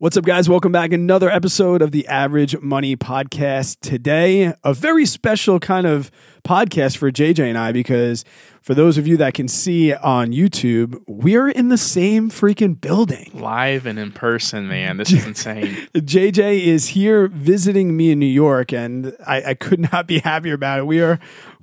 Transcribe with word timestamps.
What's 0.00 0.16
up, 0.16 0.24
guys? 0.24 0.48
Welcome 0.48 0.72
back. 0.72 0.94
Another 0.94 1.28
episode 1.28 1.82
of 1.82 1.90
the 1.90 2.06
Average 2.06 2.58
Money 2.62 2.96
Podcast. 2.96 3.80
Today, 3.80 4.54
a 4.64 4.72
very 4.72 5.04
special 5.04 5.60
kind 5.60 5.86
of 5.86 6.10
podcast 6.42 6.96
for 6.96 7.12
JJ 7.12 7.50
and 7.50 7.58
I 7.58 7.70
because 7.70 8.24
for 8.62 8.72
those 8.72 8.96
of 8.96 9.06
you 9.06 9.18
that 9.18 9.34
can 9.34 9.46
see 9.46 9.92
on 9.92 10.28
YouTube, 10.28 11.02
we're 11.06 11.50
in 11.50 11.68
the 11.68 11.76
same 11.76 12.30
freaking 12.30 12.80
building. 12.80 13.30
Live 13.34 13.84
and 13.84 13.98
in 13.98 14.10
person, 14.10 14.68
man. 14.68 14.96
This 14.96 15.12
is 15.12 15.26
insane. 15.26 15.74
JJ 15.94 16.60
is 16.62 16.86
here 16.86 17.28
visiting 17.28 17.94
me 17.94 18.10
in 18.10 18.18
New 18.18 18.24
York, 18.24 18.72
and 18.72 19.14
I, 19.26 19.42
I 19.48 19.54
could 19.54 19.80
not 19.92 20.06
be 20.06 20.20
happier 20.20 20.54
about 20.54 20.78
it. 20.78 20.86
We 20.86 21.02
are 21.02 21.20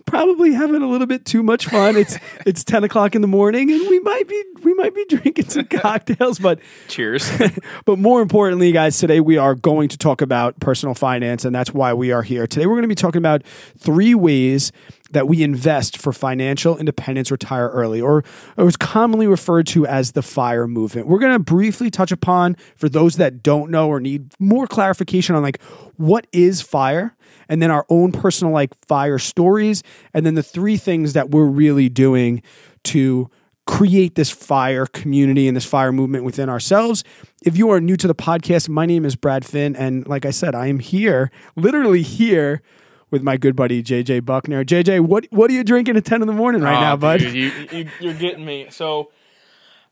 probably 0.08 0.54
having 0.54 0.82
a 0.82 0.88
little 0.88 1.06
bit 1.06 1.26
too 1.26 1.44
much 1.44 1.68
fun. 1.68 1.96
It's 1.96 2.18
it's 2.46 2.64
ten 2.64 2.84
o'clock 2.84 3.14
in 3.14 3.22
the 3.22 3.28
morning, 3.28 3.72
and 3.72 3.88
we 3.88 4.00
might 4.00 4.28
be 4.28 4.44
we 4.64 4.74
might 4.74 4.96
be 4.96 5.06
drinking 5.06 5.50
some 5.50 5.66
cocktails. 5.70 6.40
But 6.40 6.60
cheers. 6.88 7.30
but 7.86 8.00
more 8.00 8.22
importantly, 8.22 8.72
guys, 8.72 8.98
today 8.98 9.20
we 9.20 9.38
are 9.38 9.54
going 9.54 9.90
to 9.90 9.98
talk 9.98 10.22
about 10.22 10.60
personal 10.60 10.96
finance, 10.96 11.46
and 11.46 11.54
that's 11.54 11.74
why 11.74 11.94
we 11.94 12.12
are 12.12 12.24
here 12.24 12.48
today. 12.48 12.66
We're 12.66 12.74
going 12.74 12.82
to 12.84 12.88
be 12.88 12.96
talking 12.96 13.20
about 13.20 13.44
three 13.78 14.16
ways 14.16 14.72
that 15.12 15.28
we 15.28 15.44
invest 15.44 15.98
for 15.98 16.12
financial 16.12 16.78
independence, 16.78 17.32
retire 17.32 17.70
early, 17.70 18.02
or, 18.02 18.24
or 18.58 18.68
is 18.68 18.76
commonly 18.76 19.28
referred 19.28 19.68
to 19.68 19.86
as 19.86 20.12
the 20.12 20.22
FIRE 20.22 20.68
movement. 20.68 21.08
We're 21.08 21.20
going 21.20 21.34
to 21.34 21.40
briefly 21.40 21.90
touch 21.90 22.12
upon 22.12 22.56
for 22.76 22.90
those 22.90 23.16
that 23.18 23.42
don't 23.42 23.72
know 23.72 23.88
or 23.88 24.00
need 24.00 24.34
more 24.40 24.68
clarification 24.68 25.36
on 25.36 25.44
like 25.44 25.62
what 25.96 26.28
is 26.32 26.62
FIRE 26.62 27.16
and 27.50 27.62
then 27.62 27.72
our 27.72 27.86
own 27.90 28.12
personal 28.12 28.54
like 28.54 28.74
fire 28.86 29.20
stories, 29.20 29.84
and 30.14 30.26
then 30.26 30.36
the 30.36 30.44
three 30.44 30.78
things 30.78 31.14
that 31.14 31.30
we're 31.30 31.46
really 31.46 31.90
doing 31.90 32.42
to 32.84 33.30
create 33.68 34.16
this 34.16 34.32
fire 34.32 34.86
community 34.86 35.48
and 35.48 35.56
this 35.56 35.66
fire 35.66 35.92
movement 35.92 36.24
within 36.24 36.50
ourselves. 36.50 37.04
If 37.44 37.58
you 37.58 37.70
are 37.70 37.80
new 37.80 37.98
to 37.98 38.08
the 38.08 38.16
podcast, 38.16 38.70
my 38.70 38.86
name 38.86 39.06
is 39.06 39.16
Brad 39.16 39.46
Finn, 39.46 39.76
and 39.76 40.08
like 40.08 40.26
I 40.26 40.32
said, 40.32 40.56
I 40.56 40.68
am 40.68 40.80
here, 40.80 41.30
literally 41.56 42.02
here. 42.02 42.64
With 43.10 43.24
my 43.24 43.38
good 43.38 43.56
buddy 43.56 43.82
JJ 43.82 44.26
Buckner. 44.26 44.66
JJ, 44.66 45.00
what 45.00 45.28
what 45.30 45.50
are 45.50 45.54
you 45.54 45.64
drinking 45.64 45.96
at 45.96 46.04
ten 46.04 46.22
in 46.22 46.28
the 46.28 46.34
morning 46.34 46.62
right 46.62 46.76
oh, 46.76 46.82
now, 46.82 46.98
bud? 46.98 47.22
Dude, 47.22 47.34
you, 47.34 47.52
you, 47.72 47.90
you're 48.02 48.14
getting 48.14 48.44
me. 48.44 48.68
So, 48.70 49.12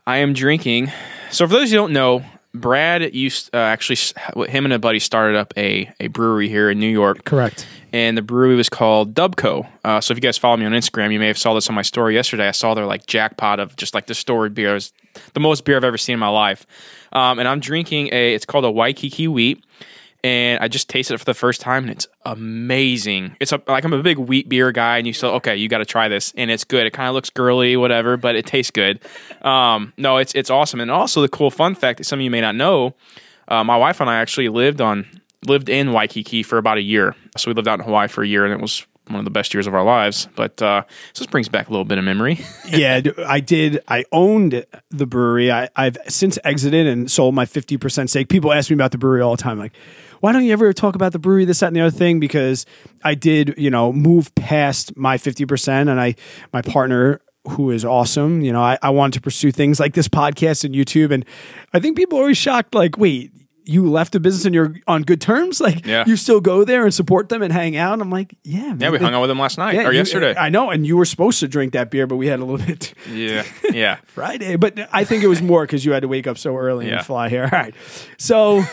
I 0.06 0.18
am 0.18 0.34
drinking. 0.34 0.92
So, 1.32 1.48
for 1.48 1.54
those 1.54 1.70
who 1.72 1.78
don't 1.78 1.94
know, 1.94 2.26
Brad 2.56 3.14
used 3.14 3.54
uh, 3.54 3.58
actually 3.58 3.98
him 4.48 4.66
and 4.66 4.74
a 4.74 4.80
buddy 4.80 5.00
started 5.00 5.38
up 5.38 5.54
a, 5.58 5.92
a 6.00 6.08
brewery 6.08 6.50
here 6.50 6.70
in 6.70 6.80
New 6.80 6.90
York. 6.90 7.26
Correct. 7.26 7.68
And 7.94 8.18
the 8.18 8.22
brewery 8.22 8.56
was 8.56 8.70
called 8.70 9.14
Dubco. 9.14 9.68
Uh, 9.84 10.02
so 10.02 10.12
if 10.12 10.18
you 10.18 10.22
guys 10.22 10.38
follow 10.38 10.58
me 10.58 10.66
on 10.66 10.74
Instagram, 10.74 11.14
you 11.14 11.20
may 11.20 11.28
have 11.28 11.38
saw 11.38 11.54
this 11.54 11.70
on 11.70 11.76
my 11.76 11.82
story 11.82 12.14
yesterday. 12.14 12.48
I 12.48 12.52
saw 12.52 12.74
their 12.74 12.86
like 12.86 13.06
jackpot 13.06 13.60
of 13.60 13.76
just 13.76 13.94
like 13.94 14.06
distilled 14.06 14.54
beer. 14.54 14.72
It 14.72 14.74
was 14.74 14.94
the 15.34 15.40
most 15.40 15.64
beer 15.64 15.78
I've 15.78 15.84
ever 15.84 15.98
seen 15.98 16.14
in 16.14 16.20
my 16.20 16.28
life. 16.28 16.66
Um, 17.14 17.40
and 17.40 17.48
I'm 17.48 17.60
drinking 17.60 18.10
a. 18.12 18.34
It's 18.34 18.46
called 18.46 18.66
a 18.66 18.72
Waikiki 18.72 19.28
Wheat 19.28 19.64
and 20.26 20.60
I 20.60 20.68
just 20.68 20.90
tasted 20.90 21.14
it 21.14 21.18
for 21.20 21.26
the 21.26 21.36
first 21.36 21.62
time, 21.62 21.84
and 21.84 21.92
it's 21.92 22.08
amazing. 22.26 23.38
It's 23.40 23.52
a, 23.52 23.62
like 23.68 23.84
I'm 23.84 23.94
a 23.94 24.02
big 24.02 24.18
wheat 24.18 24.50
beer 24.50 24.72
guy, 24.72 24.98
and 24.98 25.06
you 25.06 25.14
say, 25.14 25.28
okay, 25.28 25.56
you 25.56 25.70
got 25.70 25.78
to 25.78 25.86
try 25.86 26.08
this, 26.08 26.34
and 26.36 26.50
it's 26.50 26.64
good. 26.64 26.88
It 26.88 26.94
kind 26.94 27.08
of 27.08 27.14
looks 27.14 27.30
girly, 27.30 27.78
whatever, 27.78 28.18
but 28.18 28.36
it 28.36 28.48
tastes 28.48 28.72
good. 28.72 29.00
Um, 29.44 29.94
no, 29.98 30.18
it's 30.18 30.34
it's 30.34 30.50
awesome, 30.50 30.80
and 30.82 30.90
also 30.90 31.22
the 31.22 31.30
cool 31.30 31.52
fun 31.52 31.76
fact 31.76 32.00
that 32.00 32.06
some 32.06 32.18
of 32.18 32.24
you 32.24 32.32
may 32.32 32.42
not 32.42 32.56
know, 32.56 32.96
uh, 33.50 33.64
my 33.64 33.78
wife 33.78 34.02
and 34.02 34.10
I 34.10 34.16
actually 34.16 34.50
lived 34.50 34.82
on 34.82 35.06
lived 35.46 35.70
in 35.70 35.94
Waikiki 35.94 36.42
for 36.42 36.58
about 36.58 36.80
a 36.80 36.82
year. 36.82 37.16
So 37.38 37.52
we 37.52 37.54
lived 37.54 37.68
out 37.68 37.78
in 37.78 37.86
Hawaii 37.86 38.08
for 38.08 38.24
a 38.24 38.28
year, 38.28 38.46
and 38.46 38.52
it 38.54 38.60
was 38.60 38.84
one 39.08 39.20
of 39.20 39.26
the 39.26 39.32
best 39.32 39.54
years 39.54 39.68
of 39.68 39.74
our 39.74 39.84
lives. 39.84 40.28
But 40.36 40.62
uh, 40.62 40.84
so 41.14 41.24
this 41.24 41.30
brings 41.30 41.50
back 41.50 41.68
a 41.68 41.72
little 41.72 41.86
bit 41.86 41.98
of 41.98 42.04
memory. 42.04 42.40
yeah, 42.68 43.02
I 43.26 43.40
did. 43.40 43.82
I 43.88 44.06
owned 44.12 44.66
the 44.90 45.06
brewery. 45.06 45.52
I, 45.52 45.70
have 45.76 45.98
since 46.08 46.40
exited 46.44 46.88
and 46.88 47.10
sold 47.10 47.36
my 47.36 47.46
fifty 47.46 47.78
percent 47.78 48.10
stake. 48.10 48.30
People 48.30 48.52
ask 48.54 48.70
me 48.70 48.76
about 48.76 48.92
the 48.92 48.98
brewery 48.98 49.22
all 49.22 49.36
the 49.36 49.42
time, 49.42 49.60
like 49.60 49.74
why 50.26 50.32
don't 50.32 50.44
you 50.44 50.54
ever 50.54 50.74
talk 50.74 50.96
about 50.96 51.12
the 51.12 51.20
brewery, 51.20 51.46
this, 51.46 51.60
that, 51.60 51.68
and 51.68 51.76
the 51.76 51.82
other 51.82 51.96
thing? 51.96 52.20
Because 52.20 52.66
I 53.04 53.14
did, 53.14 53.54
you 53.58 53.70
know, 53.70 53.94
move 53.94 54.34
past 54.34 54.98
my 54.98 55.18
50% 55.18 55.68
and 55.90 56.02
I, 56.02 56.16
my 56.52 56.64
partner 56.64 57.22
who 57.50 57.70
is 57.70 57.86
awesome. 57.86 58.42
You 58.42 58.52
know, 58.52 58.62
I, 58.62 58.78
I 58.82 58.90
wanted 58.90 59.14
to 59.14 59.22
pursue 59.22 59.52
things 59.52 59.80
like 59.80 59.94
this 59.94 60.08
podcast 60.08 60.64
and 60.64 60.74
YouTube. 60.74 61.12
And 61.12 61.26
I 61.74 61.80
think 61.80 61.96
people 61.96 62.18
are 62.18 62.24
always 62.24 62.38
shocked, 62.38 62.74
like, 62.74 62.98
wait, 62.98 63.32
you 63.66 63.90
left 63.90 64.16
a 64.16 64.20
business 64.20 64.46
and 64.46 64.54
you're 64.54 64.76
on 64.88 65.04
good 65.04 65.20
terms. 65.20 65.60
Like 65.60 65.86
yeah. 65.86 66.04
you 66.06 66.16
still 66.16 66.42
go 66.42 66.64
there 66.64 66.84
and 66.84 66.94
support 66.94 67.30
them 67.30 67.42
and 67.42 67.52
hang 67.52 67.76
out. 67.76 68.00
I'm 68.00 68.10
like, 68.10 68.38
yeah, 68.44 68.68
man. 68.68 68.80
Yeah, 68.80 68.90
we 68.92 69.00
hung 69.00 69.14
out 69.14 69.22
with 69.22 69.30
them 69.30 69.40
last 69.40 69.58
night 69.58 69.76
yeah, 69.76 69.88
or 69.88 69.92
you, 69.92 69.98
yesterday. 69.98 70.36
I 70.38 70.50
know, 70.50 70.70
and 70.70 70.86
you 70.86 70.96
were 70.98 71.06
supposed 71.06 71.40
to 71.40 71.48
drink 71.48 71.74
that 71.74 71.90
beer, 71.90 72.08
but 72.08 72.18
we 72.18 72.28
had 72.28 72.40
a 72.40 72.46
little 72.46 72.66
bit. 72.68 72.94
Yeah, 73.12 73.44
yeah. 73.74 73.98
Friday, 74.06 74.56
but 74.56 74.78
I 74.92 75.04
think 75.04 75.24
it 75.24 75.28
was 75.28 75.42
more 75.42 75.64
because 75.64 75.84
you 75.84 75.92
had 75.92 76.02
to 76.02 76.08
wake 76.08 76.28
up 76.28 76.38
so 76.38 76.56
early 76.56 76.88
yeah. 76.88 76.98
and 76.98 77.06
fly 77.06 77.30
here. 77.30 77.44
All 77.52 77.60
right, 77.60 77.76
so 78.18 78.64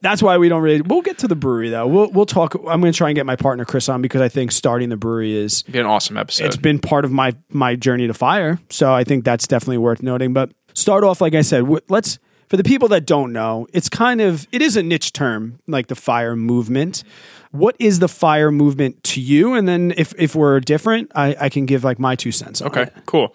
that's 0.00 0.22
why 0.22 0.38
we 0.38 0.48
don't 0.48 0.62
really. 0.62 0.80
We'll 0.82 1.02
get 1.02 1.18
to 1.18 1.28
the 1.28 1.36
brewery 1.36 1.70
though. 1.70 1.86
We'll 1.86 2.10
we'll 2.10 2.26
talk. 2.26 2.54
I'm 2.54 2.80
going 2.80 2.92
to 2.92 2.96
try 2.96 3.08
and 3.08 3.14
get 3.14 3.26
my 3.26 3.36
partner 3.36 3.64
Chris 3.64 3.88
on 3.88 4.02
because 4.02 4.20
I 4.20 4.28
think 4.28 4.52
starting 4.52 4.88
the 4.88 4.96
brewery 4.96 5.36
is 5.36 5.62
be 5.62 5.78
an 5.78 5.86
awesome 5.86 6.16
episode. 6.16 6.46
It's 6.46 6.56
been 6.56 6.78
part 6.78 7.04
of 7.04 7.12
my 7.12 7.34
my 7.50 7.76
journey 7.76 8.06
to 8.06 8.14
fire, 8.14 8.58
so 8.70 8.92
I 8.92 9.04
think 9.04 9.24
that's 9.24 9.46
definitely 9.46 9.78
worth 9.78 10.02
noting. 10.02 10.32
But 10.32 10.52
start 10.74 11.04
off, 11.04 11.20
like 11.20 11.34
I 11.34 11.42
said, 11.42 11.64
let's 11.88 12.18
for 12.48 12.56
the 12.56 12.64
people 12.64 12.88
that 12.88 13.06
don't 13.06 13.32
know, 13.32 13.66
it's 13.72 13.88
kind 13.88 14.20
of 14.20 14.46
it 14.52 14.62
is 14.62 14.76
a 14.76 14.82
niche 14.82 15.12
term, 15.12 15.58
like 15.66 15.88
the 15.88 15.94
fire 15.94 16.36
movement. 16.36 17.02
What 17.50 17.76
is 17.78 17.98
the 17.98 18.08
fire 18.08 18.50
movement 18.50 19.02
to 19.04 19.20
you? 19.20 19.54
And 19.54 19.68
then 19.68 19.92
if 19.96 20.14
if 20.18 20.34
we're 20.34 20.60
different, 20.60 21.10
I, 21.14 21.36
I 21.40 21.48
can 21.48 21.66
give 21.66 21.84
like 21.84 21.98
my 21.98 22.14
two 22.14 22.32
cents. 22.32 22.62
okay, 22.62 22.82
it. 22.82 22.92
cool. 23.06 23.34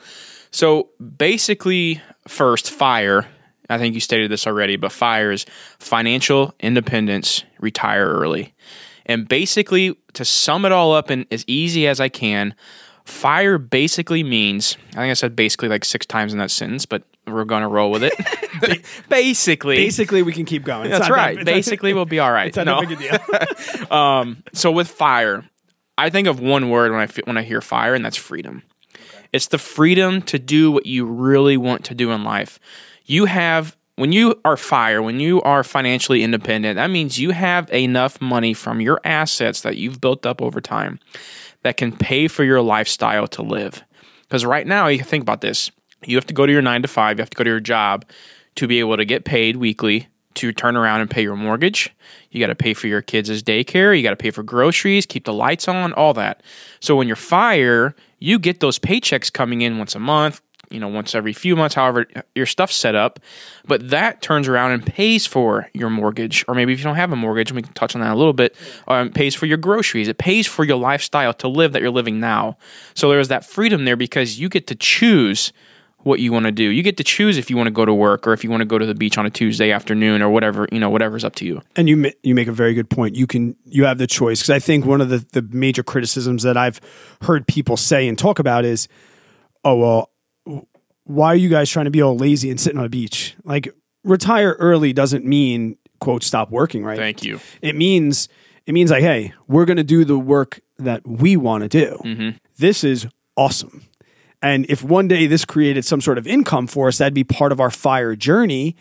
So 0.52 0.90
basically, 1.18 2.02
first 2.28 2.70
fire. 2.70 3.28
I 3.70 3.78
think 3.78 3.94
you 3.94 4.02
stated 4.02 4.30
this 4.30 4.46
already, 4.48 4.76
but 4.76 4.92
fire 4.92 5.32
is 5.32 5.46
financial 5.80 6.54
independence, 6.60 7.46
retire 7.62 8.06
early. 8.06 8.54
And 9.06 9.28
basically, 9.28 9.98
to 10.14 10.26
sum 10.26 10.66
it 10.66 10.74
all 10.74 10.94
up 10.94 11.10
in 11.10 11.26
as 11.32 11.46
easy 11.48 11.88
as 11.88 12.02
I 12.02 12.10
can, 12.10 12.54
fire 13.06 13.58
basically 13.58 14.24
means 14.24 14.78
I 14.92 15.02
think 15.02 15.12
I 15.12 15.14
said 15.14 15.36
basically 15.36 15.70
like 15.70 15.86
six 15.86 16.06
times 16.06 16.34
in 16.34 16.40
that 16.40 16.52
sentence, 16.52 16.86
but 16.86 17.04
we're 17.28 17.46
going 17.46 17.62
to 17.62 17.68
roll 17.68 17.92
with 17.92 18.04
it. 18.04 18.14
basically, 19.10 19.78
basically, 19.78 20.24
we 20.24 20.34
can 20.34 20.46
keep 20.46 20.64
going. 20.64 20.90
It's 20.90 21.00
That's 21.00 21.12
right. 21.12 21.38
That, 21.38 21.46
basically, 21.46 21.94
we'll 21.94 22.06
be 22.06 22.20
all 22.20 22.32
right. 22.32 22.48
It's 22.48 22.58
not 22.58 22.66
no. 22.66 22.82
big 22.86 22.98
deal. 22.98 23.92
um, 23.92 24.44
so 24.54 24.72
with 24.72 24.88
fire, 24.88 25.46
I 25.98 26.10
think 26.10 26.28
of 26.28 26.40
one 26.40 26.70
word 26.70 26.92
when 26.92 27.02
I 27.02 27.08
when 27.26 27.38
I 27.38 27.44
hear 27.44 27.62
fire, 27.62 27.94
and 27.94 28.04
that's 28.04 28.18
freedom. 28.18 28.64
Okay. 28.96 29.28
It's 29.34 29.48
the 29.48 29.58
freedom 29.58 30.22
to 30.24 30.40
do 30.40 30.72
what 30.72 30.86
you 30.86 31.06
really 31.06 31.58
want 31.58 31.86
to 31.86 31.96
do 31.96 32.12
in 32.12 32.24
life. 32.24 32.60
You 33.06 33.26
have 33.26 33.78
when 34.02 34.12
you 34.12 34.34
are 34.44 34.58
fire, 34.58 35.00
when 35.00 35.20
you 35.20 35.44
are 35.44 35.64
financially 35.64 36.24
independent, 36.24 36.78
that 36.78 36.90
means 36.90 37.20
you 37.20 37.30
have 37.30 37.72
enough 37.72 38.20
money 38.20 38.52
from 38.52 38.82
your 38.82 39.00
assets 39.04 39.62
that 39.62 39.78
you've 39.78 40.02
built 40.02 40.26
up 40.26 40.42
over 40.42 40.60
time 40.60 41.00
that 41.62 41.78
can 41.78 41.96
pay 41.96 42.28
for 42.28 42.44
your 42.44 42.64
lifestyle 42.64 43.28
to 43.28 43.44
live. 43.44 43.84
Because 44.24 44.44
right 44.44 44.66
now, 44.66 44.88
you 44.88 45.04
think 45.04 45.22
about 45.22 45.42
this 45.42 45.70
you 46.04 46.18
have 46.18 46.26
to 46.26 46.34
go 46.34 46.48
to 46.48 46.52
your 46.52 46.64
nine 46.64 46.82
to 46.82 46.88
five, 46.88 47.20
you 47.20 47.22
have 47.22 47.30
to 47.30 47.38
go 47.38 47.44
to 47.44 47.50
your 47.52 47.60
job 47.60 48.04
to 48.56 48.68
be 48.68 48.80
able 48.80 48.98
to 48.98 49.06
get 49.06 49.24
paid 49.24 49.58
weekly 49.58 50.08
to 50.34 50.52
turn 50.52 50.76
around 50.76 51.02
and 51.02 51.10
pay 51.12 51.22
your 51.22 51.36
mortgage. 51.36 51.94
You 52.32 52.40
got 52.40 52.48
to 52.48 52.56
pay 52.56 52.74
for 52.74 52.88
your 52.88 53.04
kids' 53.04 53.44
daycare. 53.44 53.96
You 53.96 54.02
got 54.02 54.12
to 54.12 54.16
pay 54.16 54.32
for 54.32 54.42
groceries, 54.42 55.06
keep 55.06 55.26
the 55.26 55.34
lights 55.34 55.68
on, 55.68 55.94
all 55.94 56.16
that. 56.16 56.42
So 56.80 56.96
when 56.96 57.06
you're 57.06 57.16
fire, 57.16 57.96
you 58.18 58.40
get 58.40 58.62
those 58.62 58.80
paychecks 58.80 59.32
coming 59.32 59.62
in 59.62 59.78
once 59.78 59.94
a 59.94 60.00
month, 60.00 60.42
you 60.72 60.80
know, 60.80 60.88
once 60.88 61.16
every 61.16 61.34
few 61.34 61.56
months, 61.56 61.76
however 61.76 62.06
your 62.36 62.46
stuff's 62.46 62.76
set 62.76 62.96
up. 62.96 63.20
But 63.66 63.90
that 63.90 64.22
turns 64.22 64.48
around 64.48 64.72
and 64.72 64.86
pays 64.86 65.26
for 65.26 65.70
your 65.74 65.90
mortgage, 65.90 66.46
or 66.48 66.56
maybe 66.56 66.74
if 66.74 66.80
you 66.80 66.84
don't 66.84 66.96
have 66.96 67.12
a 67.12 67.16
mortgage, 67.16 67.52
we 67.52 67.62
can 67.62 67.74
touch 67.74 67.96
on 67.96 68.02
that 68.02 68.12
a 68.12 68.16
little 68.16 68.34
bit. 68.34 68.56
Um, 68.88 69.12
pays 69.12 69.36
for 69.36 69.46
your 69.46 69.58
groceries. 69.58 70.08
It 70.08 70.18
pays 70.18 70.48
for 70.48 70.64
your 70.64 70.78
lifestyle 70.78 71.34
to 71.36 71.48
live 71.48 71.74
that 71.74 71.82
you're 71.82 71.92
living 71.92 72.20
now. 72.20 72.58
So 72.94 73.10
there's 73.10 73.28
that 73.30 73.46
freedom 73.46 73.86
there 73.86 73.96
because 73.96 74.40
you 74.40 74.50
get 74.50 74.68
to 74.68 74.76
choose 74.76 75.54
what 76.04 76.20
you 76.20 76.32
want 76.32 76.46
to 76.46 76.52
do. 76.52 76.64
You 76.64 76.84
get 76.84 76.98
to 76.98 77.04
choose 77.04 77.38
if 77.38 77.50
you 77.50 77.58
want 77.58 77.68
to 77.68 77.72
go 77.72 77.86
to 77.86 77.94
work 77.94 78.28
or 78.28 78.34
if 78.34 78.44
you 78.44 78.50
want 78.50 78.62
to 78.62 78.66
go 78.66 78.78
to 78.78 78.86
the 78.86 78.96
beach 78.96 79.18
on 79.18 79.26
a 79.26 79.30
Tuesday 79.30 79.72
afternoon 79.72 80.22
or 80.22 80.30
whatever, 80.30 80.68
you 80.72 80.80
know, 80.80 80.90
whatever's 80.90 81.24
up 81.24 81.36
to 81.36 81.46
you. 81.46 81.62
And 81.76 81.88
you 81.88 82.12
you 82.24 82.36
make 82.36 82.48
a 82.48 82.52
very 82.52 82.74
good 82.74 82.90
point. 82.90 83.16
You 83.16 83.28
can 83.28 83.56
you 83.66 83.86
have 83.86 83.98
the 83.98 84.08
choice 84.08 84.42
cuz 84.42 84.50
I 84.50 84.60
think 84.60 84.86
one 84.86 85.02
of 85.02 85.10
the 85.10 85.26
the 85.32 85.42
major 85.56 85.84
criticisms 85.84 86.44
that 86.44 86.58
I've 86.58 86.80
heard 87.22 87.48
people 87.48 87.78
say 87.78 88.08
and 88.08 88.18
talk 88.18 88.40
about 88.40 88.66
is 88.66 88.88
oh 89.64 89.76
well 89.76 90.11
why 91.06 91.28
are 91.28 91.36
you 91.36 91.50
guys 91.50 91.70
trying 91.70 91.86
to 91.86 91.92
be 91.92 92.02
all 92.02 92.18
lazy 92.18 92.50
and 92.50 92.60
sitting 92.60 92.80
on 92.80 92.86
a 92.86 92.90
beach? 92.90 93.36
Like 93.44 93.70
retire 94.04 94.56
early 94.60 94.94
doesn't 94.94 95.26
mean 95.26 95.78
quote 96.00 96.24
stop 96.24 96.52
working, 96.52 96.84
right? 96.84 96.98
Thank 96.98 97.24
you. 97.24 97.40
It 97.62 97.76
means 97.76 98.30
it 98.66 98.74
means 98.74 98.92
like 98.92 99.04
hey, 99.04 99.34
we're 99.48 99.66
going 99.66 99.78
to 99.78 99.84
do 99.84 100.06
the 100.06 100.18
work 100.18 100.62
that 100.78 101.06
we 101.08 101.38
want 101.38 101.64
to 101.64 101.70
do. 101.70 102.00
Mm-hmm. 102.04 102.30
This 102.58 102.84
is 102.84 103.08
awesome 103.36 103.84
and 104.42 104.66
if 104.70 104.84
one 104.84 105.08
day 105.08 105.28
this 105.28 105.46
created 105.46 105.86
some 105.86 106.02
sort 106.02 106.18
of 106.18 106.26
income 106.26 106.68
for 106.68 106.88
us, 106.88 106.98
that'd 106.98 107.14
be 107.14 107.24
part 107.24 107.52
of 107.52 107.60
our 107.60 107.70
fire 107.70 108.16
journey. 108.16 108.76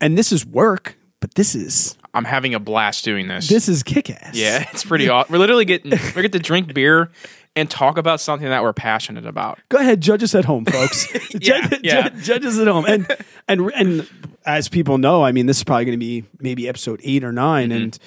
And 0.00 0.18
this 0.18 0.30
is 0.30 0.44
work, 0.44 0.98
but 1.20 1.34
this 1.34 1.54
is 1.54 1.96
I'm 2.12 2.24
having 2.24 2.54
a 2.54 2.60
blast 2.60 3.04
doing 3.04 3.28
this. 3.28 3.48
This 3.48 3.68
is 3.68 3.82
kick 3.82 4.10
ass. 4.10 4.34
Yeah, 4.34 4.68
it's 4.72 4.84
pretty 4.84 5.08
awesome. 5.08 5.32
We're 5.32 5.38
literally 5.38 5.64
getting 5.64 5.92
we 6.14 6.22
get 6.22 6.32
to 6.32 6.38
drink 6.38 6.74
beer 6.74 7.10
and 7.58 7.70
talk 7.70 7.98
about 7.98 8.20
something 8.20 8.48
that 8.48 8.62
we're 8.62 8.72
passionate 8.72 9.26
about. 9.26 9.58
Go 9.68 9.78
ahead, 9.78 10.00
judge 10.00 10.22
us 10.22 10.34
at 10.34 10.44
home, 10.44 10.64
folks. 10.64 11.06
Yeah, 11.32 11.60
judge, 11.68 11.80
yeah. 11.82 12.08
judge- 12.08 12.24
judge 12.24 12.44
us 12.46 12.58
at 12.58 12.66
home. 12.66 12.84
And 12.86 13.06
and 13.46 13.70
and 13.74 14.08
as 14.46 14.68
people 14.68 14.98
know, 14.98 15.22
I 15.24 15.32
mean, 15.32 15.46
this 15.46 15.58
is 15.58 15.64
probably 15.64 15.84
going 15.84 15.98
to 15.98 16.04
be 16.04 16.24
maybe 16.40 16.68
episode 16.68 17.00
eight 17.04 17.22
or 17.24 17.32
9 17.32 17.68
Mm-hmm. 17.68 17.76
and 17.82 17.98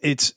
it's 0.00 0.34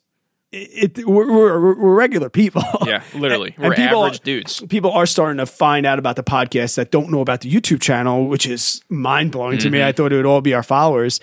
it, 0.52 1.06
we're, 1.06 1.30
we're, 1.32 1.76
we're 1.76 1.96
regular 1.96 2.30
people. 2.30 2.64
Yeah, 2.86 3.04
literally. 3.14 3.54
And 3.58 3.68
we're 3.68 3.76
people- 3.76 4.06
average 4.06 4.22
dudes. 4.22 4.62
People 4.70 4.92
are 4.92 5.06
starting 5.06 5.38
to 5.38 5.46
find 5.46 5.86
out 5.86 6.00
about 6.00 6.16
the 6.16 6.24
podcast 6.24 6.76
that 6.76 6.90
don't 6.90 7.12
know 7.12 7.20
about 7.22 7.42
the 7.42 7.52
YouTube 7.54 7.82
channel, 7.82 8.28
which 8.28 8.48
is 8.48 8.82
mind 8.90 9.32
blowing 9.34 9.58
to 9.60 9.70
me. 9.70 9.80
Mm-hmm. 9.80 9.88
I 9.88 9.92
thought 9.92 10.14
it 10.14 10.16
would 10.16 10.26
all 10.26 10.42
be 10.42 10.54
our 10.54 10.64
followers, 10.64 11.20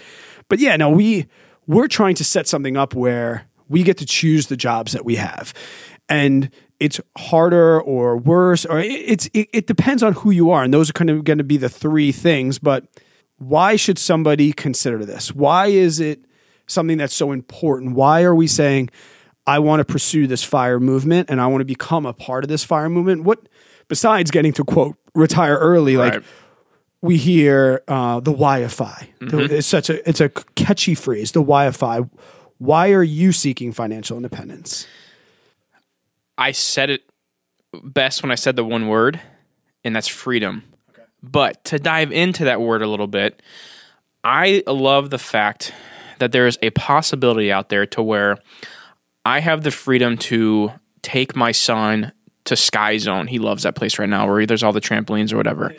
but 0.49 0.59
yeah, 0.59 0.77
no, 0.77 0.91
we 0.91 1.27
we're 1.67 1.89
trying 1.89 2.15
to 2.17 2.25
set 2.25 2.47
something 2.47 2.77
up 2.77 2.95
where 2.95 3.47
we 3.69 3.83
get 3.83 3.97
to 3.99 4.07
choose 4.07 4.49
the 4.49 4.57
jobs 4.59 4.93
that 4.93 5.05
we 5.07 5.17
have, 5.17 5.55
and 6.09 6.51
it's 6.85 7.01
harder 7.17 7.81
or 7.81 8.17
worse, 8.17 8.65
or 8.67 8.79
it, 8.81 8.87
it's 8.93 9.27
it, 9.33 9.49
it 9.53 9.67
depends 9.67 10.03
on 10.03 10.13
who 10.15 10.31
you 10.31 10.51
are, 10.51 10.63
and 10.65 10.73
those 10.73 10.91
are 10.91 10.93
kind 10.95 11.11
of 11.11 11.25
going 11.25 11.39
to 11.39 11.45
be 11.45 11.57
the 11.57 11.69
three 11.69 12.13
things. 12.13 12.59
But 12.59 12.85
why 13.39 13.77
should 13.77 13.99
somebody 13.99 14.53
consider 14.53 15.05
this? 15.05 15.35
Why 15.35 15.67
is 15.67 16.01
it 16.01 16.21
something 16.67 16.99
that's 16.99 17.15
so 17.15 17.33
important? 17.33 17.95
Why 17.95 18.23
are 18.23 18.35
we 18.35 18.47
saying? 18.47 18.91
I 19.47 19.59
want 19.59 19.81
to 19.81 19.85
pursue 19.85 20.27
this 20.27 20.43
fire 20.43 20.81
movement 20.81 21.29
and 21.29 21.39
I 21.39 21.47
want 21.49 21.61
to 21.61 21.67
become 21.67 22.07
a 22.07 22.15
part 22.15 22.45
of 22.45 22.49
this 22.49 22.65
fire 22.65 22.89
movement. 22.89 23.25
What, 23.25 23.41
besides 23.89 24.31
getting 24.31 24.55
to 24.55 24.65
quote 24.65 24.97
retire 25.15 25.57
early, 25.59 25.99
like 25.99 26.15
Right. 26.15 26.25
we 27.03 27.19
hear 27.19 27.83
uh, 27.87 28.21
the 28.21 28.33
wi-fi 28.33 29.11
Mm-hmm. 29.21 29.55
It's 29.55 29.67
such 29.67 29.91
a 29.91 30.09
it's 30.09 30.23
a 30.23 30.31
catchy 30.55 30.95
phrase. 30.95 31.33
The 31.33 31.41
wi-fi 31.41 32.01
Why 32.57 32.93
are 32.93 33.03
you 33.03 33.33
seeking 33.33 33.73
financial 33.73 34.17
independence? 34.17 34.87
I 36.37 36.53
said 36.53 36.91
it 36.91 37.03
best 37.83 38.23
when 38.23 38.31
I 38.31 38.37
said 38.37 38.57
the 38.57 38.65
one 38.65 38.89
word, 38.89 39.21
and 39.85 39.95
that's 39.95 40.09
freedom. 40.09 40.65
But 41.23 41.65
to 41.65 41.79
dive 41.79 42.13
into 42.13 42.45
that 42.45 42.61
word 42.61 42.83
a 42.83 42.87
little 42.87 43.07
bit, 43.07 43.41
I 44.23 44.63
love 44.67 45.11
the 45.11 45.19
fact 45.19 45.73
that 46.19 46.33
there 46.33 46.47
is 46.47 46.59
a 46.63 46.71
possibility 46.71 47.51
out 47.51 47.69
there 47.69 47.87
to 47.87 48.03
where 48.03 48.39
I 49.25 49.41
have 49.41 49.63
the 49.63 49.71
freedom 49.71 50.17
to 50.19 50.73
take 51.03 51.35
my 51.35 51.53
son 51.53 52.13
to 52.45 52.57
Sky 52.57 52.99
Zone. 52.99 53.27
He 53.27 53.39
loves 53.39 53.63
that 53.63 53.75
place 53.75 53.99
right 53.99 54.09
now 54.09 54.29
where 54.29 54.45
there's 54.47 54.63
all 54.63 54.73
the 54.73 54.81
trampolines 54.81 55.33
or 55.33 55.37
whatever. 55.37 55.75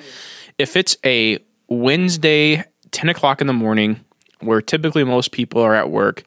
If 0.57 0.75
it's 0.75 0.97
a 1.05 1.39
Wednesday, 1.67 2.63
10 2.91 3.09
o'clock 3.09 3.41
in 3.41 3.47
the 3.47 3.53
morning, 3.53 4.03
where 4.39 4.61
typically 4.61 5.03
most 5.03 5.31
people 5.31 5.61
are 5.61 5.75
at 5.75 5.89
work, 5.89 6.23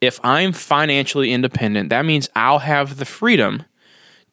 if 0.00 0.20
I'm 0.22 0.52
financially 0.52 1.32
independent, 1.32 1.90
that 1.90 2.04
means 2.04 2.28
I'll 2.34 2.60
have 2.60 2.98
the 2.98 3.04
freedom 3.04 3.64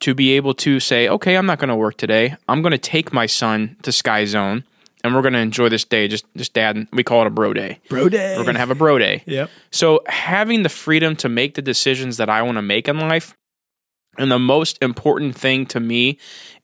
to 0.06 0.14
be 0.14 0.34
able 0.34 0.54
to 0.54 0.80
say, 0.80 1.10
okay, 1.10 1.36
I'm 1.36 1.48
not 1.48 1.58
going 1.58 1.70
to 1.70 1.76
work 1.76 1.98
today. 1.98 2.36
I'm 2.48 2.62
going 2.62 2.74
to 2.74 2.78
take 2.78 3.12
my 3.12 3.26
son 3.26 3.76
to 3.82 3.92
Sky 3.92 4.26
Zone 4.26 4.64
and 5.04 5.16
we're 5.16 5.24
going 5.24 5.34
to 5.34 5.40
enjoy 5.40 5.68
this 5.68 5.84
day. 5.84 6.08
Just, 6.08 6.28
just 6.38 6.54
dad, 6.54 6.88
we 6.94 7.04
call 7.04 7.22
it 7.22 7.28
a 7.28 7.32
bro 7.32 7.54
day. 7.54 7.80
Bro 7.90 8.10
day. 8.10 8.36
We're 8.38 8.44
going 8.44 8.54
to 8.54 8.60
have 8.60 8.70
a 8.70 8.76
bro 8.76 9.00
day. 9.00 9.24
Yep. 9.26 9.50
So 9.72 10.02
having 10.06 10.62
the 10.62 10.70
freedom 10.70 11.16
to 11.16 11.28
make 11.28 11.56
the 11.56 11.64
decisions 11.64 12.18
that 12.18 12.30
I 12.30 12.44
want 12.44 12.60
to 12.60 12.62
make 12.62 12.88
in 12.88 13.00
life, 13.00 13.36
and 14.20 14.32
the 14.32 14.38
most 14.38 14.78
important 14.80 15.36
thing 15.36 15.66
to 15.68 15.80
me 15.80 16.20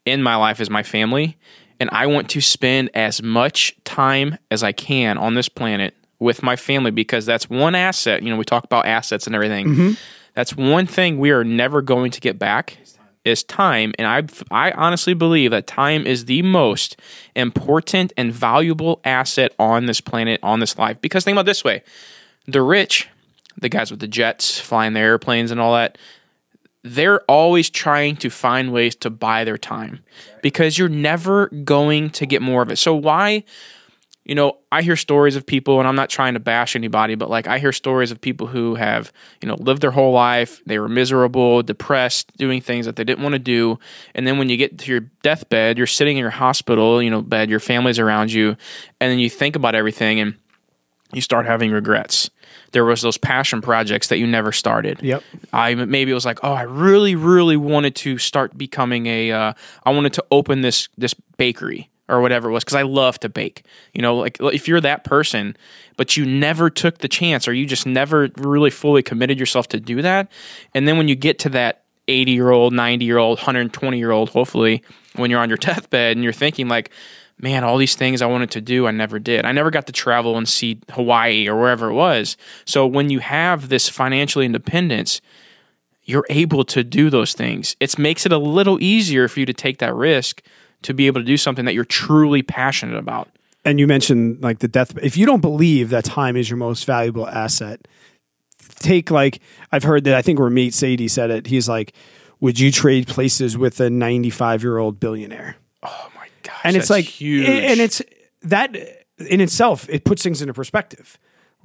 in 0.06 0.22
my 0.22 0.36
life 0.36 0.60
is 0.60 0.70
my 0.70 0.84
family, 0.84 1.36
and 1.80 1.90
I 1.90 2.06
want 2.06 2.30
to 2.30 2.40
spend 2.40 2.90
as 2.94 3.20
much 3.24 3.74
time 3.82 4.38
as 4.52 4.62
I 4.62 4.70
can 4.70 5.18
on 5.18 5.34
this 5.34 5.48
planet 5.48 5.96
with 6.20 6.44
my 6.44 6.54
family 6.54 6.92
because 6.92 7.26
that's 7.26 7.50
one 7.50 7.74
asset. 7.74 8.22
You 8.22 8.30
know, 8.30 8.36
we 8.36 8.44
talk 8.44 8.62
about 8.62 8.86
assets 8.86 9.26
and 9.26 9.34
everything. 9.34 9.66
Mm-hmm. 9.66 9.92
That's 10.34 10.56
one 10.56 10.86
thing 10.86 11.18
we 11.18 11.32
are 11.32 11.42
never 11.42 11.82
going 11.82 12.12
to 12.12 12.20
get 12.20 12.38
back 12.38 12.78
is 13.24 13.42
time 13.44 13.92
and 13.98 14.06
I 14.06 14.22
I 14.50 14.72
honestly 14.72 15.14
believe 15.14 15.50
that 15.52 15.66
time 15.66 16.06
is 16.06 16.24
the 16.24 16.42
most 16.42 16.96
important 17.36 18.12
and 18.16 18.32
valuable 18.32 19.00
asset 19.04 19.52
on 19.58 19.86
this 19.86 20.00
planet 20.00 20.40
on 20.42 20.60
this 20.60 20.78
life. 20.78 21.00
Because 21.00 21.24
think 21.24 21.34
about 21.34 21.46
this 21.46 21.64
way. 21.64 21.82
The 22.46 22.62
rich, 22.62 23.08
the 23.60 23.68
guys 23.68 23.90
with 23.90 24.00
the 24.00 24.08
jets, 24.08 24.58
flying 24.58 24.92
their 24.92 25.06
airplanes 25.06 25.50
and 25.50 25.60
all 25.60 25.74
that, 25.74 25.98
they're 26.82 27.20
always 27.22 27.70
trying 27.70 28.16
to 28.16 28.30
find 28.30 28.72
ways 28.72 28.96
to 28.96 29.10
buy 29.10 29.44
their 29.44 29.58
time. 29.58 30.00
Because 30.42 30.76
you're 30.76 30.88
never 30.88 31.46
going 31.48 32.10
to 32.10 32.26
get 32.26 32.42
more 32.42 32.62
of 32.62 32.70
it. 32.70 32.76
So 32.76 32.94
why 32.94 33.44
you 34.24 34.36
know, 34.36 34.58
I 34.70 34.82
hear 34.82 34.94
stories 34.94 35.34
of 35.34 35.44
people, 35.44 35.80
and 35.80 35.88
I'm 35.88 35.96
not 35.96 36.08
trying 36.08 36.34
to 36.34 36.40
bash 36.40 36.76
anybody, 36.76 37.16
but 37.16 37.28
like 37.28 37.48
I 37.48 37.58
hear 37.58 37.72
stories 37.72 38.12
of 38.12 38.20
people 38.20 38.46
who 38.46 38.76
have, 38.76 39.12
you 39.40 39.48
know, 39.48 39.56
lived 39.56 39.82
their 39.82 39.90
whole 39.90 40.12
life. 40.12 40.62
They 40.64 40.78
were 40.78 40.88
miserable, 40.88 41.62
depressed, 41.62 42.36
doing 42.36 42.60
things 42.60 42.86
that 42.86 42.94
they 42.94 43.02
didn't 43.02 43.22
want 43.22 43.32
to 43.32 43.40
do. 43.40 43.80
And 44.14 44.26
then 44.26 44.38
when 44.38 44.48
you 44.48 44.56
get 44.56 44.78
to 44.78 44.90
your 44.90 45.00
deathbed, 45.22 45.76
you're 45.76 45.88
sitting 45.88 46.16
in 46.16 46.20
your 46.20 46.30
hospital, 46.30 47.02
you 47.02 47.10
know, 47.10 47.20
bed, 47.20 47.50
your 47.50 47.60
family's 47.60 47.98
around 47.98 48.32
you, 48.32 48.56
and 49.00 49.10
then 49.10 49.18
you 49.18 49.28
think 49.28 49.56
about 49.56 49.74
everything 49.74 50.20
and 50.20 50.34
you 51.12 51.20
start 51.20 51.44
having 51.44 51.72
regrets. 51.72 52.30
There 52.70 52.84
was 52.84 53.02
those 53.02 53.18
passion 53.18 53.60
projects 53.60 54.08
that 54.08 54.18
you 54.18 54.26
never 54.26 54.52
started. 54.52 55.02
Yep. 55.02 55.22
I 55.52 55.74
maybe 55.74 56.10
it 56.10 56.14
was 56.14 56.24
like, 56.24 56.38
oh, 56.42 56.52
I 56.52 56.62
really, 56.62 57.16
really 57.16 57.56
wanted 57.56 57.94
to 57.96 58.18
start 58.18 58.56
becoming 58.56 59.06
a. 59.06 59.30
Uh, 59.30 59.52
I 59.84 59.90
wanted 59.90 60.14
to 60.14 60.24
open 60.30 60.62
this 60.62 60.88
this 60.96 61.12
bakery 61.36 61.90
or 62.08 62.20
whatever 62.20 62.48
it 62.48 62.52
was 62.52 62.64
because 62.64 62.74
I 62.74 62.82
love 62.82 63.18
to 63.20 63.28
bake. 63.28 63.64
You 63.92 64.02
know, 64.02 64.16
like 64.16 64.38
if 64.40 64.68
you're 64.68 64.80
that 64.80 65.04
person, 65.04 65.56
but 65.96 66.16
you 66.16 66.24
never 66.26 66.70
took 66.70 66.98
the 66.98 67.08
chance 67.08 67.46
or 67.46 67.52
you 67.52 67.66
just 67.66 67.86
never 67.86 68.28
really 68.36 68.70
fully 68.70 69.02
committed 69.02 69.38
yourself 69.38 69.68
to 69.68 69.80
do 69.80 70.02
that, 70.02 70.30
and 70.74 70.86
then 70.86 70.96
when 70.98 71.08
you 71.08 71.14
get 71.14 71.38
to 71.40 71.48
that 71.50 71.84
80 72.08 72.32
year 72.32 72.50
old, 72.50 72.72
90 72.72 73.04
year 73.04 73.18
old, 73.18 73.38
120 73.38 73.98
year 73.98 74.10
old, 74.10 74.30
hopefully, 74.30 74.82
when 75.16 75.30
you're 75.30 75.40
on 75.40 75.48
your 75.48 75.58
deathbed 75.60 76.16
and 76.16 76.24
you're 76.24 76.32
thinking 76.32 76.68
like. 76.68 76.90
Man, 77.38 77.64
all 77.64 77.76
these 77.76 77.96
things 77.96 78.22
I 78.22 78.26
wanted 78.26 78.52
to 78.52 78.60
do, 78.60 78.86
I 78.86 78.92
never 78.92 79.18
did. 79.18 79.44
I 79.44 79.50
never 79.50 79.72
got 79.72 79.86
to 79.86 79.92
travel 79.92 80.36
and 80.36 80.48
see 80.48 80.78
Hawaii 80.90 81.48
or 81.48 81.58
wherever 81.58 81.90
it 81.90 81.94
was. 81.94 82.36
So, 82.66 82.86
when 82.86 83.10
you 83.10 83.18
have 83.18 83.68
this 83.68 83.88
financial 83.88 84.42
independence, 84.42 85.20
you're 86.04 86.26
able 86.30 86.64
to 86.64 86.84
do 86.84 87.10
those 87.10 87.32
things. 87.32 87.76
It 87.80 87.98
makes 87.98 88.26
it 88.26 88.32
a 88.32 88.38
little 88.38 88.80
easier 88.80 89.26
for 89.26 89.40
you 89.40 89.46
to 89.46 89.52
take 89.52 89.78
that 89.78 89.94
risk 89.94 90.42
to 90.82 90.94
be 90.94 91.06
able 91.06 91.20
to 91.20 91.24
do 91.24 91.36
something 91.36 91.64
that 91.64 91.74
you're 91.74 91.84
truly 91.84 92.42
passionate 92.42 92.96
about. 92.96 93.28
And 93.64 93.78
you 93.78 93.86
mentioned 93.86 94.42
like 94.42 94.58
the 94.58 94.68
death. 94.68 94.96
If 95.02 95.16
you 95.16 95.24
don't 95.26 95.40
believe 95.40 95.90
that 95.90 96.04
time 96.04 96.36
is 96.36 96.50
your 96.50 96.56
most 96.56 96.84
valuable 96.84 97.28
asset, 97.28 97.86
take 98.80 99.10
like 99.10 99.40
I've 99.70 99.84
heard 99.84 100.04
that 100.04 100.14
I 100.14 100.22
think 100.22 100.38
Ramit 100.38 100.68
Sethi 100.68 101.08
said 101.10 101.30
it. 101.30 101.46
He's 101.46 101.68
like, 101.68 101.92
"Would 102.40 102.58
you 102.58 102.72
trade 102.72 103.06
places 103.06 103.56
with 103.56 103.80
a 103.80 103.88
95 103.90 104.62
year 104.62 104.78
old 104.78 104.98
billionaire?" 104.98 105.56
Oh 105.82 106.10
my 106.16 106.26
gosh. 106.42 106.60
and 106.64 106.76
it's 106.76 106.90
like 106.90 107.04
huge. 107.04 107.48
and 107.48 107.80
it's 107.80 108.02
that 108.42 108.74
in 109.18 109.40
itself 109.40 109.88
it 109.88 110.04
puts 110.04 110.22
things 110.22 110.40
into 110.42 110.52
perspective 110.54 111.18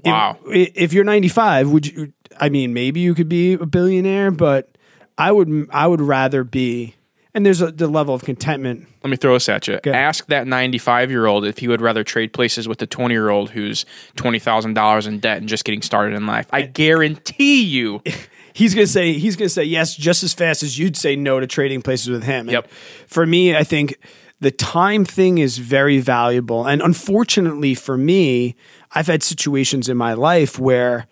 If- 0.03 0.05
Wow. 0.11 0.37
if, 0.45 0.93
you're 0.93 1.03
95 1.03 1.69
would 1.71 1.87
you 1.87 2.13
i 2.39 2.49
mean 2.49 2.71
maybe 2.73 2.99
you 2.99 3.15
could 3.15 3.29
be 3.29 3.53
a 3.53 3.65
billionaire 3.65 4.29
but 4.29 4.69
i 5.17 5.31
would 5.31 5.67
i 5.71 5.87
would 5.87 6.01
rather 6.01 6.43
be 6.43 6.93
and 7.37 7.45
there's 7.45 7.61
a 7.61 7.71
the 7.71 7.87
level 7.87 8.15
of 8.15 8.23
contentment 8.23 8.87
Let 9.03 9.11
me 9.11 9.15
throw 9.15 9.33
this 9.33 9.47
at 9.47 9.67
you. 9.67 9.75
Okay. 9.75 9.91
Ask 9.91 10.25
that 10.27 10.47
95 10.47 11.11
year 11.11 11.27
old 11.27 11.45
if 11.45 11.59
he 11.59 11.67
would 11.67 11.81
rather 11.81 12.03
trade 12.03 12.33
places 12.33 12.67
with 12.67 12.79
the 12.79 12.87
20 12.87 13.13
year 13.13 13.29
old 13.29 13.51
who's 13.51 13.85
$20,000 14.17 15.07
in 15.07 15.19
debt 15.19 15.37
and 15.37 15.47
just 15.47 15.63
getting 15.63 15.83
started 15.83 16.15
in 16.15 16.25
life. 16.25 16.47
I 16.51 16.63
guarantee 16.63 17.61
you. 17.61 18.01
he's 18.53 18.73
gonna 18.73 18.87
say 18.87 19.13
he's 19.13 19.35
gonna 19.35 19.49
say 19.49 19.63
yes 19.63 19.95
just 19.95 20.23
as 20.23 20.33
fast 20.33 20.63
as 20.63 20.79
you'd 20.79 20.97
say 20.97 21.15
no 21.15 21.39
to 21.39 21.45
trading 21.45 21.83
places 21.83 22.09
with 22.09 22.23
him. 22.23 22.47
And 22.47 22.51
Yep. 22.51 22.71
For 23.05 23.25
me, 23.25 23.55
I 23.55 23.63
think 23.63 23.97
the 24.39 24.51
time 24.51 25.05
thing 25.05 25.37
is 25.37 25.59
very 25.59 25.99
valuable, 25.99 26.65
and 26.65 26.81
unfortunately 26.81 27.75
for 27.75 27.97
me, 27.97 28.55
I've 28.91 29.07
had 29.07 29.21
situations 29.21 29.89
in 29.89 29.97
my 29.97 30.13
life 30.13 30.59
where 30.59 31.07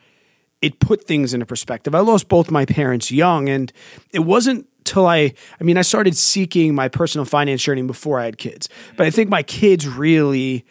it 0.62 0.79
put 0.79 1.05
things 1.05 1.34
into 1.34 1.46
perspective. 1.46 1.94
I 1.94 2.00
lost 2.00 2.27
both 2.27 2.50
my 2.50 2.65
parents 2.65 3.12
young, 3.12 3.48
and 3.48 3.72
it 4.12 4.20
wasn't 4.20 4.67
till 4.86 5.08
I, 5.08 5.34
I 5.60 5.63
mean, 5.63 5.77
I 5.77 5.82
started 5.82 6.15
seeking 6.15 6.74
my 6.74 6.88
personal 6.88 7.25
finance 7.25 7.62
journey 7.62 7.82
before 7.82 8.20
I 8.20 8.25
had 8.25 8.38
kids. 8.38 8.70
But 8.96 9.06
I 9.06 9.10
think 9.10 9.30
my 9.30 9.44
kids 9.44 9.88
really, 9.88 10.65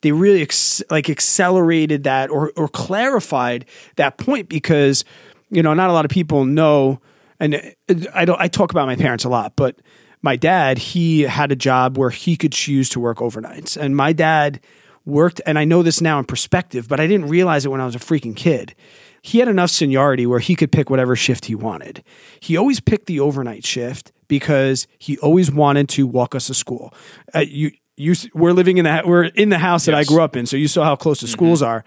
they 0.00 0.12
really 0.12 0.42
ex- 0.42 0.82
like 0.90 1.08
accelerated 1.08 2.04
that 2.04 2.30
or 2.30 2.52
or 2.56 2.68
clarified 2.68 3.66
that 3.96 4.18
point 4.18 4.48
because 4.48 5.04
you 5.50 5.62
know 5.62 5.74
not 5.74 5.90
a 5.90 5.92
lot 5.92 6.04
of 6.04 6.10
people 6.10 6.44
know, 6.44 7.00
and 7.38 7.74
I 8.14 8.24
don't. 8.24 8.40
I 8.40 8.48
talk 8.48 8.72
about 8.72 8.86
my 8.86 8.96
parents 8.96 9.24
a 9.24 9.28
lot, 9.28 9.54
but 9.56 9.76
my 10.22 10.36
dad 10.36 10.78
he 10.78 11.22
had 11.22 11.52
a 11.52 11.56
job 11.56 11.96
where 11.96 12.10
he 12.10 12.36
could 12.36 12.52
choose 12.52 12.88
to 12.90 13.00
work 13.00 13.18
overnights, 13.18 13.76
and 13.76 13.94
my 13.94 14.12
dad 14.12 14.60
worked, 15.04 15.40
and 15.46 15.58
I 15.58 15.64
know 15.64 15.82
this 15.82 16.00
now 16.00 16.18
in 16.18 16.24
perspective, 16.24 16.88
but 16.88 17.00
I 17.00 17.06
didn't 17.06 17.28
realize 17.28 17.64
it 17.64 17.68
when 17.68 17.80
I 17.80 17.86
was 17.86 17.94
a 17.94 17.98
freaking 17.98 18.36
kid. 18.36 18.74
He 19.22 19.38
had 19.38 19.48
enough 19.48 19.70
seniority 19.70 20.26
where 20.26 20.38
he 20.40 20.54
could 20.54 20.72
pick 20.72 20.88
whatever 20.90 21.14
shift 21.16 21.46
he 21.46 21.54
wanted. 21.54 22.02
He 22.40 22.56
always 22.56 22.80
picked 22.80 23.06
the 23.06 23.20
overnight 23.20 23.66
shift 23.66 24.12
because 24.28 24.86
he 24.98 25.18
always 25.18 25.50
wanted 25.52 25.88
to 25.90 26.06
walk 26.06 26.34
us 26.34 26.46
to 26.46 26.54
school. 26.54 26.94
Uh, 27.34 27.40
you, 27.40 27.72
you, 27.96 28.14
we're 28.34 28.52
living 28.52 28.78
in 28.78 28.84
that 28.84 29.06
we're 29.06 29.24
in 29.24 29.50
the 29.50 29.58
house 29.58 29.84
that 29.84 29.94
I 29.94 29.98
Yes. 29.98 30.06
Mm-hmm. 30.06 30.14
grew 30.14 30.22
up 30.24 30.36
in, 30.36 30.46
so 30.46 30.56
you 30.56 30.68
saw 30.68 30.84
how 30.84 30.96
close 30.96 31.20
the 31.20 31.28
schools 31.28 31.60
are. 31.62 31.84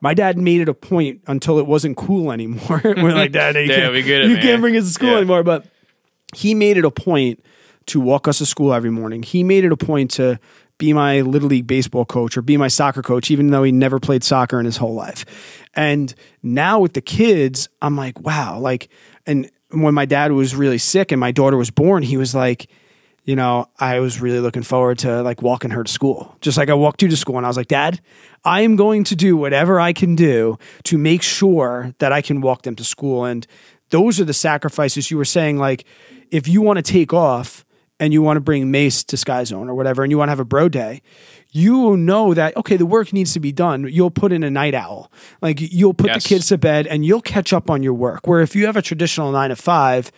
My 0.00 0.12
dad 0.14 0.36
made 0.38 0.60
it 0.60 0.68
a 0.68 0.74
point 0.74 1.22
until 1.26 1.58
it 1.58 1.66
wasn't 1.66 1.96
cool 1.96 2.30
anymore. 2.30 2.80
we're 2.84 3.14
like, 3.14 3.32
Dad, 3.32 3.56
you, 3.56 3.66
can't, 3.74 3.92
we 3.92 4.02
get 4.02 4.22
it, 4.22 4.30
you 4.30 4.36
can't 4.36 4.60
bring 4.60 4.76
us 4.76 4.84
to 4.84 4.90
school 4.90 5.10
Yeah. 5.10 5.16
anymore. 5.16 5.42
But 5.42 5.66
he 6.34 6.54
made 6.54 6.76
it 6.76 6.84
a 6.84 6.90
point 6.90 7.42
to 7.86 7.98
walk 8.00 8.28
us 8.28 8.38
to 8.38 8.46
school 8.46 8.74
every 8.74 8.90
morning. 8.90 9.22
He 9.22 9.42
made 9.42 9.64
it 9.64 9.72
a 9.72 9.76
point 9.76 10.10
to 10.12 10.38
be 10.78 10.92
my 10.92 11.22
little 11.22 11.48
league 11.48 11.66
baseball 11.66 12.04
coach 12.04 12.36
or 12.36 12.42
be 12.42 12.56
my 12.56 12.68
soccer 12.68 13.02
coach, 13.02 13.30
even 13.30 13.48
though 13.48 13.62
he 13.62 13.72
never 13.72 13.98
played 13.98 14.22
soccer 14.22 14.58
in 14.58 14.66
his 14.66 14.76
whole 14.76 14.94
life. 14.94 15.24
And 15.74 16.14
now 16.42 16.80
with 16.80 16.92
the 16.92 17.00
kids, 17.00 17.68
I'm 17.80 17.96
like, 17.96 18.20
wow, 18.20 18.58
like, 18.58 18.88
and 19.26 19.50
when 19.70 19.94
my 19.94 20.04
dad 20.04 20.32
was 20.32 20.54
really 20.54 20.78
sick 20.78 21.12
and 21.12 21.20
my 21.20 21.32
daughter 21.32 21.56
was 21.56 21.70
born, 21.70 22.02
he 22.02 22.16
was 22.16 22.34
like, 22.34 22.68
you 23.24 23.34
know, 23.34 23.68
I 23.78 23.98
was 23.98 24.20
really 24.20 24.38
looking 24.38 24.62
forward 24.62 25.00
to 25.00 25.20
like 25.22 25.42
walking 25.42 25.72
her 25.72 25.82
to 25.82 25.92
school. 25.92 26.36
Just 26.40 26.56
like 26.56 26.70
I 26.70 26.74
walked 26.74 27.02
you 27.02 27.08
to 27.08 27.16
school 27.16 27.36
and 27.36 27.44
I 27.44 27.48
was 27.48 27.56
like, 27.56 27.66
Dad, 27.66 28.00
I 28.44 28.60
am 28.60 28.76
going 28.76 29.02
to 29.04 29.16
do 29.16 29.36
whatever 29.36 29.80
I 29.80 29.92
can 29.92 30.14
do 30.14 30.58
to 30.84 30.96
make 30.96 31.22
sure 31.22 31.92
that 31.98 32.12
I 32.12 32.22
can 32.22 32.40
walk 32.40 32.62
them 32.62 32.76
to 32.76 32.84
school. 32.84 33.24
And 33.24 33.44
those 33.90 34.20
are 34.20 34.24
the 34.24 34.32
sacrifices 34.32 35.10
you 35.10 35.16
were 35.16 35.24
saying. 35.24 35.58
Like, 35.58 35.84
if 36.30 36.46
you 36.46 36.62
want 36.62 36.76
to 36.76 36.82
take 36.82 37.12
off 37.12 37.65
and 37.98 38.12
you 38.12 38.20
want 38.22 38.36
to 38.36 38.40
bring 38.40 38.70
Mace 38.70 39.02
to 39.04 39.16
Sky 39.16 39.44
Zone 39.44 39.68
or 39.68 39.74
whatever, 39.74 40.02
and 40.02 40.10
you 40.10 40.18
want 40.18 40.28
to 40.28 40.32
have 40.32 40.40
a 40.40 40.44
bro 40.44 40.68
day, 40.68 41.00
you 41.50 41.96
know 41.96 42.34
that, 42.34 42.56
okay, 42.56 42.76
the 42.76 42.84
work 42.86 43.12
needs 43.12 43.32
to 43.32 43.40
be 43.40 43.52
done. 43.52 43.88
You'll 43.90 44.10
put 44.10 44.32
in 44.32 44.42
a 44.42 44.50
night 44.50 44.74
owl. 44.74 45.10
Like, 45.40 45.58
you'll 45.60 45.94
put 45.94 46.08
Yes. 46.08 46.22
the 46.24 46.28
kids 46.28 46.46
to 46.48 46.58
bed 46.58 46.86
and 46.86 47.04
you'll 47.06 47.22
catch 47.22 47.52
up 47.52 47.70
on 47.70 47.82
your 47.82 47.94
work. 47.94 48.26
Where 48.26 48.40
if 48.42 48.54
you 48.54 48.66
have 48.66 48.76
a 48.76 48.82
traditional 48.82 49.32
nine 49.32 49.48
to 49.50 49.56
five, 49.56 50.12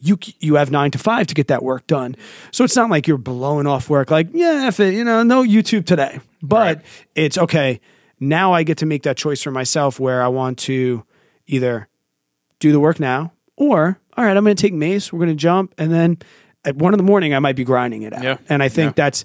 you 0.00 0.18
you 0.38 0.54
have 0.56 0.70
nine 0.70 0.90
to 0.92 0.98
five 0.98 1.26
to 1.28 1.34
get 1.34 1.48
that 1.48 1.62
work 1.62 1.86
done. 1.86 2.14
So 2.52 2.62
it's 2.64 2.76
not 2.76 2.88
like 2.90 3.08
you're 3.08 3.18
blowing 3.18 3.66
off 3.66 3.88
work. 3.90 4.10
Like 4.10 4.28
yeah, 4.32 4.68
if 4.68 4.78
it, 4.78 4.94
you 4.94 5.02
know, 5.04 5.22
no 5.22 5.42
YouTube 5.42 5.86
today. 5.86 6.20
But 6.42 6.76
Right. 6.76 6.86
it's 7.16 7.36
okay. 7.38 7.80
Now 8.20 8.52
I 8.52 8.62
get 8.62 8.78
to 8.78 8.86
make 8.86 9.02
that 9.04 9.16
choice 9.16 9.42
for 9.42 9.50
myself 9.50 9.98
where 9.98 10.22
I 10.22 10.28
want 10.28 10.58
to 10.60 11.04
either 11.46 11.88
do 12.60 12.70
the 12.72 12.78
work 12.80 13.00
now 13.00 13.32
or 13.56 13.98
all 14.16 14.24
right, 14.24 14.36
I'm 14.36 14.44
going 14.44 14.54
to 14.56 14.60
take 14.60 14.72
Mace. 14.74 15.12
We're 15.12 15.20
going 15.20 15.30
to 15.30 15.34
jump, 15.36 15.72
and 15.78 15.92
then 15.92 16.18
at 16.64 16.76
one 16.76 16.92
in 16.94 16.98
the 16.98 17.04
morning 17.04 17.34
I 17.34 17.38
might 17.38 17.56
be 17.56 17.64
grinding 17.64 18.02
it 18.02 18.12
out. 18.12 18.22
Yeah. 18.22 18.38
And 18.48 18.62
I 18.62 18.68
think 18.68 18.90
Yeah. 18.96 19.04
that's 19.04 19.24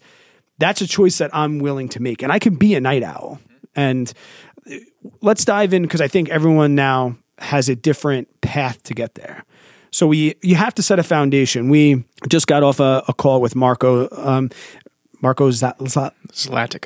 that's 0.60 0.82
a 0.82 0.88
choice 0.88 1.18
that 1.18 1.30
I'm 1.34 1.60
willing 1.60 1.90
to 1.90 2.02
make, 2.02 2.22
and 2.24 2.32
I 2.32 2.40
can 2.40 2.56
be 2.56 2.76
a 2.76 2.82
night 2.82 3.04
owl. 3.04 3.40
And 3.76 4.12
uh, 4.72 4.76
let's 5.22 5.44
dive 5.46 5.74
in 5.74 5.82
because 5.82 6.00
I 6.02 6.08
think 6.08 6.30
everyone 6.30 6.76
now 6.76 7.18
has 7.40 7.70
a 7.70 7.76
different 7.76 8.28
path 8.42 8.82
to 8.84 8.94
get 8.94 9.16
there. 9.16 9.44
So 9.92 10.08
we 10.08 10.36
you 10.42 10.56
have 10.56 10.74
to 10.76 10.84
set 10.84 11.00
a 11.00 11.04
foundation. 11.04 11.70
We 11.70 12.04
just 12.30 12.48
got 12.48 12.64
off 12.64 12.80
a, 12.80 13.04
a 13.08 13.14
call 13.14 13.42
with 13.42 13.56
Marco. 13.56 14.08
Um, 14.12 14.50
Marco 15.22 15.50
Zat, 15.52 15.78
Zlatic. 16.32 16.86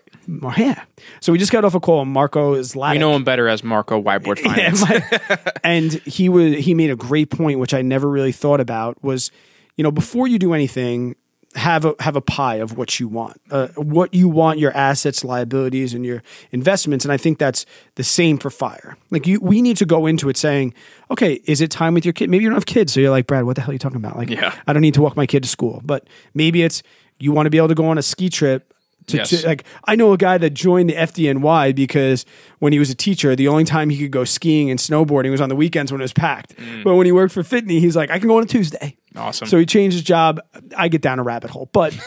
yeah. 0.58 0.84
So 1.22 1.32
we 1.32 1.39
just 1.39 1.51
got 1.51 1.66
off 1.66 1.74
a 1.74 1.80
call. 1.80 2.06
Marco 2.06 2.54
is 2.54 2.75
We 2.75 2.98
know 3.00 3.16
him 3.16 3.24
better 3.24 3.48
as 3.48 3.63
Marco 3.63 4.00
Whiteboard 4.01 4.38
yeah, 4.46 4.72
Finance. 4.74 4.82
my- 4.89 5.54
and 5.63 5.94
he 6.06 6.30
was 6.30 6.56
he 6.63 6.74
made 6.74 6.89
a 6.92 6.96
great 6.96 7.30
point, 7.32 7.60
which 7.60 7.74
I 7.74 7.82
never 7.82 8.08
really 8.10 8.32
thought 8.32 8.60
about. 8.60 9.04
Was 9.04 9.32
you 9.77 9.84
know 9.84 9.91
before 9.91 10.27
you 10.27 10.38
do 10.38 10.53
anything, 10.53 11.15
have 11.55 11.86
a 11.86 11.96
have 12.00 12.15
a 12.15 12.22
pie 12.22 12.55
of 12.55 12.77
what 12.77 13.00
you 13.00 13.07
want, 13.07 13.39
uh, 13.51 13.67
what 13.75 14.13
you 14.13 14.27
want 14.27 14.60
your 14.60 14.75
assets, 14.75 15.24
liabilities, 15.24 15.93
and 15.93 16.05
your 16.05 16.22
investments. 16.51 17.05
And 17.05 17.12
I 17.12 17.17
think 17.17 17.39
that's 17.39 17.65
the 17.96 18.03
same 18.03 18.38
for 18.38 18.50
fire. 18.50 18.98
Like 19.10 19.25
you, 19.25 19.39
we 19.39 19.62
need 19.62 19.77
to 19.77 19.86
go 19.86 20.05
into 20.05 20.29
it 20.29 20.38
saying, 20.38 20.74
okay, 21.10 21.39
is 21.46 21.62
it 21.62 21.72
time 21.72 21.93
with 21.93 22.05
your 22.05 22.13
kid? 22.13 22.29
Maybe 22.29 22.43
you 22.43 22.50
don't 22.50 22.57
have 22.57 22.65
kids, 22.65 22.93
so 22.93 23.00
you're 23.00 23.12
like, 23.12 23.27
Brad, 23.27 23.46
what 23.46 23.55
the 23.55 23.62
hell 23.62 23.72
are 23.72 23.74
you 23.74 23.79
talking 23.79 23.98
about? 23.98 24.17
Like, 24.17 24.29
Yeah. 24.29 24.53
I 24.67 24.74
don't 24.74 24.81
need 24.81 24.93
to 24.96 25.01
walk 25.01 25.15
my 25.15 25.25
kid 25.25 25.43
to 25.43 25.50
school, 25.50 25.81
but 25.86 26.05
maybe 26.34 26.63
it's 26.63 26.84
you 27.19 27.31
want 27.31 27.46
to 27.46 27.50
be 27.50 27.57
able 27.57 27.69
to 27.69 27.75
go 27.75 27.86
on 27.88 27.98
a 27.98 28.03
ski 28.03 28.29
trip. 28.29 28.74
To, 29.08 29.18
Yes. 29.18 29.30
to, 29.30 29.48
like 29.48 29.64
I 29.86 29.96
know 29.96 30.12
a 30.12 30.18
guy 30.18 30.38
that 30.38 30.50
joined 30.50 30.90
the 30.90 30.94
FDNY 30.96 31.74
because 31.76 32.26
when 32.60 32.74
he 32.74 32.80
was 32.80 32.90
a 32.90 32.96
teacher, 32.96 33.36
the 33.38 33.48
only 33.48 33.64
time 33.64 33.90
he 33.90 33.98
could 33.98 34.12
go 34.12 34.26
skiing 34.26 34.70
and 34.70 34.78
snowboarding 34.80 35.32
was 35.32 35.40
on 35.40 35.48
the 35.48 35.56
weekends 35.56 35.92
when 35.94 36.02
it 36.02 36.04
was 36.04 36.12
packed. 36.14 36.56
Mm. 36.58 36.84
But 36.84 36.96
when 36.96 37.06
he 37.06 37.14
worked 37.14 37.34
for 37.34 37.42
FDNY, 37.42 37.80
he's 37.80 37.96
like, 37.96 38.12
I 38.12 38.20
can 38.20 38.28
go 38.28 38.36
on 38.38 38.44
a 38.44 38.48
Tuesday. 38.48 38.98
Awesome. 39.16 39.48
So 39.48 39.58
he 39.58 39.66
changed 39.66 39.96
his 39.96 40.04
job. 40.04 40.42
I 40.76 40.90
get 40.90 41.02
down 41.02 41.20
a 41.20 41.24
rabbit 41.24 41.50
hole, 41.52 41.70
but 41.72 41.98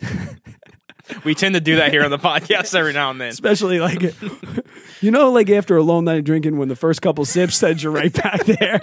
we 1.24 1.34
tend 1.34 1.54
to 1.56 1.60
do 1.60 1.76
that 1.76 1.90
here 1.92 2.04
on 2.04 2.10
the 2.10 2.18
podcast 2.18 2.74
every 2.76 2.92
now 2.92 3.10
and 3.10 3.20
then. 3.20 3.28
especially 3.28 3.80
like, 3.80 4.00
you 5.00 5.10
know, 5.10 5.32
like 5.32 5.50
after 5.50 5.76
a 5.76 5.82
long 5.82 6.04
night 6.04 6.18
of 6.18 6.24
drinking, 6.24 6.58
when 6.58 6.68
the 6.68 6.76
first 6.76 7.02
couple 7.02 7.24
sips 7.24 7.56
sends 7.56 7.82
you 7.82 7.90
right 7.90 8.12
back 8.12 8.44
there. 8.46 8.80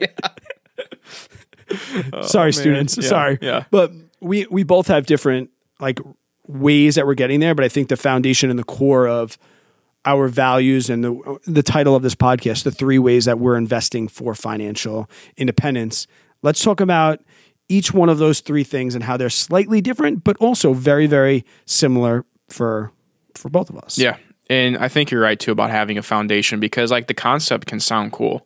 Sorry, 2.23 2.49
oh, 2.49 2.51
students. 2.51 2.97
Yeah, 2.97 3.07
Sorry. 3.07 3.37
yeah. 3.41 3.63
But 3.71 3.91
we 4.19 4.45
we 4.51 4.63
both 4.63 4.87
have 4.87 5.05
different 5.05 5.49
like 5.79 5.99
ways 6.47 6.95
that 6.95 7.05
we're 7.05 7.13
getting 7.13 7.39
there. 7.39 7.55
But 7.55 7.65
I 7.65 7.69
think 7.69 7.89
the 7.89 7.97
foundation 7.97 8.49
and 8.49 8.57
the 8.57 8.63
core 8.63 9.07
of 9.07 9.37
our 10.05 10.27
values 10.27 10.89
and 10.89 11.03
the 11.03 11.39
the 11.45 11.63
title 11.63 11.95
of 11.95 12.03
this 12.03 12.15
podcast, 12.15 12.63
the 12.63 12.71
three 12.71 12.99
ways 12.99 13.25
that 13.25 13.39
we're 13.39 13.57
investing 13.57 14.07
for 14.07 14.33
financial 14.33 15.09
independence. 15.37 16.07
Let's 16.41 16.63
talk 16.63 16.81
about 16.81 17.21
each 17.69 17.93
one 17.93 18.09
of 18.09 18.17
those 18.17 18.41
three 18.41 18.63
things 18.63 18.95
and 18.95 19.03
how 19.03 19.15
they're 19.15 19.29
slightly 19.29 19.79
different, 19.79 20.23
but 20.23 20.35
also 20.37 20.73
very, 20.73 21.07
very 21.07 21.45
similar 21.65 22.25
for 22.49 22.91
for 23.35 23.49
both 23.49 23.69
of 23.69 23.77
us. 23.77 23.97
Yeah. 23.97 24.17
And 24.49 24.77
I 24.77 24.89
think 24.89 25.11
you're 25.11 25.21
right 25.21 25.39
too 25.39 25.51
about 25.51 25.69
having 25.69 25.97
a 25.97 26.01
foundation 26.01 26.59
because 26.59 26.91
like 26.91 27.07
the 27.07 27.13
concept 27.13 27.67
can 27.67 27.79
sound 27.79 28.11
cool. 28.11 28.45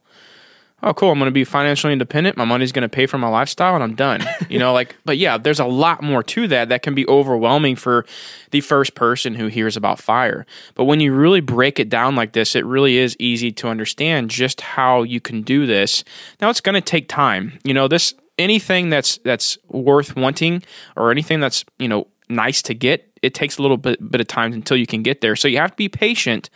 Oh, 0.86 0.94
cool. 0.94 1.10
I'm 1.10 1.18
going 1.18 1.26
to 1.26 1.34
be 1.34 1.44
financially 1.44 1.94
independent. 1.94 2.38
My 2.38 2.46
money's 2.46 2.72
going 2.72 2.84
to 2.84 2.90
pay 2.90 3.08
for 3.08 3.18
my 3.18 3.28
lifestyle 3.28 3.74
and 3.74 3.84
I'm 3.84 3.96
done. 3.96 4.24
You 4.48 4.60
know, 4.60 4.74
like, 4.74 4.96
but 5.06 5.18
yeah, 5.18 5.40
there's 5.40 5.60
a 5.60 5.66
lot 5.66 6.04
more 6.04 6.22
to 6.22 6.48
that 6.50 6.70
that 6.70 6.84
can 6.84 6.94
be 6.94 7.06
overwhelming 7.08 7.76
for 7.76 8.06
the 8.52 8.62
first 8.62 8.94
person 8.94 9.34
who 9.34 9.48
hears 9.48 9.76
about 9.76 10.00
fire. 10.00 10.46
But 10.76 10.84
when 10.84 11.00
you 11.00 11.14
really 11.14 11.42
break 11.42 11.80
it 11.80 11.90
down 11.90 12.16
like 12.16 12.34
this, 12.34 12.56
it 12.56 12.64
really 12.64 12.98
is 12.98 13.16
easy 13.18 13.52
to 13.54 13.68
understand 13.68 14.30
just 14.30 14.62
how 14.62 15.02
you 15.02 15.20
can 15.20 15.42
do 15.42 15.66
this. 15.66 16.04
Now, 16.40 16.52
it's 16.52 16.62
going 16.62 16.76
to 16.76 16.82
take 16.82 17.10
time. 17.10 17.58
You 17.64 17.74
know, 17.74 17.88
this, 17.88 18.14
anything 18.38 18.90
that's, 18.90 19.18
that's 19.20 19.58
worth 19.68 20.16
wanting 20.16 20.62
or 20.96 21.10
anything 21.10 21.40
that's, 21.40 21.66
you 21.80 21.88
know, 21.88 22.08
nice 22.30 22.62
to 22.64 22.76
get, 22.76 23.10
it 23.22 23.34
takes 23.34 23.58
a 23.58 23.62
little 23.62 23.78
bit, 23.78 24.12
bit 24.12 24.22
of 24.22 24.28
time 24.28 24.54
until 24.54 24.78
you 24.78 24.86
can 24.86 25.02
get 25.02 25.22
there. 25.22 25.36
So 25.36 25.48
you 25.48 25.58
have 25.58 25.72
to 25.72 25.78
be 25.78 25.90
patient. 25.90 26.50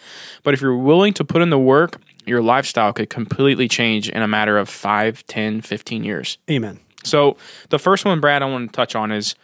But 0.44 0.54
if 0.54 0.62
you're 0.62 0.78
willing 0.78 1.14
to 1.14 1.26
put 1.26 1.42
in 1.42 1.50
the 1.50 1.60
work, 1.60 2.00
your 2.30 2.42
lifestyle 2.42 2.94
could 2.94 3.10
completely 3.10 3.68
change 3.68 4.10
in 4.10 4.22
a 4.22 4.28
matter 4.28 4.58
of 4.58 4.70
5, 4.70 5.26
10, 5.28 5.62
15 5.62 6.04
years. 6.04 6.38
Amen. 6.50 6.80
So 7.04 7.38
the 7.70 7.80
first 7.80 8.06
one, 8.06 8.20
Brad, 8.20 8.42
I 8.42 8.46
want 8.46 8.72
to 8.72 8.76
touch 8.76 8.96
on 8.96 9.12
is 9.12 9.36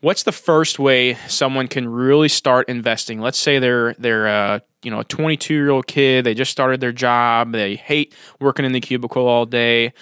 what's 0.00 0.22
the 0.22 0.32
first 0.32 0.78
way 0.78 1.14
someone 1.26 1.68
can 1.68 1.88
really 1.88 2.28
start 2.28 2.68
investing? 2.68 3.20
Let's 3.20 3.38
say 3.38 3.58
they're 3.58 3.94
they're 3.94 4.28
uh, 4.28 4.60
you 4.82 4.90
know 4.90 5.00
a 5.00 5.04
22 5.04 5.54
year 5.54 5.70
old 5.70 5.86
kid. 5.86 6.24
They 6.24 6.34
just 6.34 6.50
started 6.50 6.80
their 6.80 6.92
job. 6.92 7.52
They 7.52 7.76
hate 7.76 8.14
working 8.40 8.64
in 8.64 8.72
the 8.72 8.80
cubicle 8.80 9.26
all 9.26 9.46
day. 9.46 9.92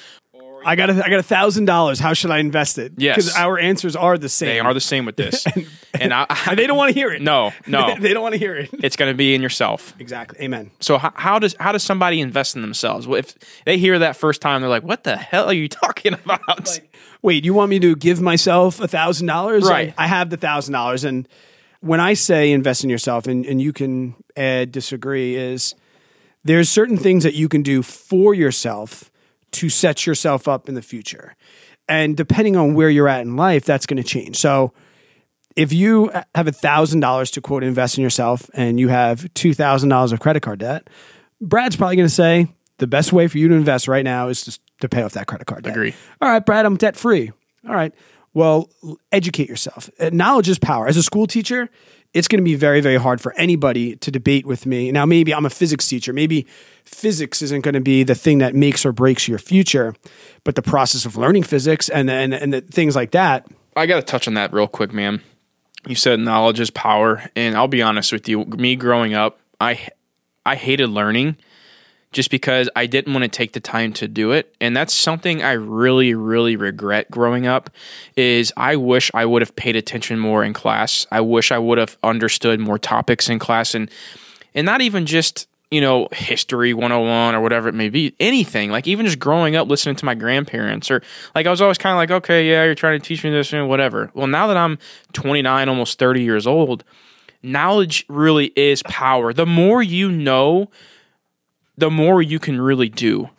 I 0.65 0.77
got 0.77 0.91
a, 0.91 1.05
I 1.05 1.09
got 1.09 1.19
a 1.19 1.23
thousand 1.23 1.65
dollars. 1.65 1.99
How 1.99 2.13
should 2.13 2.31
I 2.31 2.39
invest 2.39 2.79
it? 2.79 2.93
Yes. 2.97 3.17
because 3.17 3.35
our 3.35 3.59
answers 3.59 3.97
are 3.97 4.19
the 4.19 4.29
same. 4.29 4.49
They 4.49 4.61
are 4.61 4.75
the 4.75 4.81
same 4.81 5.05
with 5.05 5.17
this, 5.25 5.47
and 5.95 6.13
I, 6.13 6.27
And 6.47 6.59
they 6.59 6.67
don't 6.67 6.77
want 6.77 6.93
to 6.93 6.99
hear 6.99 7.11
it. 7.11 7.23
no 7.23 7.53
no. 7.67 7.95
they 8.01 8.13
don't 8.13 8.23
want 8.23 8.35
to 8.35 8.39
hear 8.39 8.57
it. 8.57 8.71
It's 8.73 8.97
going 8.97 9.11
to 9.13 9.17
be 9.17 9.35
in 9.35 9.43
yourself. 9.43 9.95
Exactly. 9.99 10.45
Amen. 10.45 10.71
So 10.81 10.99
how, 10.99 11.13
how 11.15 11.39
does 11.39 11.55
how 11.59 11.73
does 11.73 11.83
somebody 11.83 12.21
invest 12.21 12.57
in 12.57 12.63
themselves? 12.63 13.07
Well, 13.07 13.19
if 13.19 13.35
they 13.65 13.79
hear 13.79 13.99
that 13.99 14.17
first 14.17 14.41
time, 14.41 14.61
they're 14.61 14.71
like, 14.71 14.85
"What 14.85 15.05
the 15.05 15.17
hell 15.17 15.47
are 15.47 15.53
you 15.55 15.69
talking 15.69 16.15
about?" 16.15 16.81
Wait, 17.23 17.45
you 17.45 17.53
want 17.53 17.71
me 17.71 17.81
to 17.81 17.97
give 17.97 18.21
myself 18.21 18.81
a 18.81 18.87
thousand 18.89 19.27
dollars? 19.27 19.65
Right. 19.69 19.93
I 19.99 20.07
have 20.07 20.31
the 20.31 20.37
thousand 20.37 20.73
dollars, 20.73 21.05
and 21.05 21.27
when 21.81 22.01
I 22.01 22.15
say 22.15 22.53
invest 22.53 22.85
in 22.85 22.91
yourself, 22.91 23.27
and, 23.27 23.45
and 23.47 23.61
you 23.63 23.73
can 23.73 24.15
add 24.37 24.73
disagree, 24.73 25.37
is 25.37 25.75
there's 26.45 26.69
certain 26.69 26.97
things 26.97 27.25
that 27.25 27.35
you 27.35 27.49
can 27.49 27.63
do 27.63 27.83
for 27.83 28.35
yourself 28.35 29.11
to 29.53 29.69
set 29.69 30.07
yourself 30.07 30.49
up 30.49 30.69
in 30.69 30.75
the 30.75 30.83
future, 30.83 31.35
and 31.89 32.17
depending 32.17 32.57
on 32.57 32.75
where 32.75 32.91
you're 32.91 33.09
at 33.09 33.23
in 33.23 33.37
life, 33.37 33.65
that's 33.65 33.87
going 33.87 34.03
to 34.03 34.09
change. 34.09 34.37
So. 34.37 34.73
If 35.57 35.73
you 35.73 36.13
have 36.37 36.47
a 36.47 36.53
thousand 36.53 37.01
dollars 37.01 37.33
to 37.33 37.41
quote 37.41 37.65
invest 37.65 37.99
in 37.99 38.03
yourself 38.05 38.49
and 38.55 38.79
you 38.79 38.87
have 38.89 39.27
two 39.35 39.55
thousand 39.55 39.89
dollars 39.89 40.13
of 40.13 40.21
credit 40.21 40.41
card 40.41 40.61
debt, 40.61 40.89
Brad's 41.41 41.75
probably 41.75 41.97
going 41.97 42.07
to 42.07 42.15
say 42.15 42.47
the 42.77 42.87
best 42.87 43.13
way 43.13 43.27
for 43.27 43.39
you 43.39 43.49
to 43.49 43.55
invest 43.57 43.89
right 43.89 44.05
now 44.05 44.29
is 44.29 44.45
to, 44.45 44.59
to 44.83 44.89
pay 44.89 45.03
off 45.03 45.15
that 45.15 45.27
credit 45.27 45.49
card 45.49 45.65
debt. 45.65 45.73
Agree. 45.73 45.95
All 46.21 46.29
right, 46.29 46.47
Brad, 46.47 46.65
I'm 46.65 46.77
debt 46.77 46.95
free. 46.95 47.33
All 47.67 47.75
right. 47.75 47.93
Well, 48.35 48.71
educate 49.11 49.49
yourself. 49.49 49.91
Uh, 49.99 50.11
Knowledge 50.13 50.49
is 50.49 50.61
power. 50.61 50.87
As 50.87 50.97
a 50.97 51.03
school 51.03 51.27
teacher, 51.27 51.69
it's 52.15 52.29
going 52.29 52.43
to 52.43 52.45
be 52.45 52.55
very, 52.55 52.81
very 52.81 52.97
hard 52.97 53.21
for 53.21 53.35
anybody 53.35 53.97
to 53.97 54.11
debate 54.11 54.47
with 54.47 54.67
me. 54.67 54.91
Now, 54.91 55.05
maybe 55.05 55.35
I'm 55.35 55.45
a 55.45 55.51
physics 55.51 55.87
teacher. 55.87 56.13
Maybe 56.13 56.47
physics 56.85 57.43
isn't 57.43 57.63
going 57.63 57.75
to 57.75 57.81
be 57.81 58.03
the 58.03 58.15
thing 58.15 58.39
that 58.39 58.55
makes 58.55 58.87
or 58.87 58.93
breaks 58.93 59.29
your 59.29 59.39
future, 59.39 59.95
but 60.45 60.55
the 60.55 60.63
process 60.63 61.05
of 61.05 61.17
learning 61.17 61.43
physics 61.43 61.89
and 61.89 62.11
and, 62.11 62.33
and 62.33 62.53
the 62.53 62.61
things 62.63 62.97
like 62.97 63.11
that. 63.13 63.47
I 63.77 63.87
got 63.87 63.97
to 63.97 64.03
touch 64.03 64.27
on 64.27 64.35
that 64.35 64.53
real 64.53 64.69
quick, 64.69 64.93
man. 64.93 65.23
You 65.87 65.95
said 65.95 66.19
knowledge 66.19 66.61
is 66.61 66.71
power, 66.71 67.31
and 67.37 67.57
I'll 67.57 67.69
be 67.69 67.83
honest 67.83 68.13
with 68.13 68.29
you. 68.29 68.45
Me 68.45 68.75
growing 68.75 69.15
up, 69.15 69.39
I 69.61 69.89
I 70.45 70.57
hated 70.57 70.89
learning 70.89 71.37
just 72.13 72.31
because 72.31 72.69
I 72.75 72.87
didn't 72.87 73.13
want 73.13 73.25
to 73.25 73.29
take 73.29 73.53
the 73.53 73.61
time 73.61 73.93
to 73.95 74.09
do 74.09 74.33
it, 74.33 74.55
and 74.61 74.77
that's 74.77 74.95
something 74.95 75.43
I 75.43 75.53
really, 75.53 76.15
really 76.15 76.57
regret 76.57 77.11
growing 77.11 77.47
up. 77.47 77.71
Is 78.17 78.53
I 78.57 78.77
wish 78.77 79.11
I 79.15 79.25
would 79.25 79.43
have 79.43 79.55
paid 79.57 79.77
attention 79.77 80.19
more 80.19 80.43
in 80.45 80.53
class. 80.53 81.07
I 81.11 81.21
wish 81.21 81.53
I 81.53 81.59
would 81.59 81.79
have 81.79 81.97
understood 82.03 82.61
more 82.61 82.79
topics 82.79 83.29
in 83.29 83.39
class, 83.39 83.75
and 83.75 83.91
and 84.55 84.65
not 84.65 84.81
even 84.81 85.07
just 85.07 85.47
you 85.71 85.81
know, 85.81 86.09
history 86.13 86.73
101 86.73 87.35
or 87.35 87.41
whatever 87.41 87.69
it 87.69 87.75
may 87.75 87.91
be, 87.91 88.15
anything, 88.19 88.71
like 88.71 88.87
even 88.87 89.05
just 89.05 89.19
growing 89.19 89.55
up 89.55 89.69
listening 89.69 89.95
to 89.97 90.05
my 90.05 90.15
grandparents 90.15 90.91
or 90.91 91.03
like 91.35 91.47
I 91.47 91.51
was 91.51 91.61
always 91.61 91.79
kind 91.79 91.93
of 91.93 91.99
like, 91.99 92.11
okay, 92.23 92.49
yeah, 92.49 92.65
you're 92.65 92.75
trying 92.75 92.99
to 92.99 93.07
teach 93.07 93.23
me 93.23 93.31
this 93.31 93.53
and 93.53 93.69
whatever. 93.69 94.11
Well, 94.15 94.27
now 94.27 94.47
that 94.47 94.57
I'm 94.57 94.79
29, 95.13 95.69
almost 95.69 95.99
30 95.99 96.23
years 96.23 96.47
old, 96.47 96.85
knowledge 97.43 98.07
really 98.09 98.47
is 98.57 98.83
power. 98.85 99.33
The 99.33 99.47
more 99.47 99.83
you 99.83 100.11
know, 100.11 100.71
the 101.79 101.91
more 101.91 102.21
you 102.21 102.39
can 102.39 102.61
really 102.61 102.89
do. 102.89 103.31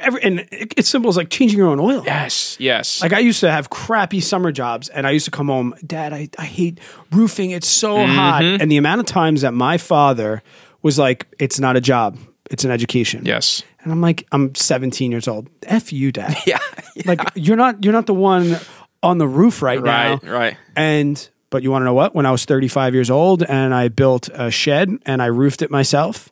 Every, 0.00 0.22
and 0.22 0.46
it's 0.50 0.88
simple 0.88 1.08
as 1.08 1.16
like 1.16 1.30
changing 1.30 1.58
your 1.58 1.68
own 1.68 1.80
oil. 1.80 2.02
Yes, 2.04 2.56
yes. 2.60 3.00
Like 3.00 3.12
I 3.12 3.20
used 3.20 3.40
to 3.40 3.50
have 3.50 3.70
crappy 3.70 4.20
summer 4.20 4.52
jobs 4.52 4.88
and 4.90 5.06
I 5.06 5.10
used 5.12 5.24
to 5.24 5.30
come 5.30 5.46
home, 5.48 5.74
Dad, 5.86 6.12
I, 6.12 6.28
I 6.38 6.44
hate 6.44 6.80
roofing. 7.12 7.50
It's 7.52 7.68
so 7.68 8.04
hot. 8.04 8.42
Mm-hmm. 8.42 8.60
And 8.60 8.70
the 8.70 8.76
amount 8.76 9.00
of 9.00 9.06
times 9.06 9.40
that 9.40 9.54
my 9.54 9.78
father 9.78 10.42
was 10.82 10.98
like, 10.98 11.26
It's 11.38 11.58
not 11.58 11.76
a 11.76 11.80
job, 11.80 12.18
it's 12.50 12.64
an 12.64 12.70
education. 12.70 13.24
yes. 13.24 13.62
And 13.82 13.92
I'm 13.92 14.00
like, 14.00 14.26
I'm 14.32 14.54
17 14.54 15.10
years 15.10 15.28
old. 15.28 15.50
F 15.64 15.92
you, 15.92 16.10
Dad. 16.10 16.36
Yeah. 16.46 16.58
Like 17.06 17.20
you're 17.34 17.56
not 17.56 17.82
you're 17.84 17.92
not 17.92 18.06
the 18.06 18.14
one 18.14 18.56
on 19.02 19.18
the 19.18 19.26
roof 19.28 19.62
right, 19.62 19.80
Right, 19.80 20.22
now. 20.22 20.32
right. 20.32 20.56
And 20.76 21.28
but 21.50 21.62
you 21.62 21.70
want 21.70 21.82
to 21.82 21.86
know 21.86 21.94
what? 21.94 22.14
When 22.14 22.26
I 22.26 22.30
was 22.32 22.44
35 22.44 22.94
years 22.94 23.10
old 23.10 23.42
and 23.44 23.74
I 23.74 23.88
built 23.88 24.28
a 24.32 24.50
shed 24.50 24.90
and 25.06 25.22
I 25.22 25.26
roofed 25.26 25.62
it 25.62 25.70
myself, 25.70 26.30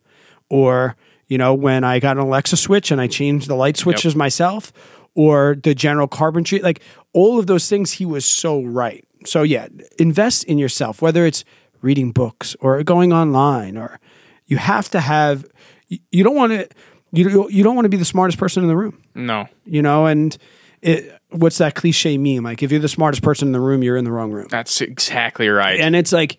or 0.49 0.97
you 1.33 1.39
know 1.39 1.53
when 1.67 1.83
I 1.85 1.99
got 2.07 2.17
an 2.19 2.23
Alexa 2.25 2.57
switch 2.57 2.91
and 2.93 3.01
I 3.01 3.09
changed 3.09 3.45
the 3.49 3.55
light 3.65 3.77
switches 3.77 4.15
myself, 4.15 4.73
or 5.15 5.57
the 5.67 5.75
general 5.75 6.09
carpentry, 6.09 6.59
like 6.61 6.81
all 7.13 7.39
of 7.39 7.47
those 7.47 7.69
things, 7.69 7.93
he 8.01 8.07
was 8.07 8.25
so 8.25 8.63
right. 8.83 9.05
So 9.25 9.43
yeah, 9.43 9.67
invest 9.99 10.45
in 10.45 10.59
yourself, 10.59 11.01
whether 11.03 11.25
it's 11.27 11.45
reading 11.81 12.13
books 12.13 12.57
or 12.61 12.83
going 12.83 13.13
online, 13.13 13.77
or 13.77 13.99
you 14.47 14.59
have 14.59 14.89
to 14.91 15.01
have. 15.01 15.37
You 15.89 15.99
you 16.11 16.23
don't 16.25 16.37
want 16.37 16.53
to. 16.53 16.69
You 17.15 17.49
you 17.51 17.63
don't 17.65 17.75
want 17.77 17.85
to 17.85 17.91
be 17.97 17.99
the 17.99 18.05
smartest 18.07 18.39
person 18.39 18.63
in 18.63 18.69
the 18.69 18.77
room 18.77 18.95
No. 19.15 19.47
you 19.67 19.83
know 19.83 20.07
and 20.07 20.37
it, 20.81 21.21
what's 21.29 21.59
that 21.59 21.75
cliche 21.75 22.17
meme 22.17 22.43
like 22.43 22.63
if 22.63 22.71
you're 22.73 22.81
the 22.81 22.89
smartest 22.89 23.23
person 23.23 23.49
in 23.49 23.53
the 23.53 23.61
room 23.61 23.83
you're 23.85 23.99
in 23.99 24.05
the 24.07 24.11
wrong 24.11 24.33
room 24.33 24.47
That's 24.49 24.81
exactly 24.81 25.49
right. 25.51 25.79
and 25.79 25.95
it's 25.95 26.11
like 26.13 26.39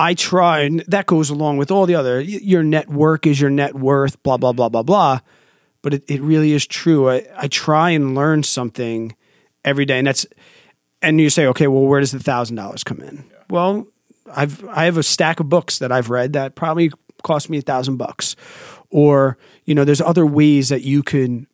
i 0.00 0.14
try 0.14 0.60
and 0.60 0.80
that 0.88 1.04
goes 1.04 1.28
along 1.28 1.58
with 1.58 1.70
all 1.70 1.84
the 1.84 1.94
other 1.94 2.20
your 2.20 2.62
net 2.62 2.88
work 2.88 3.26
is 3.26 3.38
your 3.38 3.50
net 3.50 3.74
worth 3.74 4.20
blah 4.22 4.38
blah 4.38 4.52
blah 4.52 4.68
blah 4.68 4.82
blah. 4.82 5.20
But 5.82 5.94
it, 5.94 6.04
it 6.08 6.20
really 6.20 6.52
is 6.52 6.66
true. 6.66 7.08
I, 7.08 7.26
I 7.34 7.48
try 7.48 7.88
and 7.90 8.14
learn 8.14 8.42
something 8.42 9.16
every 9.64 9.84
day 9.84 9.98
and 9.98 10.06
that's 10.06 10.26
and 11.00 11.20
you 11.20 11.30
say 11.30 11.46
okay 11.46 11.66
well 11.66 11.86
where 11.86 12.00
does 12.00 12.12
the 12.12 12.18
thousand 12.18 12.56
dollars 12.56 12.82
come 12.82 13.00
in? 13.00 13.24
Well 13.50 13.86
i've 14.34 14.64
i 14.68 14.84
have 14.84 14.96
a 14.96 15.02
stack 15.02 15.40
of 15.40 15.48
books 15.48 15.80
that 15.80 15.90
i've 15.90 16.08
read 16.08 16.34
that 16.34 16.54
probably 16.54 16.92
cost 17.24 17.50
me 17.50 17.58
a 17.58 17.62
thousand 17.62 17.96
bucks. 17.96 18.36
Or 18.90 19.36
you 19.66 19.74
know 19.74 19.84
there's 19.84 20.00
other 20.00 20.26
ways 20.26 20.70
that 20.70 20.82
you 20.82 21.02
can 21.02 21.46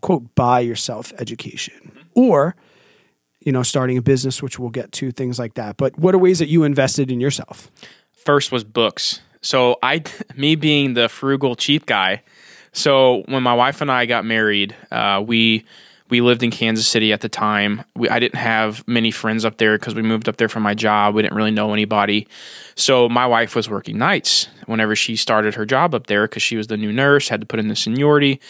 quote 0.00 0.34
buy 0.34 0.60
yourself 0.60 1.12
education. 1.18 1.74
Mm-hmm. 1.84 2.20
Or 2.20 2.56
you 3.44 3.52
know 3.52 3.62
starting 3.62 3.96
a 3.96 4.02
business 4.02 4.42
which 4.42 4.58
we'll 4.58 4.70
get 4.70 4.90
to 4.92 5.10
things 5.12 5.38
like 5.38 5.54
that 5.54 5.76
but 5.76 5.98
what 5.98 6.14
are 6.14 6.18
ways 6.18 6.38
that 6.38 6.48
you 6.48 6.64
invested 6.64 7.10
in 7.10 7.20
yourself 7.20 7.70
First 8.24 8.52
was 8.52 8.62
books. 8.62 9.20
So 9.40 9.78
I, 9.82 10.04
me 10.36 10.54
being 10.54 10.94
the 10.94 11.08
frugal 11.08 11.56
cheap 11.56 11.86
guy. 11.86 12.22
So 12.72 13.22
when 13.26 13.42
my 13.42 13.54
wife 13.54 13.80
and 13.80 13.90
I 13.90 14.06
got 14.06 14.24
married, 14.24 14.74
uh, 14.90 15.22
we 15.26 15.64
we 16.12 16.20
lived 16.20 16.42
in 16.42 16.50
Kansas 16.50 16.86
City 16.86 17.10
at 17.10 17.22
the 17.22 17.28
time. 17.30 17.82
We, 17.96 18.06
I 18.06 18.18
didn't 18.18 18.38
have 18.38 18.86
many 18.86 19.10
friends 19.10 19.46
up 19.46 19.56
there 19.56 19.78
because 19.78 19.94
we 19.94 20.02
moved 20.02 20.28
up 20.28 20.36
there 20.36 20.46
for 20.46 20.60
my 20.60 20.74
job. 20.74 21.14
We 21.14 21.22
didn't 21.22 21.34
really 21.34 21.50
know 21.50 21.72
anybody. 21.72 22.28
So 22.74 23.08
my 23.08 23.26
wife 23.26 23.56
was 23.56 23.70
working 23.70 23.96
nights 23.96 24.46
whenever 24.66 24.94
she 24.94 25.16
started 25.16 25.54
her 25.54 25.64
job 25.64 25.94
up 25.94 26.08
there 26.08 26.28
because 26.28 26.42
she 26.42 26.54
was 26.54 26.66
the 26.66 26.76
new 26.76 26.92
nurse, 26.92 27.30
had 27.30 27.40
to 27.40 27.46
put 27.46 27.58
in 27.58 27.68
the 27.68 27.74
seniority. 27.74 28.42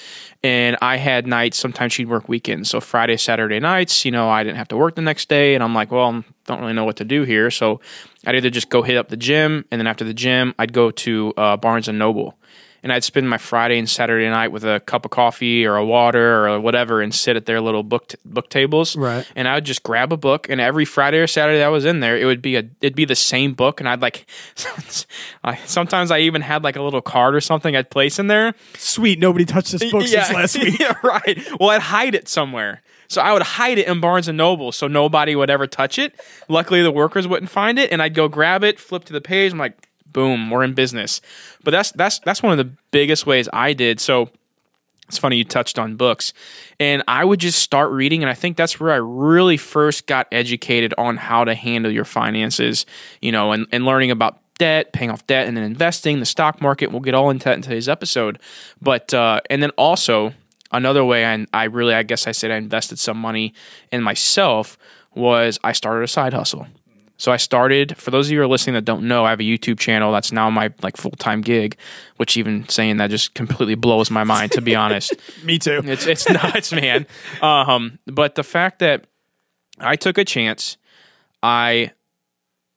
And 0.43 0.77
I 0.83 0.97
had 0.97 1.29
nights. 1.29 1.57
Sometimes 1.57 1.93
she'd 1.93 2.09
work 2.09 2.29
weekends. 2.29 2.69
So 2.69 2.81
Friday, 2.81 3.17
Saturday 3.17 3.61
nights, 3.61 4.05
you 4.05 4.11
know, 4.11 4.29
I 4.29 4.43
didn't 4.43 4.57
have 4.57 4.69
to 4.69 4.77
work 4.77 4.97
the 4.97 5.03
next 5.03 5.29
day. 5.29 5.55
And 5.55 5.63
I'm 5.63 5.73
like, 5.73 5.93
well, 5.93 6.09
I 6.09 6.25
don't 6.47 6.61
really 6.61 6.73
know 6.73 6.85
what 6.85 6.97
to 6.97 7.05
do 7.05 7.23
here. 7.23 7.49
So 7.49 7.81
I'd 8.27 8.35
either 8.35 8.51
just 8.51 8.71
go 8.71 8.83
hit 8.83 8.97
up 8.97 9.09
the 9.09 9.17
gym, 9.17 9.65
and 9.71 9.81
then 9.81 9.87
after 9.87 10.05
the 10.05 10.15
gym, 10.15 10.53
I'd 10.59 10.73
go 10.73 10.91
to 10.91 11.33
uh, 11.37 11.57
Barnes 11.59 11.87
and 11.87 11.97
Noble 11.97 12.37
and 12.83 12.93
I'd 12.93 13.05
spend 13.05 13.29
my 13.31 13.39
Friday 13.39 13.79
and 13.79 13.89
Saturday 13.89 14.29
night 14.29 14.49
with 14.49 14.65
a 14.65 14.81
cup 14.81 15.05
of 15.05 15.11
coffee 15.11 15.65
or 15.65 15.77
a 15.77 15.85
water 15.85 16.47
or 16.49 16.61
whatever 16.61 17.01
and 17.01 17.15
sit 17.15 17.37
at 17.37 17.47
their 17.47 17.61
little 17.61 17.83
book 17.83 18.09
t- 18.09 18.19
book 18.25 18.49
tables. 18.49 18.97
Right. 18.97 19.27
And 19.37 19.47
I 19.47 19.55
would 19.55 19.65
just 19.65 19.83
grab 19.83 20.13
a 20.13 20.17
book 20.17 20.49
and 20.49 20.61
every 20.61 20.85
Friday 20.85 21.19
or 21.19 21.27
Saturday 21.27 21.63
I 21.63 21.69
was 21.69 21.85
in 21.85 22.01
there, 22.01 22.17
it 22.17 22.25
would 22.25 22.43
be 22.43 22.57
a 22.57 22.65
it'd 22.81 22.97
be 22.97 23.05
the 23.05 23.15
same 23.15 23.53
book 23.55 23.81
and 23.81 23.89
I'd 23.89 24.03
like 24.03 24.27
sometimes 25.67 26.11
I 26.11 26.21
even 26.21 26.43
had 26.43 26.65
like 26.65 26.77
a 26.77 26.83
little 26.83 27.03
card 27.03 27.35
or 27.35 27.41
something 27.41 27.77
I'd 27.77 27.91
place 27.91 28.19
in 28.19 28.27
there. 28.27 28.55
sweet 28.77 29.19
nobody 29.19 29.45
touched 29.45 29.73
this 29.73 29.91
book 29.91 30.07
since 30.07 30.33
last 30.33 30.59
week 30.63 30.79
yeah, 30.79 30.95
right. 31.03 31.39
Well, 31.61 31.71
I'd 31.71 31.83
hide 31.83 32.15
it 32.15 32.29
somewhere. 32.29 32.83
So 33.09 33.21
I 33.21 33.35
would 33.35 33.43
hide 33.43 33.79
it 33.79 33.87
in 33.87 34.01
Barnes 34.01 34.27
and 34.27 34.39
Noble 34.39 34.73
so 34.73 34.89
nobody 34.89 35.37
would 35.37 35.51
ever 35.51 35.67
touch 35.67 35.99
it. 35.99 36.19
Luckily, 36.49 36.83
the 36.83 36.91
workers 36.91 37.29
wouldn't 37.29 37.51
find 37.51 37.79
it, 37.79 37.93
and 37.93 38.01
I'd 38.01 38.15
go 38.15 38.27
grab 38.27 38.65
it, 38.65 38.81
flip 38.81 39.05
to 39.05 39.13
the 39.13 39.21
page. 39.21 39.53
I'm 39.53 39.59
like, 39.59 39.77
boom, 40.13 40.51
we're 40.51 40.65
in 40.65 40.75
business. 40.75 41.21
But 41.65 41.73
that's 41.73 41.93
that's 41.93 42.19
that's 42.21 42.43
one 42.43 42.53
of 42.53 42.59
the 42.59 42.73
biggest 42.91 43.27
ways 43.27 43.49
I 43.53 43.73
did. 43.73 44.01
So 44.01 44.31
it's 45.09 45.19
funny 45.19 45.37
you 45.37 45.45
touched 45.45 45.79
on 45.79 45.97
books, 45.97 46.33
and 46.81 47.03
I 47.07 47.25
would 47.25 47.41
just 47.41 47.59
start 47.59 47.91
reading, 47.91 48.23
and 48.23 48.31
I 48.31 48.35
think 48.35 48.57
that's 48.57 48.81
where 48.81 48.93
I 48.93 48.97
really 48.97 49.57
first 49.57 50.07
got 50.07 50.27
educated 50.33 50.95
on 50.97 51.19
how 51.19 51.45
to 51.45 51.55
handle 51.55 51.93
your 51.93 52.05
finances, 52.05 52.87
you 53.21 53.31
know, 53.31 53.53
and, 53.53 53.67
and 53.73 53.85
learning 53.85 54.11
about 54.11 54.39
debt, 54.59 54.93
paying 54.93 55.11
off 55.11 55.27
debt, 55.27 55.49
and 55.49 55.57
then 55.57 55.65
investing, 55.65 56.21
the 56.21 56.25
stock 56.25 56.63
market. 56.63 56.91
We'll 56.91 57.01
get 57.01 57.15
all 57.15 57.31
into 57.31 57.45
that 57.45 57.57
in 57.57 57.63
today's 57.63 57.89
episode, 57.89 58.39
but 58.81 59.13
uh, 59.13 59.41
and 59.51 59.63
then 59.63 59.71
also 59.71 60.33
another 60.73 61.05
way 61.05 61.27
I, 61.27 61.47
I 61.53 61.65
really, 61.65 61.95
I 61.95 62.03
guess 62.03 62.27
I 62.27 62.33
said 62.33 62.51
I 62.51 62.57
invested 62.57 62.99
some 62.99 63.19
money 63.19 63.53
in 63.91 64.03
myself 64.03 64.79
was 65.15 65.59
I 65.63 65.73
started 65.73 66.05
a 66.05 66.09
side 66.09 66.33
hustle. 66.33 66.67
So 67.23 67.31
I 67.31 67.37
started. 67.37 67.97
For 67.99 68.11
those 68.11 68.27
of 68.27 68.33
you 68.33 68.39
who 68.39 68.43
are 68.43 68.49
listening 68.49 68.75
that 68.75 68.85
don't 68.85 69.07
know, 69.07 69.25
I 69.25 69.31
have 69.31 69.39
a 69.39 69.45
YouTube 69.45 69.79
channel 69.79 70.11
that's 70.11 70.33
now 70.33 70.51
my 70.51 70.73
like 70.83 70.97
full 70.97 71.13
time 71.13 71.41
gig. 71.41 71.77
Which 72.17 72.37
even 72.37 72.69
saying 72.69 72.97
that 72.97 73.11
just 73.11 73.35
completely 73.35 73.77
blows 73.77 74.11
my 74.11 74.25
mind. 74.25 74.51
To 74.53 74.61
be 74.61 74.75
honest, 74.75 75.15
me 75.45 75.61
too 75.61 75.83
it's 75.85 76.05
it's 76.05 76.29
nuts, 76.29 76.73
man. 76.73 77.07
Um, 77.41 78.01
but 78.07 78.35
the 78.35 78.43
fact 78.43 78.81
that 78.81 79.07
I 79.79 79.95
took 79.95 80.19
a 80.19 80.25
chance, 80.25 80.79
I 81.45 81.93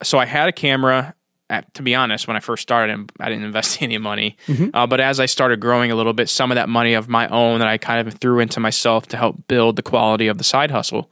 so 0.04 0.20
I 0.20 0.28
had 0.28 0.48
a 0.48 0.54
camera. 0.54 1.16
At, 1.50 1.74
to 1.76 1.84
be 1.84 1.96
honest, 1.96 2.28
when 2.28 2.38
I 2.38 2.40
first 2.40 2.62
started, 2.62 3.12
I 3.20 3.30
didn't 3.30 3.46
invest 3.46 3.82
any 3.82 3.98
money. 3.98 4.38
Uh, 4.76 4.86
but 4.86 5.00
as 5.00 5.20
I 5.20 5.26
started 5.26 5.60
growing 5.60 5.90
a 5.90 5.96
little 5.96 6.14
bit, 6.14 6.30
some 6.30 6.52
of 6.52 6.56
that 6.56 6.70
money 6.70 6.94
of 6.94 7.10
my 7.10 7.28
own 7.30 7.60
that 7.60 7.68
I 7.68 7.80
kind 7.80 8.08
of 8.08 8.14
threw 8.14 8.40
into 8.40 8.60
myself 8.60 9.08
to 9.08 9.18
help 9.18 9.48
build 9.48 9.76
the 9.76 9.84
quality 9.84 10.28
of 10.28 10.38
the 10.38 10.44
side 10.44 10.70
hustle, 10.70 11.12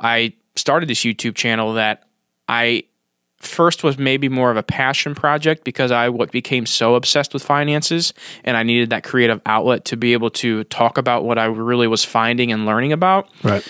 I 0.00 0.34
started 0.54 0.88
this 0.88 1.00
YouTube 1.00 1.34
channel 1.34 1.74
that 1.74 2.07
I 2.48 2.84
first 3.38 3.84
was 3.84 3.98
maybe 3.98 4.28
more 4.28 4.50
of 4.50 4.56
a 4.56 4.62
passion 4.62 5.14
project 5.14 5.64
because 5.64 5.92
I 5.92 6.08
what 6.08 6.32
became 6.32 6.66
so 6.66 6.94
obsessed 6.96 7.32
with 7.32 7.42
finances 7.42 8.12
and 8.44 8.56
I 8.56 8.62
needed 8.64 8.90
that 8.90 9.04
creative 9.04 9.40
outlet 9.46 9.84
to 9.86 9.96
be 9.96 10.12
able 10.12 10.30
to 10.30 10.64
talk 10.64 10.98
about 10.98 11.24
what 11.24 11.38
I 11.38 11.44
really 11.44 11.86
was 11.86 12.04
finding 12.04 12.50
and 12.50 12.66
learning 12.66 12.92
about. 12.92 13.28
right 13.42 13.66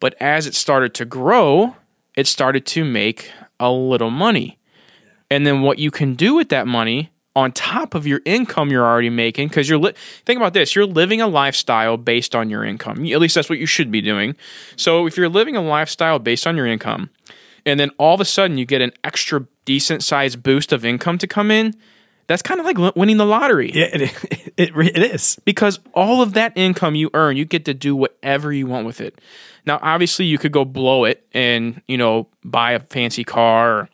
But 0.00 0.14
as 0.20 0.46
it 0.46 0.54
started 0.54 0.92
to 0.94 1.06
grow, 1.06 1.76
it 2.14 2.26
started 2.26 2.66
to 2.66 2.84
make 2.84 3.30
a 3.58 3.70
little 3.70 4.10
money. 4.10 4.58
And 5.30 5.46
then 5.46 5.62
what 5.62 5.78
you 5.78 5.90
can 5.90 6.14
do 6.14 6.34
with 6.34 6.50
that 6.50 6.66
money 6.66 7.10
on 7.34 7.52
top 7.52 7.94
of 7.94 8.06
your 8.06 8.22
income 8.24 8.70
you're 8.70 8.84
already 8.84 9.10
making 9.10 9.48
because 9.48 9.68
you're 9.68 9.78
li- 9.78 9.92
think 10.24 10.38
about 10.38 10.54
this 10.54 10.74
you're 10.74 10.86
living 10.86 11.20
a 11.20 11.26
lifestyle 11.28 11.98
based 11.98 12.34
on 12.34 12.48
your 12.48 12.64
income 12.64 13.04
at 13.04 13.20
least 13.20 13.34
that's 13.34 13.50
what 13.50 13.58
you 13.58 13.66
should 13.66 13.90
be 13.90 14.00
doing 14.00 14.34
so 14.74 15.06
if 15.06 15.18
you're 15.18 15.28
living 15.28 15.54
a 15.54 15.60
lifestyle 15.60 16.18
based 16.18 16.46
on 16.46 16.56
your 16.56 16.66
income 16.66 17.10
and 17.66 17.78
then 17.78 17.90
all 17.98 18.14
of 18.14 18.20
a 18.20 18.24
sudden 18.24 18.56
you 18.56 18.64
get 18.64 18.80
an 18.80 18.92
extra 19.04 19.46
decent 19.64 20.02
sized 20.02 20.42
boost 20.42 20.72
of 20.72 20.84
income 20.84 21.18
to 21.18 21.26
come 21.26 21.50
in 21.50 21.74
that's 22.26 22.42
kind 22.42 22.58
of 22.58 22.66
like 22.66 22.96
winning 22.96 23.18
the 23.18 23.26
lottery 23.26 23.70
yeah, 23.72 23.88
it, 23.92 24.00
it, 24.30 24.46
it, 24.56 24.76
it 24.76 25.14
is 25.14 25.38
because 25.44 25.78
all 25.94 26.22
of 26.22 26.32
that 26.32 26.52
income 26.56 26.94
you 26.94 27.10
earn, 27.14 27.36
you 27.36 27.44
get 27.44 27.64
to 27.66 27.74
do 27.74 27.94
whatever 27.94 28.52
you 28.52 28.66
want 28.66 28.86
with 28.86 29.00
it. 29.00 29.20
Now, 29.66 29.78
obviously, 29.82 30.24
you 30.24 30.38
could 30.38 30.52
go 30.52 30.64
blow 30.64 31.04
it 31.04 31.26
and 31.32 31.82
you 31.88 31.98
know 31.98 32.28
buy 32.44 32.72
a 32.72 32.80
fancy 32.80 33.24
car, 33.24 33.72
or 33.72 33.88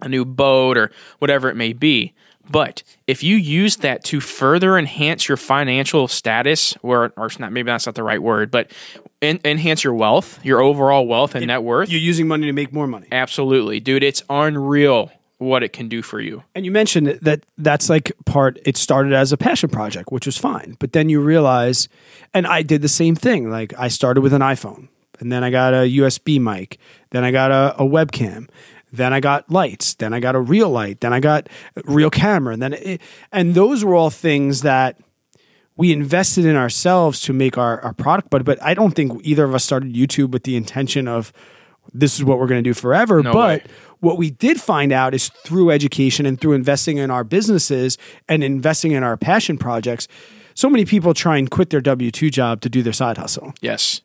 a 0.00 0.08
new 0.08 0.24
boat, 0.24 0.76
or 0.76 0.90
whatever 1.18 1.48
it 1.48 1.56
may 1.56 1.72
be. 1.72 2.12
But 2.50 2.82
if 3.06 3.22
you 3.22 3.36
use 3.36 3.76
that 3.76 4.04
to 4.04 4.20
further 4.20 4.78
enhance 4.78 5.28
your 5.28 5.36
financial 5.36 6.08
status, 6.08 6.76
or 6.82 7.12
or 7.16 7.30
not 7.38 7.52
maybe 7.52 7.66
that's 7.66 7.86
not 7.86 7.94
the 7.94 8.02
right 8.02 8.22
word, 8.22 8.50
but 8.50 8.70
en- 9.22 9.40
enhance 9.44 9.84
your 9.84 9.94
wealth, 9.94 10.44
your 10.44 10.60
overall 10.60 11.06
wealth 11.06 11.34
and 11.34 11.46
net 11.46 11.62
worth, 11.62 11.90
you're 11.90 12.00
using 12.00 12.28
money 12.28 12.46
to 12.46 12.52
make 12.52 12.72
more 12.72 12.86
money 12.86 13.08
absolutely, 13.12 13.80
dude, 13.80 14.02
it's 14.02 14.22
unreal 14.30 15.10
what 15.38 15.62
it 15.62 15.72
can 15.72 15.88
do 15.88 16.02
for 16.02 16.20
you. 16.20 16.42
And 16.54 16.64
you 16.64 16.72
mentioned 16.72 17.06
that 17.22 17.44
that's 17.56 17.88
like 17.88 18.12
part, 18.26 18.58
it 18.64 18.76
started 18.76 19.12
as 19.12 19.32
a 19.32 19.36
passion 19.36 19.70
project, 19.70 20.10
which 20.10 20.26
was 20.26 20.36
fine. 20.36 20.76
But 20.80 20.92
then 20.92 21.08
you 21.08 21.20
realize, 21.20 21.88
and 22.34 22.46
I 22.46 22.62
did 22.62 22.82
the 22.82 22.88
same 22.88 23.14
thing. 23.14 23.50
Like 23.50 23.72
I 23.78 23.88
started 23.88 24.20
with 24.22 24.32
an 24.32 24.42
iPhone 24.42 24.88
and 25.20 25.30
then 25.30 25.44
I 25.44 25.50
got 25.50 25.74
a 25.74 25.88
USB 25.98 26.40
mic, 26.40 26.78
then 27.10 27.24
I 27.24 27.30
got 27.30 27.50
a, 27.50 27.76
a 27.82 27.86
webcam. 27.86 28.48
Then 28.90 29.12
I 29.12 29.20
got 29.20 29.50
lights. 29.50 29.92
Then 29.94 30.14
I 30.14 30.20
got 30.20 30.34
a 30.34 30.40
real 30.40 30.70
light. 30.70 31.00
Then 31.02 31.12
I 31.12 31.20
got 31.20 31.48
a 31.76 31.82
real 31.84 32.08
camera. 32.08 32.54
And 32.54 32.62
then, 32.62 32.72
it, 32.72 33.02
and 33.30 33.54
those 33.54 33.84
were 33.84 33.94
all 33.94 34.08
things 34.08 34.62
that 34.62 34.98
we 35.78 35.92
invested 35.92 36.44
in 36.44 36.56
ourselves 36.56 37.20
to 37.22 37.32
make 37.32 37.56
our, 37.56 37.80
our 37.80 37.94
product. 37.94 38.28
But, 38.28 38.44
but 38.44 38.62
I 38.62 38.74
don't 38.74 38.90
think 38.90 39.20
either 39.24 39.44
of 39.44 39.54
us 39.54 39.64
started 39.64 39.94
YouTube 39.94 40.32
with 40.32 40.42
the 40.42 40.56
intention 40.56 41.08
of 41.08 41.32
this 41.94 42.16
is 42.16 42.24
what 42.24 42.38
we're 42.38 42.48
going 42.48 42.62
to 42.62 42.68
do 42.68 42.74
forever. 42.74 43.22
No 43.22 43.32
but 43.32 43.62
way. 43.62 43.70
what 44.00 44.18
we 44.18 44.30
did 44.30 44.60
find 44.60 44.92
out 44.92 45.14
is 45.14 45.28
through 45.28 45.70
education 45.70 46.26
and 46.26 46.38
through 46.38 46.52
investing 46.52 46.98
in 46.98 47.10
our 47.10 47.24
businesses 47.24 47.96
and 48.28 48.42
investing 48.42 48.90
in 48.92 49.04
our 49.04 49.16
passion 49.16 49.56
projects, 49.56 50.08
so 50.54 50.68
many 50.68 50.84
people 50.84 51.14
try 51.14 51.38
and 51.38 51.48
quit 51.48 51.70
their 51.70 51.80
W 51.80 52.10
2 52.10 52.28
job 52.28 52.60
to 52.62 52.68
do 52.68 52.82
their 52.82 52.92
side 52.92 53.16
hustle. 53.16 53.54
Yes. 53.60 54.02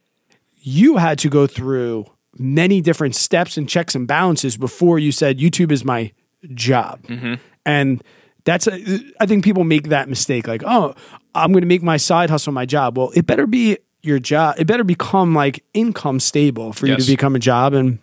You 0.59 0.97
had 0.97 1.17
to 1.19 1.29
go 1.29 1.47
through 1.47 2.05
many 2.37 2.81
different 2.81 3.15
steps 3.15 3.57
and 3.57 3.67
checks 3.67 3.95
and 3.95 4.07
balances 4.07 4.57
before 4.57 4.99
you 4.99 5.11
said 5.11 5.39
YouTube 5.39 5.71
is 5.71 5.83
my 5.83 6.11
job. 6.53 7.01
Mm-hmm. 7.03 7.33
And 7.65 8.03
that's, 8.45 8.67
a, 8.67 8.99
I 9.19 9.25
think 9.25 9.43
people 9.43 9.63
make 9.63 9.89
that 9.89 10.09
mistake 10.09 10.47
like, 10.47 10.63
oh, 10.65 10.95
I'm 11.35 11.51
going 11.51 11.61
to 11.61 11.67
make 11.67 11.83
my 11.83 11.97
side 11.97 12.29
hustle 12.29 12.53
my 12.53 12.65
job. 12.65 12.97
Well, 12.97 13.11
it 13.15 13.25
better 13.25 13.47
be 13.47 13.77
your 14.01 14.19
job. 14.19 14.55
It 14.59 14.67
better 14.67 14.83
become 14.83 15.33
like 15.33 15.63
income 15.73 16.19
stable 16.19 16.73
for 16.73 16.87
you 16.87 16.95
to 16.95 17.05
become 17.05 17.35
a 17.35 17.39
job. 17.39 17.73
And 17.73 17.99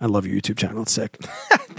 I 0.00 0.06
love 0.06 0.26
your 0.26 0.36
YouTube 0.36 0.58
channel. 0.58 0.82
It's 0.82 0.92
sick. 0.92 1.16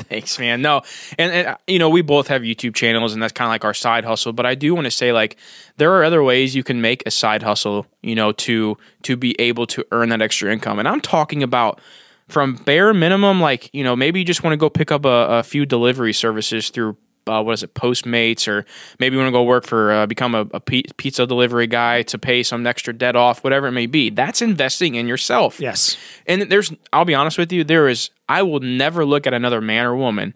Thanks, 0.09 0.39
man. 0.39 0.61
No, 0.61 0.81
and, 1.19 1.31
and 1.31 1.57
you 1.67 1.79
know 1.79 1.89
we 1.89 2.01
both 2.01 2.27
have 2.27 2.41
YouTube 2.41 2.75
channels, 2.75 3.13
and 3.13 3.21
that's 3.21 3.33
kind 3.33 3.47
of 3.47 3.51
like 3.51 3.65
our 3.65 3.73
side 3.73 4.05
hustle. 4.05 4.33
But 4.33 4.45
I 4.45 4.55
do 4.55 4.73
want 4.73 4.85
to 4.85 4.91
say, 4.91 5.11
like, 5.11 5.37
there 5.77 5.93
are 5.93 6.03
other 6.03 6.23
ways 6.23 6.55
you 6.55 6.63
can 6.63 6.81
make 6.81 7.03
a 7.05 7.11
side 7.11 7.43
hustle. 7.43 7.85
You 8.01 8.15
know, 8.15 8.31
to 8.31 8.77
to 9.03 9.17
be 9.17 9.39
able 9.39 9.67
to 9.67 9.85
earn 9.91 10.09
that 10.09 10.21
extra 10.21 10.51
income, 10.51 10.79
and 10.79 10.87
I'm 10.87 11.01
talking 11.01 11.43
about 11.43 11.79
from 12.27 12.55
bare 12.55 12.93
minimum, 12.93 13.41
like 13.41 13.69
you 13.73 13.83
know, 13.83 13.95
maybe 13.95 14.19
you 14.19 14.25
just 14.25 14.43
want 14.43 14.53
to 14.53 14.57
go 14.57 14.69
pick 14.69 14.91
up 14.91 15.05
a, 15.05 15.39
a 15.39 15.43
few 15.43 15.65
delivery 15.65 16.13
services 16.13 16.69
through. 16.69 16.97
Uh, 17.27 17.41
what 17.41 17.53
is 17.53 17.63
it, 17.63 17.73
Postmates, 17.73 18.47
or 18.47 18.65
maybe 18.99 19.15
you 19.15 19.19
want 19.19 19.27
to 19.27 19.37
go 19.37 19.43
work 19.43 19.65
for, 19.65 19.91
uh, 19.91 20.05
become 20.05 20.35
a, 20.35 20.47
a 20.53 20.59
pizza 20.59 21.25
delivery 21.25 21.67
guy 21.67 22.01
to 22.03 22.17
pay 22.17 22.43
some 22.43 22.65
extra 22.65 22.93
debt 22.93 23.15
off, 23.15 23.43
whatever 23.43 23.67
it 23.67 23.71
may 23.71 23.85
be. 23.85 24.09
That's 24.09 24.41
investing 24.41 24.95
in 24.95 25.07
yourself. 25.07 25.59
Yes. 25.59 25.97
And 26.25 26.43
there's, 26.43 26.73
I'll 26.93 27.05
be 27.05 27.15
honest 27.15 27.37
with 27.37 27.51
you, 27.51 27.63
there 27.63 27.87
is, 27.87 28.09
I 28.29 28.43
will 28.43 28.59
never 28.59 29.05
look 29.05 29.27
at 29.27 29.33
another 29.33 29.61
man 29.61 29.85
or 29.85 29.95
woman 29.95 30.35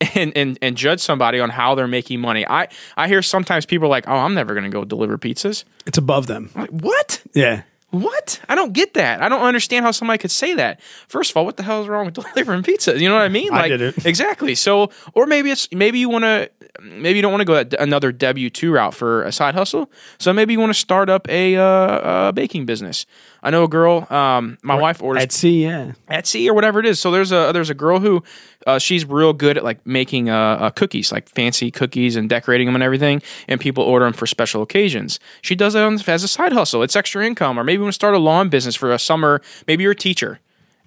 and, 0.14 0.36
and, 0.36 0.58
and 0.62 0.76
judge 0.76 1.00
somebody 1.00 1.40
on 1.40 1.50
how 1.50 1.74
they're 1.74 1.88
making 1.88 2.20
money. 2.20 2.46
I, 2.46 2.68
I 2.96 3.08
hear 3.08 3.22
sometimes 3.22 3.66
people 3.66 3.86
are 3.86 3.90
like, 3.90 4.08
oh, 4.08 4.16
I'm 4.16 4.34
never 4.34 4.54
going 4.54 4.64
to 4.64 4.70
go 4.70 4.84
deliver 4.84 5.18
pizzas. 5.18 5.64
It's 5.86 5.98
above 5.98 6.26
them. 6.26 6.50
Like, 6.54 6.70
what? 6.70 7.22
Yeah. 7.34 7.62
What? 7.90 8.40
I 8.48 8.54
don't 8.54 8.72
get 8.72 8.94
that. 8.94 9.20
I 9.20 9.28
don't 9.28 9.42
understand 9.42 9.84
how 9.84 9.90
somebody 9.90 10.18
could 10.18 10.30
say 10.30 10.54
that. 10.54 10.80
First 11.08 11.30
of 11.32 11.36
all, 11.36 11.44
what 11.44 11.56
the 11.56 11.62
hell 11.64 11.82
is 11.82 11.88
wrong 11.88 12.06
with 12.06 12.14
delivering 12.34 12.62
pizza? 12.62 12.98
You 12.98 13.08
know 13.08 13.16
what 13.16 13.22
I 13.24 13.28
mean? 13.28 13.52
I 13.52 13.68
didn't. 13.68 14.06
Exactly. 14.06 14.54
So, 14.54 14.90
or 15.14 15.26
maybe 15.26 15.50
it's 15.50 15.70
maybe 15.72 15.98
you 15.98 16.08
want 16.08 16.24
to, 16.24 16.50
maybe 16.80 17.16
you 17.16 17.22
don't 17.22 17.32
want 17.32 17.40
to 17.40 17.44
go 17.44 17.76
another 17.78 18.12
W 18.12 18.50
two 18.50 18.72
route 18.72 18.94
for 18.94 19.22
a 19.24 19.32
side 19.32 19.54
hustle. 19.54 19.90
So 20.18 20.32
maybe 20.32 20.52
you 20.52 20.60
want 20.60 20.70
to 20.70 20.78
start 20.78 21.08
up 21.08 21.28
a, 21.28 21.56
uh, 21.56 22.28
a 22.28 22.32
baking 22.32 22.66
business. 22.66 23.06
I 23.42 23.50
know 23.50 23.64
a 23.64 23.68
girl. 23.68 24.06
Um, 24.12 24.58
my 24.62 24.74
wife 24.74 25.02
orders 25.02 25.24
Etsy, 25.24 25.62
yeah. 25.62 25.92
Etsy 26.10 26.46
or 26.48 26.54
whatever 26.54 26.78
it 26.78 26.86
is. 26.86 27.00
So 27.00 27.10
there's 27.10 27.32
a 27.32 27.50
there's 27.52 27.70
a 27.70 27.74
girl 27.74 27.98
who 28.00 28.22
uh, 28.66 28.78
she's 28.78 29.04
real 29.06 29.32
good 29.32 29.56
at 29.56 29.64
like 29.64 29.84
making 29.86 30.28
uh, 30.28 30.36
uh, 30.36 30.70
cookies, 30.70 31.10
like 31.10 31.28
fancy 31.28 31.70
cookies 31.70 32.16
and 32.16 32.28
decorating 32.28 32.66
them 32.66 32.74
and 32.74 32.84
everything. 32.84 33.22
And 33.48 33.58
people 33.58 33.82
order 33.82 34.04
them 34.04 34.12
for 34.12 34.26
special 34.26 34.60
occasions. 34.60 35.18
She 35.40 35.54
does 35.54 35.72
that 35.72 35.84
on, 35.84 35.94
as 36.06 36.22
a 36.22 36.28
side 36.28 36.52
hustle. 36.52 36.82
It's 36.82 36.96
extra 36.96 37.26
income. 37.26 37.58
Or 37.58 37.64
maybe 37.64 37.78
you 37.78 37.82
want 37.82 37.92
to 37.92 37.94
start 37.94 38.14
a 38.14 38.18
lawn 38.18 38.50
business 38.50 38.76
for 38.76 38.92
a 38.92 38.98
summer. 38.98 39.40
Maybe 39.66 39.84
you're 39.84 39.92
a 39.92 39.96
teacher. 39.96 40.40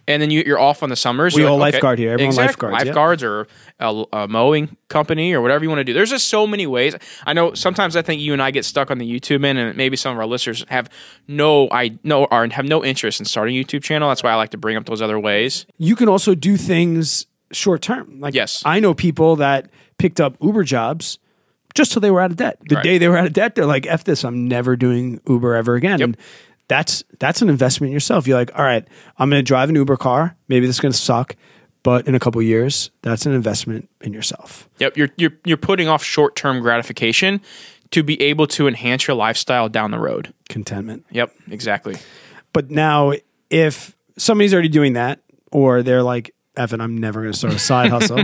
And 0.08 0.22
then 0.22 0.32
you, 0.32 0.44
you're 0.46 0.60
off 0.60 0.84
on 0.84 0.90
the 0.90 0.96
summers. 0.98 1.34
We 1.34 1.42
You're 1.42 1.52
all 1.52 1.58
like, 1.58 1.70
okay, 1.70 1.78
lifeguard 1.78 2.00
here. 2.00 2.12
Everyone 2.12 2.34
exactly, 2.34 2.70
lifeguards, 2.72 2.74
yeah. 2.74 2.90
lifeguards 2.90 3.24
or 3.24 3.48
a, 3.80 4.04
a 4.12 4.28
mowing 4.28 4.76
company 4.90 5.34
or 5.34 5.42
whatever 5.42 5.64
you 5.64 5.70
want 5.70 5.80
to 5.80 5.86
do. 5.86 5.94
There's 5.94 6.10
just 6.10 6.28
so 6.28 6.46
many 6.46 6.68
ways. 6.68 6.94
I 7.26 7.32
know 7.32 7.54
sometimes 7.54 7.96
I 7.96 8.02
think 8.02 8.22
you 8.22 8.34
and 8.34 8.42
I 8.42 8.52
get 8.52 8.66
stuck 8.66 8.92
on 8.92 8.98
the 8.98 9.10
YouTube 9.10 9.46
end, 9.46 9.58
and 9.58 9.78
maybe 9.78 9.96
some 9.96 10.12
of 10.14 10.20
our 10.20 10.26
listeners 10.26 10.66
have 10.68 10.90
no 11.28 11.70
I 11.72 11.98
no 12.04 12.26
or 12.26 12.46
have 12.48 12.66
no 12.66 12.84
interest 12.84 13.22
in 13.22 13.26
starting 13.26 13.58
a 13.58 13.64
YouTube 13.64 13.84
channel. 13.84 14.10
That's 14.10 14.24
why 14.24 14.32
I 14.32 14.36
like 14.36 14.50
to 14.52 14.58
bring 14.58 14.76
up 14.76 14.86
those 14.86 15.02
other 15.02 15.20
ways. 15.20 15.66
You 15.78 15.96
can 15.96 16.10
also 16.10 16.36
do 16.36 16.58
things 16.58 17.26
short 17.54 17.82
term. 17.82 18.20
Like 18.20 18.34
Yes. 18.34 18.62
I 18.66 18.80
know 18.82 18.94
people 18.94 19.38
that 19.38 19.70
picked 19.98 20.20
up 20.20 20.36
Uber 20.42 20.64
jobs 20.64 21.18
just 21.76 21.92
till 21.94 22.02
they 22.02 22.12
were 22.12 22.20
out 22.22 22.32
of 22.32 22.38
debt. 22.38 22.58
The 22.68 22.76
Right. 22.76 22.84
day 22.84 22.98
they 22.98 23.08
were 23.08 23.18
out 23.18 23.26
of 23.26 23.34
debt, 23.34 23.56
they're 23.56 23.66
like, 23.66 23.88
F 23.88 24.04
this, 24.04 24.24
I'm 24.26 24.48
never 24.48 24.76
doing 24.76 25.22
Uber 25.28 25.56
ever 25.56 25.76
again. 25.76 26.02
And 26.02 26.18
that's 26.74 27.04
that's 27.20 27.44
an 27.44 27.50
investment 27.50 27.90
in 27.90 27.94
yourself. 27.94 28.26
You're 28.26 28.38
like, 28.38 28.52
all 28.58 28.66
right, 28.66 28.86
I'm 29.20 29.30
gonna 29.30 29.44
drive 29.44 29.70
an 29.70 29.76
Uber 29.76 29.98
car. 29.98 30.36
Maybe 30.48 30.66
this 30.66 30.78
is 30.78 30.80
gonna 30.80 30.94
suck, 30.94 31.36
but 31.84 32.08
in 32.08 32.16
a 32.16 32.20
couple 32.20 32.42
years, 32.42 32.90
that's 33.04 33.28
an 33.28 33.34
investment 33.34 33.90
in 34.02 34.12
yourself. 34.12 34.68
Yep, 34.80 34.98
you're 34.98 35.10
you're 35.18 35.34
you're 35.46 35.58
putting 35.58 35.88
off 35.88 36.04
short 36.04 36.36
term 36.36 36.62
gratification 36.62 37.42
to 37.92 38.02
be 38.02 38.20
able 38.20 38.48
to 38.48 38.68
enhance 38.68 39.08
your 39.08 39.16
lifestyle 39.16 39.70
down 39.70 39.92
the 39.92 40.00
road. 40.00 40.34
Contentment. 40.50 41.06
Yep, 41.12 41.32
exactly. 41.52 41.96
But 42.52 42.72
now, 42.72 43.14
if 43.52 43.96
somebody's 44.18 44.52
already 44.52 44.70
doing 44.70 44.94
that, 44.94 45.20
or 45.52 45.84
they're 45.84 46.02
like, 46.02 46.34
Evan, 46.58 46.82
I'm 46.82 46.98
never 46.98 47.22
going 47.22 47.34
to 47.34 47.38
start 47.38 47.54
a 47.54 47.60
side 47.60 47.92
hustle, 47.92 48.24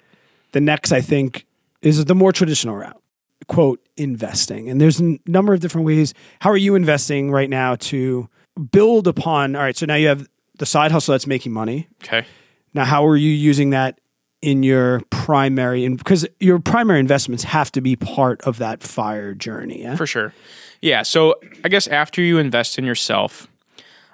the 0.52 0.60
next, 0.62 0.90
I 0.90 1.02
think, 1.02 1.44
is 1.82 2.02
the 2.06 2.14
more 2.14 2.32
traditional 2.32 2.76
route 2.76 2.99
quote, 3.48 3.80
investing. 3.96 4.68
And 4.68 4.80
there's 4.80 5.00
a 5.00 5.18
number 5.26 5.52
of 5.52 5.60
different 5.60 5.86
ways. 5.86 6.14
How 6.40 6.50
are 6.50 6.56
you 6.56 6.74
investing 6.74 7.30
right 7.30 7.50
now 7.50 7.76
to 7.76 8.28
build 8.72 9.06
upon? 9.06 9.56
All 9.56 9.62
right, 9.62 9.76
so 9.76 9.86
now 9.86 9.94
you 9.94 10.08
have 10.08 10.28
the 10.58 10.66
side 10.66 10.92
hustle 10.92 11.12
that's 11.12 11.26
making 11.26 11.52
money. 11.52 11.88
Okay. 12.04 12.26
Now, 12.74 12.84
how 12.84 13.06
are 13.06 13.16
you 13.16 13.30
using 13.30 13.70
that 13.70 14.00
in 14.42 14.62
your 14.62 15.02
primary? 15.10 15.84
And 15.84 15.98
because 15.98 16.26
your 16.38 16.58
primary 16.58 17.00
investments 17.00 17.44
have 17.44 17.72
to 17.72 17.80
be 17.80 17.96
part 17.96 18.40
of 18.42 18.58
that 18.58 18.82
fire 18.82 19.34
journey. 19.34 19.82
Yeah? 19.82 19.96
For 19.96 20.06
sure. 20.06 20.32
Yeah. 20.80 21.02
So 21.02 21.34
I 21.64 21.68
guess 21.68 21.86
after 21.88 22.22
you 22.22 22.38
invest 22.38 22.78
in 22.78 22.84
yourself, 22.84 23.48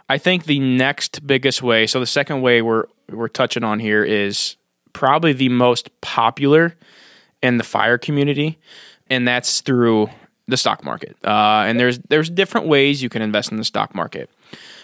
I 0.09 0.19
think 0.19 0.45
the 0.45 0.61
next 0.61 1.27
biggest 1.27 1.63
way, 1.63 1.87
so 1.87 2.01
the 2.01 2.07
second 2.07 2.41
way 2.41 2.63
we're 2.63 2.85
we're 3.11 3.29
touching 3.29 3.65
on 3.65 3.79
here 3.79 4.05
is 4.05 4.57
probably 4.93 5.33
the 5.33 5.49
most 5.49 6.01
popular 6.01 6.75
in 7.43 7.59
the 7.59 7.65
fire 7.65 7.99
community, 7.99 8.59
and 9.11 9.27
that's 9.27 9.61
through 9.61 10.09
the 10.49 10.57
stock 10.57 10.85
market. 10.85 11.17
Uh, 11.25 11.65
and 11.67 11.79
there's 11.79 11.99
there's 12.09 12.31
different 12.31 12.67
ways 12.67 13.03
you 13.03 13.09
can 13.09 13.23
invest 13.23 13.51
in 13.51 13.59
the 13.59 13.65
stock 13.65 13.95
market. 13.95 14.31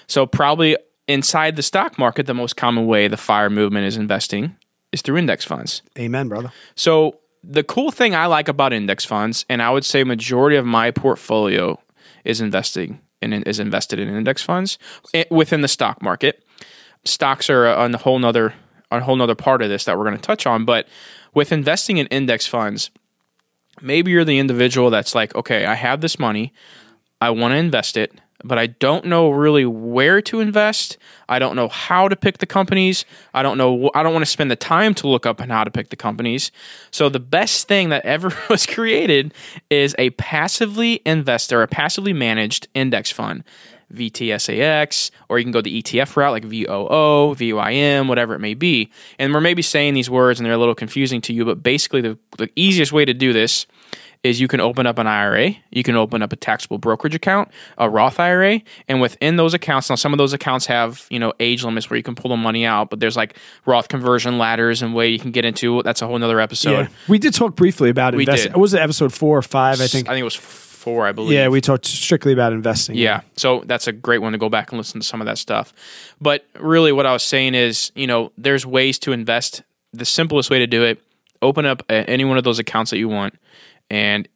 So 0.07 0.27
probably 0.27 0.77
inside 1.09 1.57
the 1.57 1.63
stock 1.63 1.99
market, 1.99 2.27
the 2.27 2.35
most 2.35 2.57
common 2.57 2.87
way 2.87 3.09
the 3.09 3.17
fire 3.17 3.51
movement 3.51 3.87
is 3.87 3.97
investing 3.97 4.57
is 4.93 5.03
through 5.03 5.17
index 5.17 5.45
funds. 5.45 5.83
Amen, 5.99 6.29
brother. 6.29 6.53
So 6.75 7.21
the 7.43 7.65
cool 7.65 7.91
thing 7.91 8.15
I 8.15 8.27
like 8.27 8.49
about 8.49 8.73
index 8.73 9.05
funds, 9.05 9.45
and 9.49 9.63
I 9.63 9.71
would 9.71 9.85
say 9.85 10.05
majority 10.05 10.57
of 10.57 10.65
my 10.65 10.91
portfolio 10.91 11.81
is 12.25 12.41
investing 12.41 13.01
in 13.21 13.33
is 13.45 13.59
invested 13.59 13.99
in 13.99 14.09
index 14.09 14.43
funds 14.43 14.79
eh, 15.15 15.25
within 15.31 15.61
the 15.61 15.69
stock 15.69 16.03
market. 16.03 16.45
Stocks 17.05 17.51
are 17.51 17.67
on 17.67 17.95
a 17.95 17.99
whole 17.99 18.19
nother 18.19 18.55
a 18.91 19.01
whole 19.01 19.17
nother 19.17 19.35
part 19.35 19.63
of 19.63 19.69
this 19.69 19.85
that 19.85 19.97
we're 19.97 20.05
going 20.05 20.17
to 20.17 20.23
touch 20.23 20.47
on, 20.47 20.65
but 20.65 20.87
with 21.35 21.51
investing 21.51 21.97
in 21.97 22.07
index 22.09 22.47
funds, 22.47 22.91
maybe 23.83 24.11
you're 24.11 24.25
the 24.25 24.39
individual 24.39 24.91
that's 24.91 25.15
like, 25.15 25.35
okay, 25.35 25.67
I 25.67 25.75
have 25.75 26.01
this 26.01 26.19
money, 26.19 26.53
I 27.21 27.31
want 27.31 27.53
to 27.53 27.57
invest 27.57 27.97
it, 27.97 28.13
but 28.45 28.59
I 28.59 28.67
don't 28.67 29.07
know 29.07 29.31
really 29.31 29.65
where 29.65 30.21
to 30.23 30.41
invest. 30.41 30.99
I 31.29 31.39
don't 31.39 31.57
know 31.57 31.69
how 31.69 32.09
to 32.09 32.17
pick 32.17 32.39
the 32.39 32.47
companies. 32.47 33.05
I 33.33 33.43
don't 33.43 33.57
know. 33.57 33.91
I 33.95 34.03
don't 34.03 34.13
want 34.13 34.25
to 34.25 34.31
spend 34.31 34.51
the 34.51 34.57
time 34.57 34.95
to 34.97 35.09
look 35.09 35.27
up 35.27 35.41
on 35.41 35.49
how 35.49 35.65
to 35.65 35.71
pick 35.71 35.91
the 35.91 35.97
companies. 35.97 36.51
So 36.91 37.09
the 37.09 37.21
best 37.21 37.69
thing 37.69 37.91
that 37.91 38.05
ever 38.05 38.33
was 38.51 38.67
created 38.67 39.33
is 39.71 39.95
a 39.99 40.11
passively 40.11 41.01
investor, 41.07 41.63
a 41.63 41.69
passively 41.69 42.13
managed 42.13 42.69
index 42.75 43.11
fund. 43.11 43.45
VTSAX, 43.93 45.11
or 45.29 45.39
you 45.39 45.45
can 45.45 45.53
go 45.53 45.61
the 45.61 45.83
ETF 45.83 46.17
route 46.17 46.33
like 46.33 46.45
VOO, 46.45 47.35
VYM, 47.35 48.09
whatever 48.09 48.35
it 48.35 48.41
may 48.41 48.55
be. 48.55 48.91
And 49.19 49.33
we're 49.33 49.41
maybe 49.41 49.63
saying 49.63 49.95
these 49.95 50.11
words 50.11 50.41
and 50.41 50.47
they're 50.47 50.55
a 50.55 50.59
little 50.59 50.75
confusing 50.75 51.21
to 51.23 51.33
you, 51.33 51.45
but 51.45 51.63
basically 51.63 52.01
the, 52.01 52.19
the 52.39 52.51
easiest 52.57 52.93
way 52.93 53.05
to 53.05 53.15
do 53.15 53.33
this 53.33 53.67
is 54.23 54.41
you 54.41 54.47
can 54.47 54.61
open 54.61 54.87
up 54.87 54.99
an 54.99 55.07
IRA, 55.07 55.57
you 55.71 55.83
can 55.83 55.97
open 55.97 56.23
up 56.23 56.33
a 56.33 56.37
taxable 56.37 56.79
brokerage 56.79 57.15
account, 57.15 57.51
a 57.77 57.91
Roth 57.91 58.21
IRA, 58.21 58.61
and 58.87 59.01
within 59.01 59.37
those 59.37 59.53
accounts, 59.53 59.91
now 59.91 59.97
some 59.97 60.13
of 60.13 60.19
those 60.19 60.33
accounts 60.33 60.67
have 60.67 61.07
you 61.11 61.19
know 61.19 61.33
age 61.41 61.65
limits 61.65 61.91
where 61.91 61.97
you 61.97 62.03
can 62.03 62.15
pull 62.15 62.29
the 62.29 62.37
money 62.37 62.65
out, 62.65 62.89
but 62.89 63.01
there's 63.01 63.17
like 63.17 63.37
Roth 63.67 63.89
conversion 63.89 64.39
ladders 64.39 64.81
and 64.81 64.95
way 64.95 65.09
you 65.09 65.19
can 65.19 65.33
get 65.33 65.45
into. 65.45 65.83
That's 65.83 66.03
a 66.03 66.07
whole 66.07 66.19
nother 66.19 66.41
episode. 66.41 66.71
Yeah. 66.71 66.89
We 67.09 67.19
did 67.19 67.35
talk 67.35 67.57
briefly 67.57 67.91
about 67.91 68.15
investing. 68.15 68.53
did. 68.53 68.61
Was 68.61 68.75
it 68.75 68.81
episode 68.81 69.13
four 69.13 69.39
or 69.39 69.43
five? 69.43 69.81
I 69.81 69.89
think. 69.89 70.09
I 70.09 70.13
think 70.13 70.21
it 70.21 70.25
was 70.25 70.37
four, 70.83 71.07
I 71.07 71.13
believe. 71.13 71.33
Yeah, 71.33 71.49
we 71.49 71.61
talked 71.61 71.87
strictly 71.87 72.33
about 72.33 72.53
investing. 72.53 72.97
Yeah. 72.97 73.21
So 73.37 73.63
that's 73.67 73.87
a 73.87 73.93
great 73.93 74.19
one 74.19 74.33
to 74.33 74.39
go 74.39 74.49
back 74.49 74.73
and 74.73 74.79
listen 74.79 75.01
to 75.01 75.07
some 75.07 75.21
of 75.21 75.27
that 75.27 75.39
stuff. 75.39 75.73
But 76.21 76.45
really, 76.59 76.93
what 76.93 77.07
I 77.07 77.13
was 77.13 77.23
saying 77.23 77.55
is, 77.55 77.93
you 77.95 78.07
know, 78.07 78.33
there's 78.37 78.67
ways 78.67 78.99
to 79.01 79.13
invest. 79.13 79.63
The 79.93 80.05
simplest 80.05 80.51
way 80.51 80.59
to 80.59 80.67
do 80.67 80.83
it, 80.83 81.03
open 81.41 81.67
up 81.67 81.83
any 81.89 82.25
one 82.25 82.39
of 82.39 82.45
those 82.45 82.59
accounts 82.59 82.91
that 82.91 82.99
you 82.99 83.09
want 83.09 83.35
and 83.91 84.27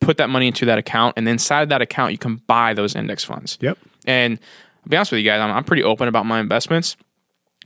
put 0.00 0.16
that 0.16 0.30
money 0.30 0.46
into 0.46 0.64
that 0.66 0.78
account. 0.78 1.14
And 1.16 1.28
inside 1.28 1.68
that 1.70 1.82
account, 1.82 2.12
you 2.12 2.18
can 2.18 2.36
buy 2.46 2.72
those 2.72 2.94
index 2.94 3.24
funds. 3.24 3.58
Yep. 3.60 3.78
And 4.06 4.38
I'll 4.84 4.88
be 4.88 4.96
honest 4.96 5.12
with 5.12 5.18
you 5.18 5.24
guys, 5.24 5.40
I'm, 5.40 5.50
I'm 5.50 5.64
pretty 5.64 5.82
open 5.82 6.08
about 6.08 6.24
my 6.24 6.40
investments. 6.40 6.96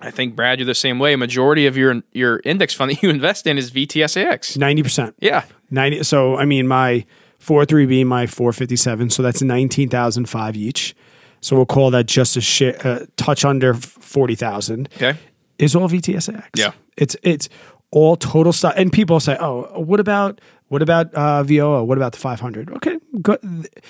I 0.01 0.11
think 0.11 0.37
Brad, 0.37 0.59
you're 0.59 0.67
the 0.67 0.75
same 0.75 0.99
way. 0.99 1.17
Majority 1.17 1.67
of 1.67 1.77
your 1.77 2.03
your 2.13 2.41
index 2.45 2.75
fund 2.75 2.91
that 2.93 3.03
you 3.03 3.11
invest 3.11 3.47
in 3.47 3.59
is 3.59 3.71
VTSAX. 3.71 4.59
Ninety 4.59 4.83
percent. 4.83 5.15
Yeah, 5.21 5.45
ninety. 5.71 6.03
So 6.03 6.37
I 6.37 6.45
mean, 6.45 6.67
my 6.67 7.05
four 7.47 7.65
three 7.65 7.87
B, 7.87 8.03
my 8.03 8.27
four 8.27 8.53
fifty 8.53 8.75
seven. 8.77 9.09
So 9.09 9.23
that's 9.23 9.41
nineteen 9.41 9.89
thousand 9.89 10.29
five 10.29 10.57
each. 10.57 10.97
So 11.41 11.55
we'll 11.55 11.67
call 11.67 11.93
that 11.93 12.07
just 12.07 12.37
a 12.37 12.41
shit, 12.41 12.85
uh, 12.85 13.07
touch 13.17 13.45
under 13.45 13.73
forty 13.75 14.35
thousand. 14.35 14.89
Okay. 14.97 15.17
Is 15.59 15.77
all 15.77 15.89
VTSAX. 15.89 16.49
Yeah. 16.57 16.73
It's 16.97 17.17
it's 17.23 17.49
all 17.93 18.17
total 18.17 18.53
stock. 18.53 18.75
And 18.77 18.93
people 18.93 19.21
say, 19.21 19.37
oh, 19.39 19.81
what 19.81 20.01
about 20.01 20.41
what 20.69 20.83
about 20.83 21.15
uh, 21.15 21.45
VOA? 21.45 21.85
What 21.85 21.97
about 21.97 22.13
the 22.13 22.19
500? 22.19 22.73
Okay, 22.73 22.99
good. 23.23 23.39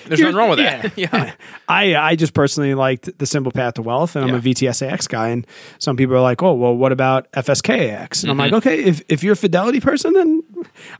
There's 0.05 0.19
nothing 0.19 0.35
wrong 0.35 0.49
with 0.49 0.59
that. 0.59 0.95
Yeah. 0.95 1.09
yeah. 1.13 1.31
I 1.67 1.95
I 1.95 2.15
just 2.15 2.33
personally 2.33 2.75
liked 2.75 3.17
the 3.17 3.25
simple 3.25 3.51
path 3.51 3.75
to 3.75 3.81
wealth, 3.81 4.15
and 4.15 4.23
I'm 4.23 4.35
a 4.35 4.39
VTSAX 4.39 5.09
guy. 5.09 5.29
And 5.29 5.47
some 5.79 5.97
people 5.97 6.15
are 6.15 6.21
like, 6.21 6.43
oh, 6.43 6.53
well, 6.53 6.75
what 6.75 6.91
about 6.91 7.31
FSKAX? 7.31 7.99
And 7.99 8.09
mm-hmm. 8.11 8.29
I'm 8.29 8.37
like, 8.37 8.47
mm-hmm. 8.49 8.57
okay, 8.57 8.83
if 8.83 9.01
if 9.09 9.23
you're 9.23 9.33
a 9.33 9.37
Fidelity 9.37 9.79
person, 9.79 10.13
then 10.13 10.43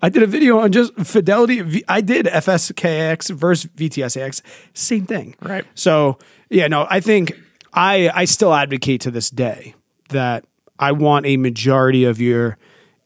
I 0.01 0.09
did 0.09 0.23
a 0.23 0.27
video 0.27 0.59
on 0.59 0.71
just 0.71 0.95
Fidelity. 0.95 1.83
I 1.87 2.01
did 2.01 2.25
FSKAX 2.25 3.35
versus 3.35 3.69
VTSAX, 3.75 4.41
same 4.73 5.05
thing. 5.05 5.35
Right. 5.41 5.65
So 5.75 6.17
yeah, 6.49 6.67
no, 6.67 6.87
I 6.89 7.01
think 7.01 7.33
I 7.71 8.09
I 8.13 8.25
still 8.25 8.53
advocate 8.53 9.01
to 9.01 9.11
this 9.11 9.29
day 9.29 9.75
that 10.09 10.45
I 10.79 10.91
want 10.91 11.27
a 11.27 11.37
majority 11.37 12.03
of 12.03 12.19
your 12.19 12.57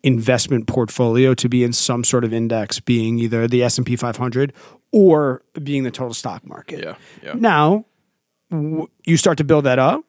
investment 0.03 0.67
portfolio 0.67 1.33
to 1.35 1.47
be 1.47 1.63
in 1.63 1.73
some 1.73 2.03
sort 2.03 2.23
of 2.23 2.33
index, 2.33 2.79
being 2.79 3.19
either 3.19 3.47
the 3.47 3.63
S 3.63 3.77
and 3.77 3.85
P 3.85 3.95
500 3.95 4.53
or 4.91 5.43
being 5.61 5.83
the 5.83 5.91
total 5.91 6.13
stock 6.13 6.45
market. 6.45 6.83
Yeah. 6.83 6.95
yeah. 7.23 7.33
Now, 7.35 7.85
w- 8.49 8.87
you 9.05 9.17
start 9.17 9.37
to 9.37 9.43
build 9.43 9.65
that 9.65 9.79
up. 9.79 10.03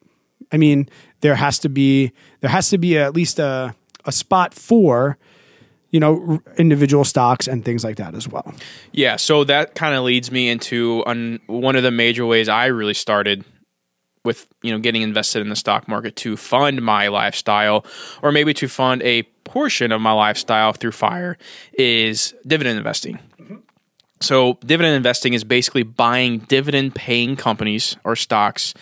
I 0.50 0.56
mean, 0.56 0.88
there 1.20 1.36
has 1.36 1.58
to 1.60 1.68
be 1.68 2.12
there 2.40 2.50
has 2.50 2.70
to 2.70 2.78
be 2.78 2.98
at 2.98 3.14
least 3.14 3.38
a 3.38 3.74
a 4.04 4.12
spot 4.12 4.54
for 4.54 5.18
you 5.90 6.00
know 6.00 6.42
individual 6.58 7.04
stocks 7.04 7.46
and 7.46 7.64
things 7.64 7.84
like 7.84 7.96
that 7.96 8.14
as 8.14 8.28
well. 8.28 8.52
Yeah, 8.92 9.16
so 9.16 9.44
that 9.44 9.74
kind 9.74 9.94
of 9.94 10.04
leads 10.04 10.30
me 10.30 10.48
into 10.48 11.02
un- 11.06 11.40
one 11.46 11.76
of 11.76 11.82
the 11.82 11.90
major 11.90 12.26
ways 12.26 12.48
I 12.48 12.66
really 12.66 12.94
started 12.94 13.44
with 14.24 14.46
you 14.62 14.70
know 14.70 14.78
getting 14.78 15.02
invested 15.02 15.40
in 15.40 15.48
the 15.48 15.56
stock 15.56 15.88
market 15.88 16.16
to 16.16 16.36
fund 16.36 16.82
my 16.82 17.08
lifestyle 17.08 17.84
or 18.22 18.32
maybe 18.32 18.54
to 18.54 18.68
fund 18.68 19.02
a 19.02 19.22
portion 19.44 19.92
of 19.92 20.00
my 20.00 20.12
lifestyle 20.12 20.72
through 20.72 20.92
fire 20.92 21.36
is 21.74 22.34
dividend 22.46 22.78
investing. 22.78 23.18
So 24.20 24.58
dividend 24.64 24.94
investing 24.94 25.34
is 25.34 25.42
basically 25.42 25.82
buying 25.82 26.38
dividend 26.40 26.94
paying 26.94 27.34
companies 27.34 27.96
or 28.04 28.14
stocks 28.14 28.72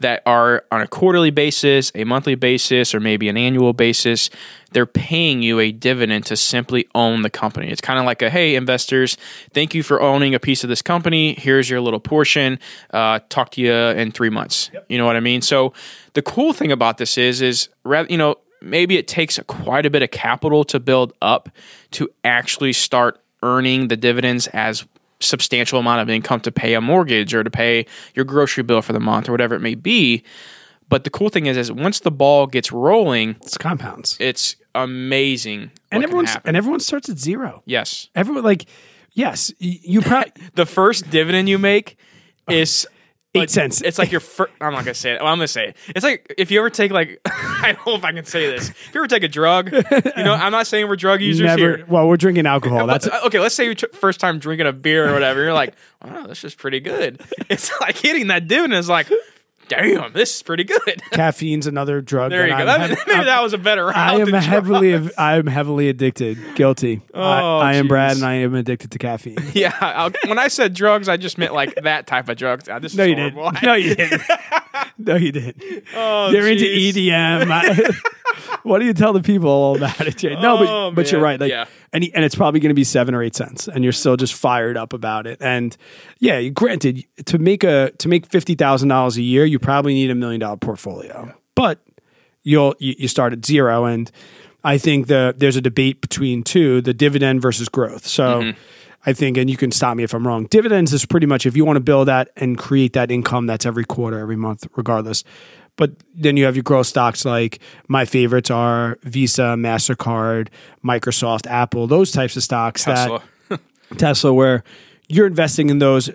that 0.00 0.22
are 0.26 0.64
on 0.70 0.80
a 0.80 0.86
quarterly 0.86 1.30
basis, 1.30 1.90
a 1.94 2.04
monthly 2.04 2.34
basis, 2.34 2.94
or 2.94 3.00
maybe 3.00 3.28
an 3.28 3.36
annual 3.36 3.72
basis. 3.72 4.28
They're 4.72 4.84
paying 4.84 5.42
you 5.42 5.58
a 5.58 5.72
dividend 5.72 6.26
to 6.26 6.36
simply 6.36 6.86
own 6.94 7.22
the 7.22 7.30
company. 7.30 7.70
It's 7.70 7.80
kind 7.80 7.98
of 7.98 8.04
like 8.04 8.20
a 8.20 8.28
hey, 8.28 8.56
investors, 8.56 9.16
thank 9.54 9.74
you 9.74 9.82
for 9.82 10.02
owning 10.02 10.34
a 10.34 10.40
piece 10.40 10.64
of 10.64 10.68
this 10.68 10.82
company. 10.82 11.34
Here's 11.34 11.70
your 11.70 11.80
little 11.80 12.00
portion. 12.00 12.58
Uh, 12.92 13.20
talk 13.28 13.50
to 13.52 13.60
you 13.60 13.72
in 13.72 14.12
three 14.12 14.30
months. 14.30 14.70
Yep. 14.74 14.86
You 14.88 14.98
know 14.98 15.06
what 15.06 15.16
I 15.16 15.20
mean? 15.20 15.40
So 15.40 15.72
the 16.12 16.22
cool 16.22 16.52
thing 16.52 16.72
about 16.72 16.98
this 16.98 17.16
is, 17.16 17.40
is 17.40 17.68
rather, 17.84 18.08
you 18.10 18.18
know, 18.18 18.36
maybe 18.60 18.98
it 18.98 19.08
takes 19.08 19.38
quite 19.46 19.86
a 19.86 19.90
bit 19.90 20.02
of 20.02 20.10
capital 20.10 20.64
to 20.64 20.80
build 20.80 21.12
up 21.22 21.48
to 21.92 22.10
actually 22.24 22.72
start 22.72 23.20
earning 23.42 23.88
the 23.88 23.96
dividends 23.96 24.46
as 24.48 24.86
substantial 25.20 25.78
amount 25.78 26.00
of 26.00 26.10
income 26.10 26.40
to 26.40 26.52
pay 26.52 26.74
a 26.74 26.80
mortgage 26.80 27.34
or 27.34 27.42
to 27.42 27.50
pay 27.50 27.86
your 28.14 28.24
grocery 28.24 28.62
bill 28.62 28.82
for 28.82 28.92
the 28.92 29.00
month 29.00 29.28
or 29.28 29.32
whatever 29.32 29.54
it 29.54 29.60
may 29.60 29.74
be. 29.74 30.22
But 30.88 31.04
the 31.04 31.10
cool 31.10 31.28
thing 31.28 31.46
is, 31.46 31.56
is 31.56 31.72
once 31.72 32.00
the 32.00 32.10
ball 32.10 32.46
gets 32.46 32.70
rolling, 32.70 33.36
it's 33.42 33.58
compounds. 33.58 34.16
It's 34.20 34.56
amazing, 34.74 35.72
and 35.90 36.04
everyone 36.04 36.26
and 36.44 36.56
everyone 36.56 36.80
starts 36.80 37.08
at 37.08 37.18
zero. 37.18 37.62
Yes, 37.66 38.08
everyone 38.14 38.44
like 38.44 38.66
yes, 39.14 39.52
you 39.58 40.00
probably 40.02 40.32
the 40.54 40.66
first 40.66 41.10
dividend 41.10 41.48
you 41.48 41.58
make 41.58 41.98
is 42.48 42.86
eight 43.36 43.50
cents. 43.50 43.82
It's 43.82 43.98
like 43.98 44.10
your 44.10 44.20
first. 44.20 44.52
I'm 44.60 44.72
not 44.72 44.84
gonna 44.84 44.94
say 44.94 45.12
it. 45.12 45.20
Well, 45.20 45.32
I'm 45.32 45.38
gonna 45.38 45.48
say 45.48 45.68
it. 45.68 45.76
It's 45.88 46.04
like 46.04 46.34
if 46.38 46.50
you 46.50 46.58
ever 46.58 46.70
take 46.70 46.90
like 46.90 47.20
I 47.26 47.72
don't 47.72 47.86
know 47.86 47.94
if 47.94 48.04
I 48.04 48.12
can 48.12 48.24
say 48.24 48.50
this. 48.50 48.70
If 48.70 48.94
you 48.94 49.00
ever 49.00 49.08
take 49.08 49.22
a 49.22 49.28
drug, 49.28 49.72
you 49.72 50.24
know, 50.24 50.34
I'm 50.34 50.52
not 50.52 50.66
saying 50.66 50.88
we're 50.88 50.96
drug 50.96 51.20
users 51.20 51.46
Never, 51.46 51.58
here. 51.58 51.84
Well, 51.88 52.08
we're 52.08 52.16
drinking 52.16 52.46
alcohol. 52.46 52.86
That's 52.86 53.06
uh, 53.06 53.20
okay. 53.26 53.40
Let's 53.40 53.54
say 53.54 53.66
you 53.66 53.74
first 53.92 54.20
time 54.20 54.38
drinking 54.38 54.66
a 54.66 54.72
beer 54.72 55.08
or 55.08 55.12
whatever. 55.12 55.42
You're 55.42 55.52
like, 55.52 55.74
wow, 56.04 56.26
this 56.26 56.44
is 56.44 56.54
pretty 56.54 56.80
good. 56.80 57.20
It's 57.48 57.70
like 57.80 57.96
hitting 57.96 58.26
that 58.26 58.48
dividend 58.48 58.74
is 58.74 58.88
like 58.88 59.08
damn, 59.68 60.12
this 60.12 60.36
is 60.36 60.42
pretty 60.42 60.64
good. 60.64 61.02
Caffeine's 61.10 61.66
another 61.66 62.00
drug. 62.00 62.30
There 62.30 62.46
you 62.46 62.56
go. 62.56 62.64
That, 62.64 62.90
maybe 63.06 63.24
that 63.24 63.42
was 63.42 63.52
a 63.52 63.58
better 63.58 63.86
route. 63.86 63.96
I 63.96 64.20
am 64.20 64.32
heavily, 64.32 65.10
I 65.16 65.36
am 65.36 65.46
heavily 65.46 65.88
addicted. 65.88 66.38
Guilty. 66.54 67.02
Oh, 67.14 67.20
I, 67.22 67.72
I 67.72 67.74
am 67.74 67.88
Brad, 67.88 68.16
and 68.16 68.24
I 68.24 68.34
am 68.34 68.54
addicted 68.54 68.92
to 68.92 68.98
caffeine. 68.98 69.38
Yeah. 69.56 69.74
I'll, 69.80 70.10
when 70.26 70.38
I 70.38 70.48
said 70.48 70.74
drugs, 70.74 71.08
I 71.08 71.16
just 71.16 71.38
meant 71.38 71.54
like 71.54 71.74
that 71.76 72.06
type 72.06 72.28
of 72.28 72.36
drugs. 72.36 72.68
Ah, 72.68 72.78
this 72.78 72.94
no, 72.94 73.04
you 73.04 73.14
didn't. 73.14 73.62
No, 73.62 73.72
you 73.72 73.94
didn't. 73.94 74.22
no, 74.98 75.16
you 75.16 75.32
didn't. 75.32 75.84
Oh, 75.94 76.30
You're 76.30 76.54
geez. 76.54 76.94
into 76.94 77.10
EDM. 77.10 77.94
what 78.64 78.80
do 78.80 78.84
you 78.84 78.92
tell 78.92 79.14
the 79.14 79.22
people 79.22 79.48
all 79.48 79.76
about 79.76 80.00
it, 80.06 80.18
Jay? 80.18 80.34
No, 80.34 80.58
but 80.58 80.68
oh, 80.68 80.90
but 80.90 81.10
you're 81.10 81.22
right. 81.22 81.40
Like, 81.40 81.50
yeah. 81.50 81.66
And 81.92 82.04
and 82.14 82.24
it's 82.24 82.34
probably 82.34 82.60
going 82.60 82.70
to 82.70 82.74
be 82.74 82.84
seven 82.84 83.14
or 83.14 83.22
eight 83.22 83.36
cents, 83.36 83.68
and 83.68 83.84
you're 83.84 83.92
still 83.92 84.16
just 84.16 84.34
fired 84.34 84.76
up 84.76 84.92
about 84.92 85.26
it. 85.26 85.38
And 85.40 85.76
yeah, 86.18 86.48
granted, 86.48 87.04
to 87.26 87.38
make 87.38 87.64
a 87.64 87.92
to 87.98 88.08
make 88.08 88.26
fifty 88.26 88.54
thousand 88.54 88.88
dollars 88.88 89.16
a 89.16 89.22
year, 89.22 89.44
you 89.44 89.58
probably 89.58 89.94
need 89.94 90.10
a 90.10 90.14
million 90.14 90.40
dollar 90.40 90.56
portfolio, 90.56 91.34
but 91.54 91.80
you'll 92.42 92.74
you, 92.78 92.94
you 92.98 93.08
start 93.08 93.32
at 93.32 93.44
zero, 93.44 93.84
and 93.84 94.10
I 94.64 94.78
think 94.78 95.06
the 95.06 95.34
there's 95.36 95.56
a 95.56 95.62
debate 95.62 96.00
between 96.00 96.42
two: 96.42 96.80
the 96.80 96.94
dividend 96.94 97.42
versus 97.42 97.68
growth. 97.68 98.06
So. 98.06 98.42
Mm-hmm. 98.42 98.60
I 99.08 99.12
think, 99.12 99.36
and 99.36 99.48
you 99.48 99.56
can 99.56 99.70
stop 99.70 99.96
me 99.96 100.02
if 100.02 100.12
I'm 100.12 100.26
wrong. 100.26 100.46
Dividends 100.46 100.92
is 100.92 101.06
pretty 101.06 101.28
much 101.28 101.46
if 101.46 101.56
you 101.56 101.64
want 101.64 101.76
to 101.76 101.80
build 101.80 102.08
that 102.08 102.30
and 102.34 102.58
create 102.58 102.94
that 102.94 103.08
income 103.12 103.46
that's 103.46 103.64
every 103.64 103.84
quarter, 103.84 104.18
every 104.18 104.34
month, 104.34 104.66
regardless. 104.74 105.22
But 105.76 105.92
then 106.14 106.36
you 106.36 106.46
have 106.46 106.56
your 106.56 106.62
growth 106.62 106.86
stocks 106.86 107.24
like 107.24 107.60
my 107.88 108.04
favorites 108.04 108.50
are 108.50 108.98
Visa, 109.02 109.54
MasterCard, 109.58 110.48
Microsoft, 110.84 111.46
Apple, 111.46 111.86
those 111.86 112.12
types 112.12 112.36
of 112.36 112.42
stocks 112.42 112.84
Tesla. 112.84 113.22
that 113.48 113.60
Tesla, 113.98 114.32
where 114.32 114.64
you're 115.08 115.26
investing 115.26 115.70
in 115.70 115.78
those 115.78 116.10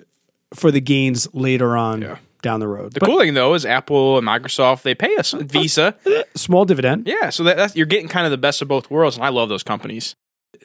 for 0.53 0.71
the 0.71 0.81
gains 0.81 1.27
later 1.33 1.77
on. 1.77 2.01
Yeah. 2.01 2.17
Down 2.41 2.59
the 2.59 2.67
road. 2.67 2.93
The 2.93 3.01
but, 3.01 3.05
cool 3.05 3.19
thing 3.19 3.35
though 3.35 3.53
is 3.53 3.67
Apple 3.67 4.17
and 4.17 4.27
Microsoft 4.27 4.81
they 4.81 4.95
pay 4.95 5.15
us 5.17 5.31
oh, 5.31 5.43
Visa 5.43 5.95
small 6.35 6.65
dividend. 6.65 7.05
Yeah, 7.05 7.29
so 7.29 7.43
that, 7.43 7.55
that's, 7.55 7.75
you're 7.75 7.85
getting 7.85 8.07
kind 8.07 8.25
of 8.25 8.31
the 8.31 8.37
best 8.39 8.63
of 8.63 8.67
both 8.67 8.89
worlds, 8.89 9.15
and 9.15 9.23
I 9.23 9.29
love 9.29 9.47
those 9.47 9.61
companies. 9.61 10.15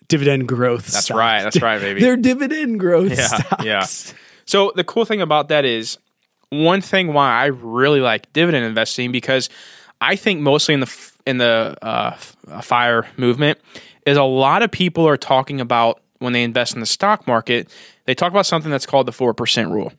Dividend 0.09 0.49
growth. 0.49 0.87
That's 0.87 1.05
stocks. 1.05 1.19
right. 1.19 1.43
That's 1.43 1.61
right, 1.61 1.79
baby. 1.79 2.01
They're 2.03 2.17
dividend 2.17 2.81
growth. 2.81 3.11
Yeah, 3.11 3.27
stocks. 3.27 3.63
yeah. 3.63 3.87
So 4.47 4.73
the 4.75 4.85
cool 4.85 5.05
thing 5.05 5.21
about 5.21 5.49
that 5.49 5.67
is 5.67 5.99
one 6.51 6.81
thing 6.81 7.13
why 7.13 7.33
I 7.33 7.47
really 7.47 8.01
like 8.01 8.33
dividend 8.33 8.65
investing 8.65 9.13
because 9.13 9.49
I 10.01 10.17
think 10.17 10.41
mostly 10.41 10.75
in 10.75 10.81
the 10.81 11.11
in 11.27 11.39
the 11.39 11.77
uh, 11.83 12.13
fire 12.63 13.07
movement 13.17 13.59
is 14.07 14.17
a 14.17 14.23
lot 14.23 14.63
of 14.63 14.71
people 14.71 15.07
are 15.09 15.17
talking 15.17 15.61
about 15.61 16.01
when 16.19 16.33
they 16.33 16.45
invest 16.45 16.75
in 16.75 16.81
the 16.81 16.87
stock 16.87 17.27
market. 17.27 17.69
They 18.05 18.15
talk 18.15 18.31
about 18.31 18.47
something 18.47 18.71
that's 18.71 18.87
called 18.87 19.07
the 19.07 19.13
four 19.13 19.35
percent 19.35 19.71
rule. 19.71 19.93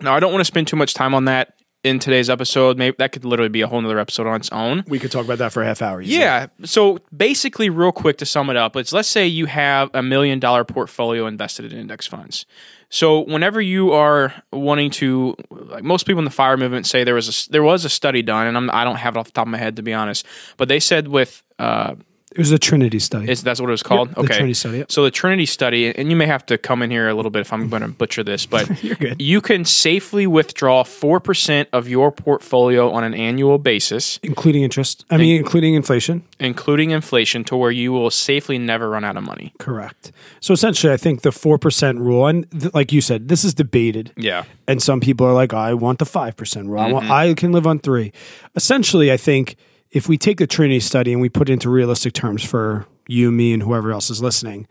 Now, 0.00 0.14
I 0.14 0.20
don't 0.20 0.32
want 0.32 0.40
to 0.40 0.46
spend 0.46 0.66
too 0.66 0.76
much 0.76 0.94
time 0.94 1.14
on 1.14 1.26
that 1.26 1.54
in 1.82 1.98
today's 1.98 2.28
episode. 2.28 2.78
Maybe 2.78 2.96
that 2.98 3.12
could 3.12 3.24
literally 3.24 3.48
be 3.48 3.60
a 3.60 3.66
whole 3.66 3.84
other 3.84 3.98
episode 3.98 4.26
on 4.26 4.36
its 4.36 4.50
own. 4.50 4.84
We 4.86 4.98
could 4.98 5.10
talk 5.10 5.24
about 5.24 5.38
that 5.38 5.52
for 5.52 5.62
a 5.62 5.66
half 5.66 5.82
hour. 5.82 6.00
Yeah. 6.00 6.48
So 6.64 6.98
basically, 7.14 7.70
real 7.70 7.92
quick 7.92 8.18
to 8.18 8.26
sum 8.26 8.50
it 8.50 8.56
up, 8.56 8.76
it's 8.76 8.92
let's 8.92 9.08
say 9.08 9.26
you 9.26 9.46
have 9.46 9.90
a 9.94 10.02
million 10.02 10.38
dollar 10.38 10.64
portfolio 10.64 11.26
invested 11.26 11.72
in 11.72 11.78
index 11.78 12.06
funds. 12.06 12.46
So 12.90 13.20
whenever 13.20 13.60
you 13.60 13.92
are 13.92 14.34
wanting 14.52 14.90
to, 14.92 15.36
like 15.50 15.84
most 15.84 16.06
people 16.06 16.18
in 16.18 16.24
the 16.24 16.30
fire 16.30 16.56
movement 16.56 16.86
say 16.86 17.04
there 17.04 17.14
was 17.14 17.46
a 17.46 17.50
there 17.50 17.62
was 17.62 17.84
a 17.84 17.88
study 17.88 18.20
done, 18.20 18.48
and 18.48 18.56
I'm, 18.56 18.70
I 18.70 18.84
do 18.84 18.90
not 18.90 18.98
have 18.98 19.16
it 19.16 19.18
off 19.20 19.26
the 19.26 19.32
top 19.32 19.46
of 19.46 19.52
my 19.52 19.58
head 19.58 19.76
to 19.76 19.82
be 19.82 19.94
honest, 19.94 20.26
but 20.56 20.68
they 20.68 20.80
said 20.80 21.06
with 21.08 21.42
uh, 21.60 21.94
it 22.32 22.38
was 22.38 22.52
a 22.52 22.58
Trinity 22.58 23.00
study. 23.00 23.28
Is 23.28 23.42
that's 23.42 23.60
what 23.60 23.68
it 23.68 23.72
was 23.72 23.82
called? 23.82 24.10
Yep, 24.10 24.18
okay. 24.18 24.34
Trinity 24.34 24.54
study. 24.54 24.78
Yep. 24.78 24.92
So 24.92 25.02
the 25.02 25.10
Trinity 25.10 25.46
study, 25.46 25.92
and 25.96 26.10
you 26.10 26.16
may 26.16 26.26
have 26.26 26.46
to 26.46 26.58
come 26.58 26.80
in 26.80 26.90
here 26.90 27.08
a 27.08 27.14
little 27.14 27.30
bit 27.30 27.40
if 27.40 27.52
I'm 27.52 27.68
going 27.68 27.82
to 27.82 27.88
butcher 27.88 28.22
this, 28.22 28.46
but 28.46 28.82
You're 28.84 28.94
good. 28.94 29.20
you 29.20 29.40
can 29.40 29.64
safely 29.64 30.28
withdraw 30.28 30.84
four 30.84 31.18
percent 31.18 31.68
of 31.72 31.88
your 31.88 32.12
portfolio 32.12 32.90
on 32.90 33.02
an 33.02 33.14
annual 33.14 33.58
basis, 33.58 34.20
including 34.22 34.62
interest. 34.62 35.04
I 35.10 35.16
mean, 35.16 35.36
including 35.36 35.74
inflation, 35.74 36.22
including 36.38 36.90
inflation, 36.90 37.42
to 37.44 37.56
where 37.56 37.72
you 37.72 37.90
will 37.90 38.10
safely 38.10 38.58
never 38.58 38.88
run 38.90 39.04
out 39.04 39.16
of 39.16 39.24
money. 39.24 39.52
Correct. 39.58 40.12
So 40.38 40.54
essentially, 40.54 40.92
I 40.92 40.98
think 40.98 41.22
the 41.22 41.32
four 41.32 41.58
percent 41.58 41.98
rule, 41.98 42.28
and 42.28 42.48
th- 42.52 42.72
like 42.74 42.92
you 42.92 43.00
said, 43.00 43.26
this 43.26 43.42
is 43.42 43.54
debated. 43.54 44.12
Yeah. 44.16 44.44
And 44.68 44.80
some 44.80 45.00
people 45.00 45.26
are 45.26 45.32
like, 45.34 45.52
I 45.52 45.74
want 45.74 45.98
the 45.98 46.06
five 46.06 46.36
percent 46.36 46.68
rule. 46.68 46.78
Mm-hmm. 46.78 46.90
I, 46.90 46.92
want, 46.92 47.10
I 47.10 47.34
can 47.34 47.50
live 47.50 47.66
on 47.66 47.80
three. 47.80 48.12
Essentially, 48.54 49.10
I 49.10 49.16
think 49.16 49.56
if 49.90 50.08
we 50.08 50.16
take 50.18 50.38
the 50.38 50.46
Trinity 50.46 50.80
study 50.80 51.12
and 51.12 51.20
we 51.20 51.28
put 51.28 51.48
it 51.48 51.52
into 51.52 51.68
realistic 51.70 52.12
terms 52.12 52.44
for 52.44 52.86
you, 53.08 53.30
me, 53.32 53.52
and 53.52 53.62
whoever 53.62 53.90
else 53.92 54.10
is 54.10 54.22
listening, 54.22 54.66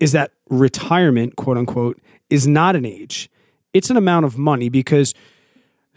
is 0.00 0.12
that 0.12 0.32
retirement, 0.50 1.36
quote 1.36 1.56
unquote, 1.56 2.00
is 2.30 2.46
not 2.46 2.74
an 2.76 2.84
age. 2.84 3.30
It's 3.72 3.90
an 3.90 3.96
amount 3.96 4.26
of 4.26 4.36
money 4.38 4.68
because 4.68 5.14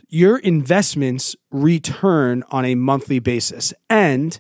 your 0.10 0.38
investments 0.40 1.36
return 1.52 2.44
on 2.52 2.66
a 2.66 2.76
monthly 2.76 3.20
basis. 3.20 3.74
And 3.90 4.40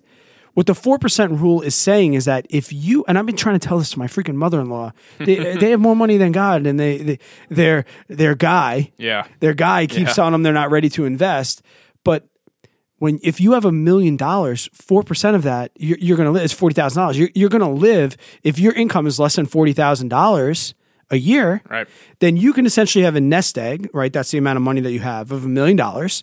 what 0.53 0.65
the 0.65 0.73
4% 0.73 1.39
rule 1.39 1.61
is 1.61 1.73
saying 1.75 2.13
is 2.13 2.25
that 2.25 2.45
if 2.49 2.73
you, 2.73 3.05
and 3.07 3.17
I've 3.17 3.25
been 3.25 3.37
trying 3.37 3.57
to 3.57 3.65
tell 3.67 3.77
this 3.79 3.91
to 3.91 3.99
my 3.99 4.07
freaking 4.07 4.35
mother 4.35 4.59
in 4.59 4.69
law, 4.69 4.91
they, 5.17 5.55
they 5.57 5.69
have 5.71 5.79
more 5.79 5.95
money 5.95 6.17
than 6.17 6.33
God 6.33 6.67
and 6.67 6.77
they, 6.79 6.97
they, 6.97 7.19
their, 7.49 7.85
their 8.09 8.35
guy, 8.35 8.91
Yeah. 8.97 9.25
their 9.39 9.53
guy 9.53 9.87
keeps 9.87 10.09
Yeah. 10.09 10.13
telling 10.13 10.33
them 10.33 10.43
they're 10.43 10.51
not 10.53 10.69
ready 10.71 10.89
to 10.89 11.05
invest. 11.05 11.61
When 13.01 13.19
if 13.23 13.41
you 13.41 13.53
have 13.53 13.65
a 13.65 13.71
million 13.71 14.15
dollars, 14.15 14.69
four 14.73 15.01
percent 15.01 15.35
of 15.35 15.41
that 15.41 15.71
you're, 15.75 15.97
you're 15.99 16.17
going 16.17 16.27
to 16.27 16.31
live. 16.31 16.43
It's 16.43 16.53
forty 16.53 16.75
thousand 16.75 17.01
dollars. 17.01 17.17
You're, 17.17 17.29
you're 17.33 17.49
going 17.49 17.63
to 17.63 17.67
live 17.67 18.15
if 18.43 18.59
your 18.59 18.73
income 18.73 19.07
is 19.07 19.17
less 19.19 19.35
than 19.37 19.47
forty 19.47 19.73
thousand 19.73 20.09
dollars 20.09 20.75
a 21.09 21.15
year. 21.17 21.63
Right. 21.67 21.87
Then 22.19 22.37
you 22.37 22.53
can 22.53 22.67
essentially 22.67 23.03
have 23.03 23.15
a 23.15 23.19
nest 23.21 23.57
egg. 23.57 23.89
Right. 23.91 24.13
That's 24.13 24.29
the 24.29 24.37
amount 24.37 24.57
of 24.57 24.63
money 24.63 24.81
that 24.81 24.91
you 24.91 24.99
have 24.99 25.31
of 25.31 25.43
a 25.45 25.47
million 25.47 25.75
dollars. 25.77 26.21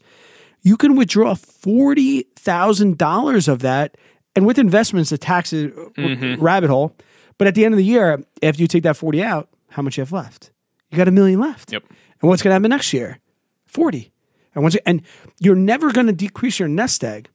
You 0.63 0.77
can 0.77 0.95
withdraw 0.95 1.35
forty 1.35 2.23
thousand 2.37 2.97
dollars 2.97 3.49
of 3.49 3.59
that, 3.61 3.97
and 4.37 4.47
with 4.47 4.57
investments, 4.57 5.11
the 5.11 5.19
tax 5.19 5.53
is 5.53 5.73
Mm-hmm. 5.73 6.41
rabbit 6.41 6.71
hole. 6.71 6.95
But 7.39 7.49
at 7.49 7.57
the 7.57 7.65
end 7.65 7.75
of 7.75 7.79
the 7.79 7.85
year, 7.85 8.23
after 8.41 8.63
you 8.63 8.69
take 8.69 8.85
that 8.85 8.97
forty 8.97 9.21
out, 9.21 9.49
how 9.71 9.83
much 9.83 9.97
you 9.97 10.03
have 10.03 10.13
left? 10.13 10.53
You 10.93 10.97
got 10.99 11.09
a 11.09 11.11
million 11.13 11.41
left. 11.41 11.73
Yep. 11.73 11.83
And 12.21 12.29
what's 12.29 12.41
going 12.43 12.51
to 12.51 12.55
happen 12.55 12.71
next 12.71 12.93
year? 12.93 13.19
40. 13.67 14.13
And 14.55 14.63
once 14.63 14.77
and 14.87 15.03
you're 15.39 15.55
never 15.55 15.93
going 15.93 16.07
to 16.07 16.13
decrease 16.13 16.59
your 16.59 16.69
nest 16.69 17.05
egg. 17.05 17.29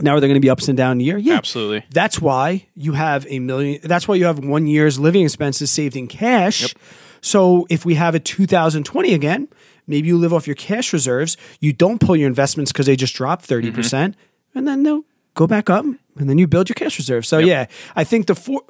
Now 0.00 0.14
are 0.14 0.20
there 0.20 0.28
going 0.28 0.40
to 0.40 0.44
be 0.44 0.50
ups 0.50 0.68
and 0.68 0.76
downs 0.76 0.92
in 0.92 0.98
the 0.98 1.04
year? 1.04 1.18
Yeah. 1.18 1.34
Absolutely. 1.34 1.84
That's 1.90 2.20
why 2.20 2.66
you 2.74 2.92
have 2.92 3.26
a 3.28 3.38
million 3.38 3.80
that's 3.82 4.06
why 4.06 4.14
you 4.14 4.26
have 4.26 4.38
1 4.38 4.66
year's 4.66 4.98
living 4.98 5.24
expenses 5.24 5.70
saved 5.70 5.96
in 5.96 6.06
cash. 6.06 6.74
So 7.20 7.66
if 7.70 7.84
we 7.84 7.94
have 7.94 8.14
a 8.14 8.20
2020 8.20 9.14
again, 9.14 9.48
maybe 9.86 10.08
you 10.08 10.18
live 10.18 10.32
off 10.32 10.46
your 10.46 10.56
cash 10.56 10.92
reserves, 10.92 11.36
you 11.60 11.72
don't 11.72 11.98
pull 11.98 12.16
your 12.16 12.28
investments 12.28 12.72
cuz 12.72 12.86
they 12.86 12.96
just 12.96 13.14
dropped 13.14 13.48
mm-hmm. 13.48 13.70
30%, 13.70 13.74
percent 13.74 14.16
and 14.54 14.68
then 14.68 14.82
they'll 14.82 15.04
go 15.34 15.46
back 15.46 15.70
up 15.70 15.84
and 15.84 16.30
then 16.30 16.38
you 16.38 16.46
build 16.46 16.68
your 16.68 16.74
cash 16.74 16.98
reserves. 16.98 17.28
So 17.28 17.38
yeah, 17.38 17.66
I 17.94 18.04
think 18.04 18.26
the 18.26 18.34
four 18.34 18.62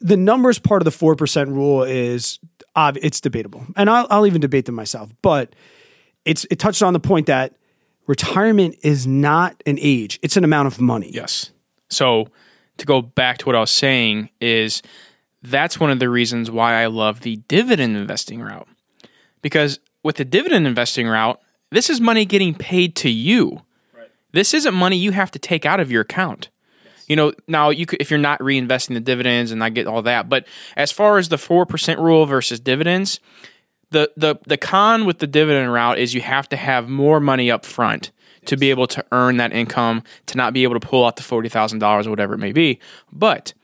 the 0.00 0.16
numbers 0.16 0.58
part 0.58 0.80
of 0.80 0.84
the 0.84 1.06
4% 1.06 1.48
rule 1.48 1.82
is 1.82 2.38
it's 2.76 3.20
debatable. 3.20 3.66
And 3.76 3.88
I'll, 3.88 4.06
I'll 4.10 4.26
even 4.26 4.40
debate 4.40 4.66
them 4.66 4.74
myself, 4.74 5.10
but 5.22 5.54
it's 6.26 6.46
it 6.50 6.58
touched 6.58 6.82
on 6.82 6.92
the 6.92 7.00
point 7.00 7.26
that 7.26 7.56
retirement 8.06 8.76
is 8.82 9.06
not 9.06 9.62
an 9.64 9.78
age; 9.80 10.18
it's 10.22 10.36
an 10.36 10.44
amount 10.44 10.66
of 10.66 10.80
money. 10.80 11.10
Yes. 11.12 11.52
So 11.88 12.28
to 12.76 12.86
go 12.86 13.00
back 13.00 13.38
to 13.38 13.46
what 13.46 13.54
I 13.54 13.60
was 13.60 13.70
saying 13.70 14.28
is 14.40 14.82
that's 15.42 15.80
one 15.80 15.90
of 15.90 15.98
the 15.98 16.10
reasons 16.10 16.50
why 16.50 16.82
I 16.82 16.86
love 16.86 17.20
the 17.20 17.36
dividend 17.48 17.96
investing 17.96 18.40
route. 18.40 18.68
Because 19.40 19.78
with 20.02 20.16
the 20.16 20.24
dividend 20.24 20.66
investing 20.66 21.06
route, 21.06 21.40
this 21.70 21.88
is 21.88 22.00
money 22.00 22.24
getting 22.24 22.54
paid 22.54 22.96
to 22.96 23.10
you. 23.10 23.62
This 24.32 24.52
isn't 24.52 24.74
money 24.74 24.96
you 24.96 25.12
have 25.12 25.30
to 25.30 25.38
take 25.38 25.64
out 25.64 25.80
of 25.80 25.90
your 25.90 26.02
account. 26.02 26.50
You 27.08 27.16
know, 27.16 27.32
now 27.46 27.70
you 27.70 27.86
could 27.86 28.02
if 28.02 28.10
you're 28.10 28.18
not 28.18 28.40
reinvesting 28.40 28.94
the 28.94 29.00
dividends 29.00 29.52
and 29.52 29.62
I 29.62 29.68
get 29.68 29.86
all 29.86 30.02
that, 30.02 30.28
but 30.28 30.46
as 30.76 30.90
far 30.90 31.18
as 31.18 31.28
the 31.28 31.36
4% 31.36 31.98
rule 31.98 32.26
versus 32.26 32.58
dividends, 32.58 33.20
the 33.90 34.10
the 34.16 34.36
the 34.46 34.56
con 34.56 35.04
with 35.06 35.18
the 35.18 35.26
dividend 35.26 35.72
route 35.72 35.98
is 35.98 36.14
you 36.14 36.20
have 36.20 36.48
to 36.50 36.56
have 36.56 36.88
more 36.88 37.20
money 37.20 37.50
up 37.50 37.64
front 37.64 38.10
to 38.46 38.56
be 38.56 38.70
able 38.70 38.86
to 38.86 39.04
earn 39.12 39.36
that 39.38 39.52
income, 39.52 40.02
to 40.26 40.36
not 40.36 40.52
be 40.52 40.62
able 40.62 40.78
to 40.78 40.86
pull 40.86 41.04
out 41.04 41.16
the 41.16 41.22
forty 41.22 41.48
thousand 41.48 41.78
dollars 41.78 42.06
or 42.06 42.10
whatever 42.10 42.34
it 42.34 42.38
may 42.38 42.52
be. 42.52 42.78
But 43.12 43.54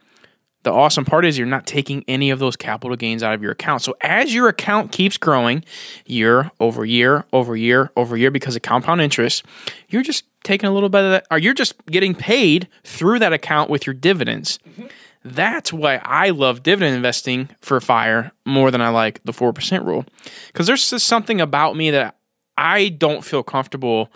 the 0.63 0.73
awesome 0.73 1.05
part 1.05 1.25
is 1.25 1.37
you're 1.39 1.47
not 1.47 1.67
taking 1.67 2.05
any 2.07 2.31
of 2.31 2.39
those 2.39 2.57
capital 2.57 2.97
gains 2.97 3.23
out 3.23 3.35
of 3.35 3.43
your 3.43 3.51
account. 3.51 3.83
So 3.83 3.97
as 4.01 4.33
your 4.33 4.49
account 4.49 4.93
keeps 4.93 5.17
growing 5.17 5.65
year 6.07 6.53
over 6.61 6.85
year 6.85 7.25
over 7.33 7.57
year 7.57 7.91
over 7.97 8.17
year 8.17 8.31
because 8.31 8.55
of 8.55 8.63
compound 8.63 9.01
interest, 9.01 9.45
you're 9.89 10.03
just 10.03 10.25
taking 10.45 10.69
a 10.69 10.73
little 10.73 10.89
bit 10.89 11.05
of 11.05 11.11
that, 11.11 11.27
or 11.31 11.39
you're 11.39 11.55
just 11.55 11.75
getting 11.87 12.15
paid 12.15 12.69
through 12.85 13.19
that 13.19 13.33
account 13.33 13.71
with 13.71 13.87
your 13.87 13.95
dividends. 13.95 14.59
Mm-hmm. 14.69 14.87
That's 15.25 15.73
why 15.73 16.01
I 16.05 16.31
love 16.31 16.63
dividend 16.63 16.97
investing 16.97 17.49
for 17.61 17.81
fire 17.81 18.33
more 18.45 18.71
than 18.71 18.81
I 18.81 18.89
like 18.89 19.23
the 19.25 19.33
4% 19.33 19.85
rule. 19.85 20.05
Because 20.49 20.67
there's 20.67 20.91
just 20.91 21.07
something 21.07 21.41
about 21.41 21.77
me 21.77 21.91
that 21.93 22.17
I 22.59 22.89
don't 22.89 23.25
feel 23.25 23.43
comfortable 23.43 24.13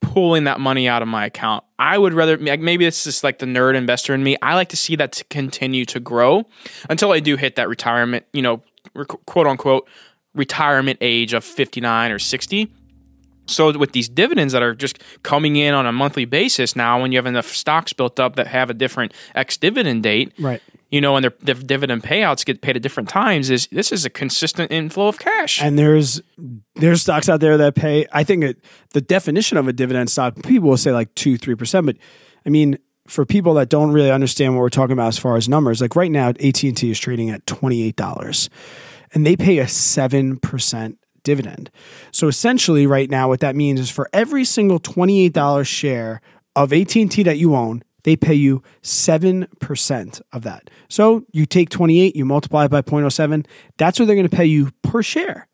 pulling 0.00 0.44
that 0.44 0.60
money 0.60 0.88
out 0.88 1.02
of 1.02 1.08
my 1.08 1.26
account. 1.26 1.64
I 1.78 1.98
would 1.98 2.12
rather, 2.12 2.38
maybe 2.38 2.86
it's 2.86 3.04
just 3.04 3.24
like 3.24 3.38
the 3.38 3.46
nerd 3.46 3.74
investor 3.74 4.14
in 4.14 4.22
me. 4.22 4.36
I 4.42 4.54
like 4.54 4.68
to 4.70 4.76
see 4.76 4.96
that 4.96 5.12
to 5.12 5.24
continue 5.24 5.84
to 5.86 6.00
grow 6.00 6.46
until 6.88 7.12
I 7.12 7.20
do 7.20 7.36
hit 7.36 7.56
that 7.56 7.68
retirement, 7.68 8.26
you 8.32 8.42
know, 8.42 8.62
quote 9.26 9.46
unquote, 9.46 9.88
retirement 10.34 10.98
age 11.00 11.32
of 11.34 11.44
59 11.44 12.12
or 12.12 12.18
60. 12.18 12.72
So 13.46 13.76
with 13.78 13.92
these 13.92 14.08
dividends 14.08 14.52
that 14.52 14.62
are 14.62 14.74
just 14.74 14.98
coming 15.22 15.56
in 15.56 15.74
on 15.74 15.86
a 15.86 15.92
monthly 15.92 16.24
basis 16.24 16.76
now, 16.76 17.00
when 17.00 17.12
you 17.12 17.18
have 17.18 17.26
enough 17.26 17.48
stocks 17.48 17.92
built 17.92 18.18
up 18.20 18.36
that 18.36 18.48
have 18.48 18.70
a 18.70 18.74
different 18.74 19.12
ex 19.34 19.56
dividend 19.56 20.02
date, 20.02 20.32
Right. 20.38 20.62
You 20.88 21.00
know, 21.00 21.16
and 21.16 21.24
their, 21.24 21.32
their 21.40 21.56
dividend 21.56 22.04
payouts 22.04 22.44
get 22.44 22.60
paid 22.60 22.76
at 22.76 22.82
different 22.82 23.08
times. 23.08 23.50
Is 23.50 23.66
this 23.72 23.90
is 23.90 24.04
a 24.04 24.10
consistent 24.10 24.70
inflow 24.70 25.08
of 25.08 25.18
cash? 25.18 25.60
And 25.60 25.76
there's 25.76 26.20
there's 26.76 27.02
stocks 27.02 27.28
out 27.28 27.40
there 27.40 27.56
that 27.56 27.74
pay. 27.74 28.06
I 28.12 28.22
think 28.22 28.44
it, 28.44 28.64
the 28.92 29.00
definition 29.00 29.58
of 29.58 29.66
a 29.66 29.72
dividend 29.72 30.10
stock, 30.10 30.40
people 30.44 30.68
will 30.68 30.76
say 30.76 30.92
like 30.92 31.12
two, 31.16 31.38
three 31.38 31.56
percent. 31.56 31.86
But 31.86 31.96
I 32.46 32.50
mean, 32.50 32.78
for 33.08 33.26
people 33.26 33.54
that 33.54 33.68
don't 33.68 33.90
really 33.90 34.12
understand 34.12 34.54
what 34.54 34.60
we're 34.60 34.68
talking 34.68 34.92
about 34.92 35.08
as 35.08 35.18
far 35.18 35.36
as 35.36 35.48
numbers, 35.48 35.80
like 35.80 35.96
right 35.96 36.10
now, 36.10 36.28
AT 36.28 36.62
and 36.62 36.76
T 36.76 36.90
is 36.90 37.00
trading 37.00 37.30
at 37.30 37.44
twenty 37.48 37.82
eight 37.82 37.96
dollars, 37.96 38.48
and 39.12 39.26
they 39.26 39.36
pay 39.36 39.58
a 39.58 39.66
seven 39.66 40.36
percent 40.36 40.98
dividend. 41.26 41.70
So 42.12 42.28
essentially, 42.28 42.86
right 42.86 43.10
now, 43.10 43.28
what 43.28 43.40
that 43.40 43.54
means 43.54 43.80
is 43.80 43.90
for 43.90 44.08
every 44.14 44.46
single 44.46 44.78
twenty 44.78 45.20
eight 45.20 45.34
dollars 45.34 45.68
share 45.68 46.22
of 46.54 46.72
AT 46.72 46.96
and 46.96 47.12
T 47.12 47.22
that 47.24 47.36
you 47.36 47.54
own, 47.54 47.82
they 48.04 48.16
pay 48.16 48.34
you 48.34 48.62
7% 48.82 50.22
of 50.32 50.42
that. 50.44 50.70
So 50.88 51.24
you 51.32 51.44
take 51.44 51.70
28, 51.70 52.14
you 52.14 52.24
multiply 52.24 52.64
it 52.64 52.70
by 52.70 52.80
0.07, 52.80 53.44
that's 53.76 53.98
what 53.98 54.06
they're 54.06 54.14
going 54.14 54.28
to 54.28 54.34
pay 54.34 54.46
you 54.46 54.70
per 54.82 55.02
share. 55.02 55.48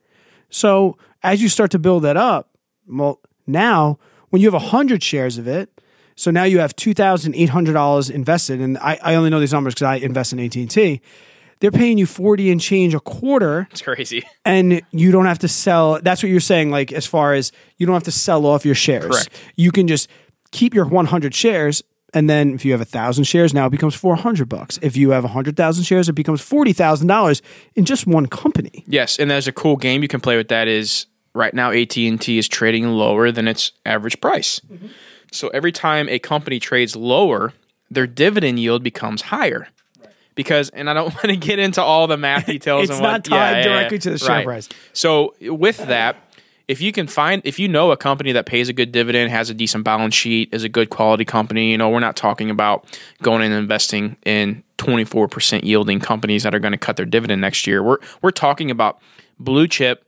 So 0.50 0.98
as 1.22 1.42
you 1.42 1.48
start 1.48 1.70
to 1.70 1.78
build 1.78 2.04
that 2.04 2.18
up, 2.18 2.50
well, 2.86 3.20
now 3.46 3.98
when 4.28 4.42
you 4.42 4.48
have 4.48 4.62
100 4.62 5.02
shares 5.02 5.38
of 5.38 5.48
it, 5.48 5.70
so 6.14 6.30
now 6.30 6.44
you 6.44 6.58
have 6.58 6.76
$2,800 6.76 8.10
invested, 8.10 8.60
and 8.60 8.76
I, 8.78 8.98
I 9.02 9.14
only 9.14 9.30
know 9.30 9.40
these 9.40 9.52
numbers 9.54 9.72
because 9.74 9.86
I 9.86 9.96
invest 9.96 10.34
in 10.34 10.40
AT&T. 10.40 11.00
They're 11.62 11.70
paying 11.70 11.96
you 11.96 12.06
40 12.06 12.50
and 12.50 12.60
change 12.60 12.92
a 12.92 13.00
quarter 13.00 13.68
it's 13.70 13.80
crazy. 13.80 14.22
and 14.44 14.82
you 14.90 15.12
don't 15.12 15.24
have 15.26 15.38
to 15.38 15.48
sell 15.48 16.00
that's 16.02 16.22
what 16.22 16.28
you're 16.28 16.40
saying 16.40 16.70
like 16.70 16.92
as 16.92 17.06
far 17.06 17.32
as 17.32 17.52
you 17.78 17.86
don't 17.86 17.94
have 17.94 18.02
to 18.02 18.12
sell 18.12 18.44
off 18.44 18.66
your 18.66 18.74
shares 18.74 19.06
Correct. 19.06 19.30
you 19.56 19.70
can 19.72 19.86
just 19.88 20.08
keep 20.50 20.74
your 20.74 20.84
100 20.86 21.34
shares 21.34 21.82
and 22.12 22.28
then 22.28 22.52
if 22.52 22.64
you 22.64 22.72
have 22.72 22.80
a 22.82 22.84
thousand 22.84 23.24
shares 23.24 23.54
now 23.54 23.66
it 23.66 23.70
becomes 23.70 23.94
400 23.94 24.48
bucks 24.48 24.78
if 24.82 24.96
you 24.96 25.10
have 25.10 25.22
100000 25.24 25.84
shares 25.84 26.08
it 26.08 26.14
becomes 26.14 26.42
$40000 26.42 27.40
in 27.76 27.84
just 27.84 28.06
one 28.06 28.26
company 28.26 28.84
Yes, 28.86 29.18
and 29.18 29.30
there's 29.30 29.48
a 29.48 29.52
cool 29.52 29.76
game 29.76 30.02
you 30.02 30.08
can 30.08 30.20
play 30.20 30.36
with 30.36 30.48
that 30.48 30.68
is 30.68 31.06
right 31.34 31.54
now 31.54 31.70
AT&T 31.70 32.38
is 32.38 32.48
trading 32.48 32.86
lower 32.88 33.30
than 33.30 33.48
its 33.48 33.72
average 33.86 34.20
price. 34.20 34.60
Mm-hmm. 34.70 34.88
So 35.30 35.48
every 35.48 35.72
time 35.72 36.08
a 36.10 36.18
company 36.18 36.58
trades 36.60 36.94
lower, 36.94 37.54
their 37.90 38.06
dividend 38.06 38.58
yield 38.60 38.82
becomes 38.82 39.22
higher. 39.22 39.68
Because 40.34 40.70
and 40.70 40.88
I 40.88 40.94
don't 40.94 41.14
want 41.14 41.26
to 41.26 41.36
get 41.36 41.58
into 41.58 41.82
all 41.82 42.06
the 42.06 42.16
math 42.16 42.46
details 42.46 42.84
It's 42.84 42.92
and 42.92 43.02
not 43.02 43.12
what, 43.12 43.24
tied 43.24 43.62
directly 43.62 43.98
to 43.98 44.10
the 44.10 44.18
share 44.18 44.42
price. 44.44 44.68
So 44.92 45.34
with 45.40 45.78
that, 45.78 46.16
if 46.68 46.80
you 46.80 46.92
can 46.92 47.06
find 47.06 47.42
if 47.44 47.58
you 47.58 47.68
know 47.68 47.90
a 47.90 47.96
company 47.96 48.32
that 48.32 48.46
pays 48.46 48.68
a 48.68 48.72
good 48.72 48.92
dividend, 48.92 49.30
has 49.30 49.50
a 49.50 49.54
decent 49.54 49.84
balance 49.84 50.14
sheet, 50.14 50.48
is 50.52 50.64
a 50.64 50.68
good 50.68 50.90
quality 50.90 51.24
company, 51.24 51.70
you 51.70 51.78
know, 51.78 51.90
we're 51.90 52.00
not 52.00 52.16
talking 52.16 52.50
about 52.50 52.86
going 53.22 53.42
and 53.42 53.52
investing 53.52 54.16
in 54.24 54.62
24% 54.78 55.64
yielding 55.64 56.00
companies 56.00 56.42
that 56.44 56.54
are 56.54 56.58
going 56.58 56.72
to 56.72 56.78
cut 56.78 56.96
their 56.96 57.06
dividend 57.06 57.40
next 57.40 57.66
year. 57.66 57.82
We're 57.82 57.98
we're 58.22 58.30
talking 58.30 58.70
about 58.70 59.00
blue 59.38 59.68
chip 59.68 60.04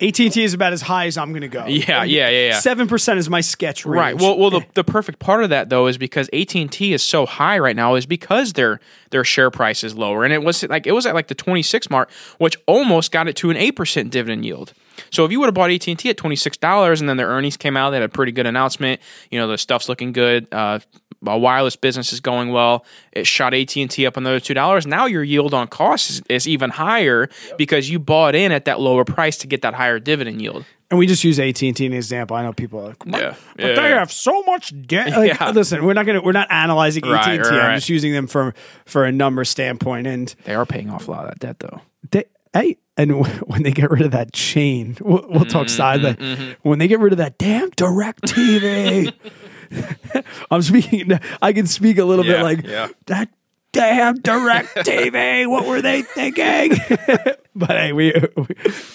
AT&T 0.00 0.42
is 0.42 0.54
about 0.54 0.72
as 0.72 0.82
high 0.82 1.06
as 1.06 1.18
I'm 1.18 1.30
going 1.30 1.42
to 1.42 1.48
go. 1.48 1.66
Yeah, 1.66 2.04
yeah, 2.04 2.28
yeah, 2.28 2.48
yeah. 2.48 2.60
7% 2.60 3.16
is 3.16 3.28
my 3.28 3.40
sketch 3.40 3.84
range. 3.84 3.96
Right. 3.96 4.16
Well, 4.16 4.38
well, 4.38 4.50
the, 4.50 4.64
the 4.74 4.84
perfect 4.84 5.18
part 5.18 5.42
of 5.42 5.50
that 5.50 5.70
though 5.70 5.88
is 5.88 5.98
because 5.98 6.28
AT 6.32 6.54
and 6.54 6.70
T 6.70 6.92
is 6.92 7.02
so 7.02 7.26
high 7.26 7.58
right 7.58 7.74
now 7.74 7.96
is 7.96 8.06
because 8.06 8.52
their 8.52 8.80
their 9.10 9.24
share 9.24 9.50
price 9.50 9.82
is 9.82 9.96
lower, 9.96 10.24
and 10.24 10.32
it 10.32 10.42
was 10.42 10.62
like 10.68 10.86
it 10.86 10.92
was 10.92 11.06
at 11.06 11.14
like 11.14 11.28
the 11.28 11.34
twenty 11.34 11.62
six 11.62 11.90
mark, 11.90 12.10
which 12.38 12.56
almost 12.66 13.10
got 13.10 13.26
it 13.26 13.36
to 13.36 13.50
an 13.50 13.56
eight 13.56 13.72
percent 13.72 14.10
dividend 14.10 14.44
yield. 14.44 14.72
So 15.10 15.24
if 15.24 15.32
you 15.32 15.40
would 15.40 15.46
have 15.46 15.54
bought 15.54 15.70
AT 15.70 15.88
and 15.88 15.98
T 15.98 16.10
at 16.10 16.16
twenty 16.16 16.36
six 16.36 16.56
dollars, 16.56 17.00
and 17.00 17.08
then 17.08 17.16
their 17.16 17.28
earnings 17.28 17.56
came 17.56 17.76
out, 17.76 17.90
they 17.90 17.96
had 17.96 18.04
a 18.04 18.08
pretty 18.08 18.32
good 18.32 18.46
announcement. 18.46 19.00
You 19.30 19.38
know, 19.38 19.48
the 19.48 19.58
stuff's 19.58 19.88
looking 19.88 20.12
good. 20.12 20.46
Uh, 20.52 20.80
a 21.26 21.36
wireless 21.38 21.76
business 21.76 22.12
is 22.12 22.20
going 22.20 22.50
well. 22.50 22.84
It 23.12 23.26
shot 23.26 23.54
AT 23.54 23.76
and 23.76 23.90
T 23.90 24.06
up 24.06 24.16
another 24.16 24.40
two 24.40 24.54
dollars. 24.54 24.86
Now 24.86 25.06
your 25.06 25.24
yield 25.24 25.52
on 25.54 25.66
cost 25.68 26.10
is, 26.10 26.22
is 26.28 26.46
even 26.48 26.70
higher 26.70 27.28
because 27.56 27.90
you 27.90 27.98
bought 27.98 28.34
in 28.34 28.52
at 28.52 28.64
that 28.66 28.80
lower 28.80 29.04
price 29.04 29.36
to 29.38 29.46
get 29.46 29.62
that 29.62 29.74
higher 29.74 29.98
dividend 29.98 30.40
yield. 30.40 30.64
And 30.90 30.98
we 30.98 31.06
just 31.06 31.22
use 31.22 31.38
AT 31.38 31.60
and 31.62 31.76
T 31.76 31.84
as 31.86 31.90
an 31.90 31.92
example. 31.92 32.34
I 32.36 32.42
know 32.42 32.52
people 32.54 32.80
are 32.80 32.88
like, 32.88 32.98
but, 33.04 33.20
Yeah. 33.20 33.34
but 33.56 33.64
Yeah. 33.64 33.74
they 33.74 33.88
have 33.90 34.10
so 34.12 34.42
much 34.44 34.72
debt. 34.86 35.10
Like, 35.16 35.38
Yeah. 35.38 35.50
Listen, 35.50 35.84
we're 35.84 35.92
not 35.92 36.06
gonna 36.06 36.22
we're 36.22 36.32
not 36.32 36.50
analyzing 36.50 37.04
AT 37.04 37.26
and 37.26 37.44
T. 37.44 37.50
I'm 37.50 37.76
just 37.76 37.88
using 37.88 38.12
them 38.12 38.26
for 38.26 38.54
for 38.86 39.04
a 39.04 39.12
number 39.12 39.44
standpoint. 39.44 40.06
And 40.06 40.34
They 40.44 40.54
are 40.54 40.64
paying 40.66 40.88
off 40.88 41.08
a 41.08 41.10
lot 41.10 41.24
of 41.24 41.30
that 41.30 41.38
debt 41.40 41.58
though. 41.58 41.80
they, 42.10 42.24
hey, 42.54 42.76
And 42.96 43.10
w- 43.10 43.24
when 43.46 43.64
they 43.64 43.70
get 43.72 43.90
rid 43.90 44.00
of 44.02 44.12
that 44.12 44.32
chain, 44.32 44.96
we'll, 45.02 45.26
we'll 45.28 45.44
talk 45.44 45.66
Mm-hmm, 45.66 45.76
side. 45.76 46.00
Like, 46.02 46.20
When 46.62 46.78
they 46.78 46.88
get 46.88 47.00
rid 47.00 47.12
of 47.12 47.18
that 47.18 47.36
damn 47.36 47.70
DirecTV, 47.72 49.12
I'm 50.50 50.62
speaking. 50.62 51.18
I 51.42 51.52
can 51.52 51.66
speak 51.66 51.98
a 51.98 52.04
little 52.04 52.24
bit 52.24 52.42
like 52.42 52.64
yeah. 52.66 52.88
that 53.06 53.28
damn 53.72 54.16
direct 54.20 54.74
TV. 54.76 55.48
What 55.48 55.66
were 55.66 55.82
they 55.82 56.02
thinking? 56.02 56.78
but 57.54 57.70
hey, 57.70 57.92
we, 57.92 58.12
we 58.36 58.46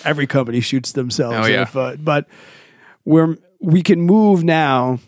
every 0.03 0.27
company 0.27 0.59
shoots 0.61 0.91
themselves 0.93 1.37
Oh, 1.37 1.43
in 1.43 1.53
yeah. 1.53 1.59
the 1.61 1.65
foot. 1.71 2.03
But 2.03 2.27
we're 3.05 3.37
we 3.59 3.81
can 3.81 4.01
move 4.01 4.43
now. 4.43 4.99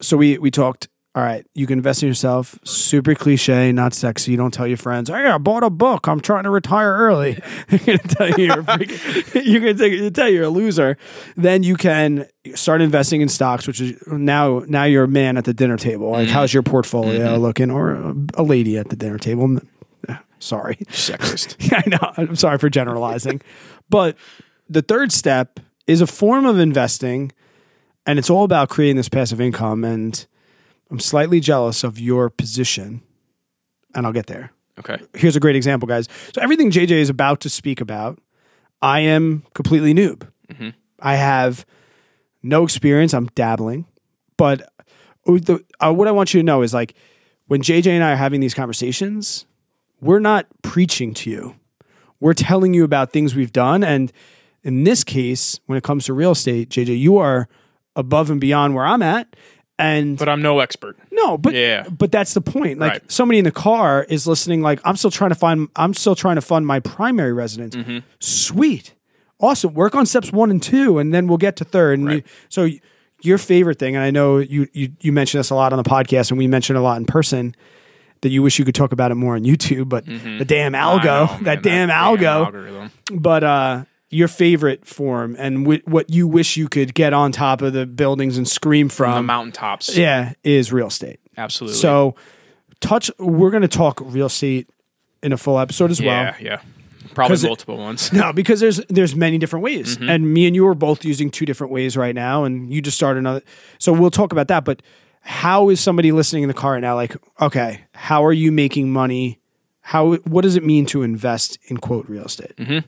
So 0.00 0.16
we 0.16 0.38
we 0.38 0.50
talked. 0.50 0.88
All 1.18 1.24
right, 1.24 1.44
you 1.52 1.66
can 1.66 1.80
invest 1.80 2.04
in 2.04 2.08
yourself. 2.08 2.60
Super 2.62 3.12
cliche, 3.16 3.72
not 3.72 3.92
sexy. 3.92 4.30
You 4.30 4.36
don't 4.36 4.54
tell 4.54 4.68
your 4.68 4.76
friends, 4.76 5.10
"Hey, 5.10 5.26
I 5.26 5.36
bought 5.38 5.64
a 5.64 5.70
book. 5.70 6.06
I'm 6.06 6.20
trying 6.20 6.44
to 6.44 6.50
retire 6.50 6.92
early." 6.94 7.42
You're 7.70 7.78
gonna 7.80 7.98
tell 7.98 8.30
you 8.30 8.44
you're 8.44 8.60
a 8.60 8.62
freaking, 8.62 9.44
you're 9.44 9.74
gonna 9.74 10.10
tell 10.12 10.28
you 10.28 10.36
you're 10.36 10.44
a 10.44 10.48
loser. 10.48 10.96
Then 11.36 11.64
you 11.64 11.74
can 11.74 12.28
start 12.54 12.82
investing 12.82 13.20
in 13.20 13.28
stocks, 13.28 13.66
which 13.66 13.80
is 13.80 14.00
now 14.06 14.62
now 14.68 14.84
you're 14.84 15.02
a 15.04 15.08
man 15.08 15.36
at 15.36 15.44
the 15.44 15.52
dinner 15.52 15.76
table. 15.76 16.08
Like, 16.08 16.28
how's 16.28 16.50
mm-hmm. 16.50 16.58
your 16.58 16.62
portfolio 16.62 17.32
mm-hmm. 17.32 17.42
looking, 17.42 17.72
or 17.72 17.94
a, 17.94 18.14
a 18.34 18.44
lady 18.44 18.78
at 18.78 18.90
the 18.90 18.94
dinner 18.94 19.18
table? 19.18 19.58
Sorry, 20.38 20.76
Sexist. 20.88 21.56
yeah, 21.72 21.82
I 21.84 21.88
know. 21.90 22.12
I'm 22.28 22.36
sorry 22.36 22.58
for 22.58 22.70
generalizing. 22.70 23.42
but 23.90 24.16
the 24.70 24.82
third 24.82 25.10
step 25.10 25.58
is 25.88 26.00
a 26.00 26.06
form 26.06 26.46
of 26.46 26.60
investing, 26.60 27.32
and 28.06 28.20
it's 28.20 28.30
all 28.30 28.44
about 28.44 28.68
creating 28.68 28.98
this 28.98 29.08
passive 29.08 29.40
income. 29.40 29.82
And 29.82 30.24
I'm 30.90 31.00
slightly 31.00 31.40
jealous 31.40 31.84
of 31.84 31.98
your 31.98 32.30
position, 32.30 33.02
and 33.94 34.06
I'll 34.06 34.12
get 34.12 34.26
there. 34.26 34.52
Okay. 34.78 34.98
Here's 35.14 35.36
a 35.36 35.40
great 35.40 35.56
example, 35.56 35.86
guys. 35.86 36.08
So, 36.34 36.40
everything 36.40 36.70
JJ 36.70 36.92
is 36.92 37.10
about 37.10 37.40
to 37.40 37.50
speak 37.50 37.80
about, 37.80 38.18
I 38.80 39.00
am 39.00 39.44
completely 39.54 39.92
noob. 39.92 40.28
I 41.00 41.16
have 41.16 41.66
no 42.42 42.64
experience. 42.64 43.12
I'm 43.12 43.26
dabbling. 43.34 43.86
But 44.36 44.72
the, 45.26 45.64
uh, 45.80 45.92
what 45.92 46.08
I 46.08 46.12
want 46.12 46.32
you 46.32 46.40
to 46.40 46.44
know 46.44 46.62
is 46.62 46.72
like 46.72 46.94
when 47.46 47.60
JJ 47.62 47.88
and 47.88 48.04
I 48.04 48.12
are 48.12 48.16
having 48.16 48.40
these 48.40 48.54
conversations, 48.54 49.46
we're 50.00 50.20
not 50.20 50.46
preaching 50.62 51.12
to 51.14 51.30
you. 51.30 51.56
We're 52.20 52.34
telling 52.34 52.74
you 52.74 52.84
about 52.84 53.12
things 53.12 53.34
we've 53.34 53.52
done. 53.52 53.84
And 53.84 54.12
in 54.62 54.84
this 54.84 55.04
case, 55.04 55.60
when 55.66 55.76
it 55.76 55.84
comes 55.84 56.06
to 56.06 56.12
real 56.12 56.32
estate, 56.32 56.70
JJ, 56.70 56.98
you 56.98 57.18
are 57.18 57.48
above 57.96 58.30
and 58.30 58.40
beyond 58.40 58.74
where 58.74 58.86
I'm 58.86 59.02
at. 59.02 59.34
And 59.78 60.18
But 60.18 60.28
I'm 60.28 60.42
no 60.42 60.58
expert. 60.58 60.96
no, 61.12 61.38
but 61.38 61.54
Yeah. 61.54 61.86
but 61.88 62.10
that's 62.10 62.34
the 62.34 62.40
point. 62.40 62.78
Like 62.80 62.92
Right. 62.92 63.02
somebody 63.12 63.38
in 63.38 63.44
the 63.44 63.52
car 63.52 64.04
is 64.08 64.26
listening. 64.26 64.60
Like 64.60 64.80
I'm 64.84 64.96
still 64.96 65.10
trying 65.10 65.30
to 65.30 65.36
find. 65.36 65.68
I'm 65.76 65.94
still 65.94 66.16
trying 66.16 66.34
to 66.34 66.40
fund 66.42 66.66
my 66.66 66.80
primary 66.80 67.32
residence. 67.32 67.76
Mm-hmm. 67.76 67.98
Sweet, 68.18 68.94
awesome. 69.40 69.74
Work 69.74 69.94
on 69.94 70.04
steps 70.06 70.32
one 70.32 70.50
and 70.50 70.60
two, 70.62 70.98
and 70.98 71.14
then 71.14 71.28
we'll 71.28 71.38
get 71.38 71.54
to 71.56 71.64
third. 71.64 72.00
And 72.00 72.10
you, 72.10 72.22
so 72.48 72.68
your 73.22 73.38
favorite 73.38 73.78
thing, 73.78 73.94
and 73.94 74.04
I 74.04 74.10
know 74.10 74.38
you 74.38 74.66
you 74.72 74.90
you 75.00 75.12
mention 75.12 75.38
this 75.38 75.50
a 75.50 75.54
lot 75.54 75.72
on 75.72 75.76
the 75.80 75.88
podcast, 75.88 76.30
and 76.30 76.38
we 76.38 76.46
mentioned 76.48 76.76
a 76.76 76.82
lot 76.82 76.96
in 76.98 77.04
person. 77.04 77.54
That 78.22 78.30
you 78.30 78.42
wish 78.42 78.58
you 78.58 78.64
could 78.64 78.74
talk 78.74 78.90
about 78.90 79.12
it 79.12 79.14
more 79.14 79.36
on 79.36 79.44
YouTube, 79.44 79.88
but 79.88 80.04
the 80.04 80.44
damn 80.44 80.72
Mm-hmm. 80.72 80.74
Algo, 80.98 81.04
know, 81.38 81.44
that 81.44 81.64
man, 81.64 81.88
damn 81.88 81.88
algo. 81.90 82.46
algorithm. 82.46 82.90
But 83.12 83.44
uh, 83.44 83.84
your 84.10 84.28
favorite 84.28 84.86
form 84.86 85.36
and 85.38 85.64
wi- 85.64 85.82
what 85.84 86.08
you 86.10 86.26
wish 86.26 86.56
you 86.56 86.68
could 86.68 86.94
get 86.94 87.12
on 87.12 87.30
top 87.32 87.60
of 87.62 87.72
the 87.72 87.84
buildings 87.86 88.38
and 88.38 88.48
scream 88.48 88.88
from, 88.88 89.14
the 89.14 89.22
mountaintops. 89.22 89.96
yeah, 89.96 90.32
is 90.44 90.72
real 90.72 90.86
estate. 90.88 91.20
Absolutely. 91.36 91.78
So, 91.78 92.14
touch. 92.80 93.10
We're 93.18 93.50
going 93.50 93.62
to 93.62 93.68
talk 93.68 94.00
real 94.02 94.26
estate 94.26 94.68
in 95.22 95.32
a 95.32 95.36
full 95.36 95.58
episode 95.58 95.90
as 95.90 96.00
yeah, 96.00 96.30
well. 96.30 96.34
yeah. 96.40 96.60
Probably 97.14 97.32
'Cause 97.32 97.44
it- 97.44 97.48
multiple 97.48 97.76
ones. 97.78 98.12
No, 98.12 98.32
because 98.32 98.60
there's 98.60 98.80
there's 98.88 99.14
many 99.16 99.38
different 99.38 99.62
ways, 99.64 99.96
Mm-hmm. 99.96 100.08
and 100.10 100.32
me 100.32 100.46
and 100.46 100.54
you 100.56 100.66
are 100.68 100.74
both 100.74 101.04
using 101.04 101.30
two 101.30 101.44
different 101.46 101.72
ways 101.72 101.96
right 101.96 102.14
now, 102.14 102.44
and 102.44 102.72
you 102.72 102.80
just 102.82 102.96
started 102.96 103.18
another. 103.20 103.42
So 103.78 103.92
we'll 103.92 104.10
talk 104.10 104.32
about 104.32 104.48
that. 104.48 104.64
But 104.64 104.82
how 105.20 105.68
is 105.68 105.80
somebody 105.80 106.12
listening 106.12 106.42
in 106.44 106.48
the 106.48 106.54
car 106.54 106.72
right 106.72 106.80
now? 106.80 106.94
Like, 106.94 107.16
okay, 107.40 107.80
how 107.92 108.24
are 108.24 108.32
you 108.32 108.52
making 108.52 108.90
money? 108.92 109.40
How 109.80 110.14
what 110.16 110.42
does 110.42 110.54
it 110.56 110.64
mean 110.64 110.84
to 110.86 111.02
invest 111.02 111.58
in 111.66 111.78
quote 111.78 112.08
real 112.08 112.24
estate? 112.24 112.54
Mm-hmm. 112.56 112.86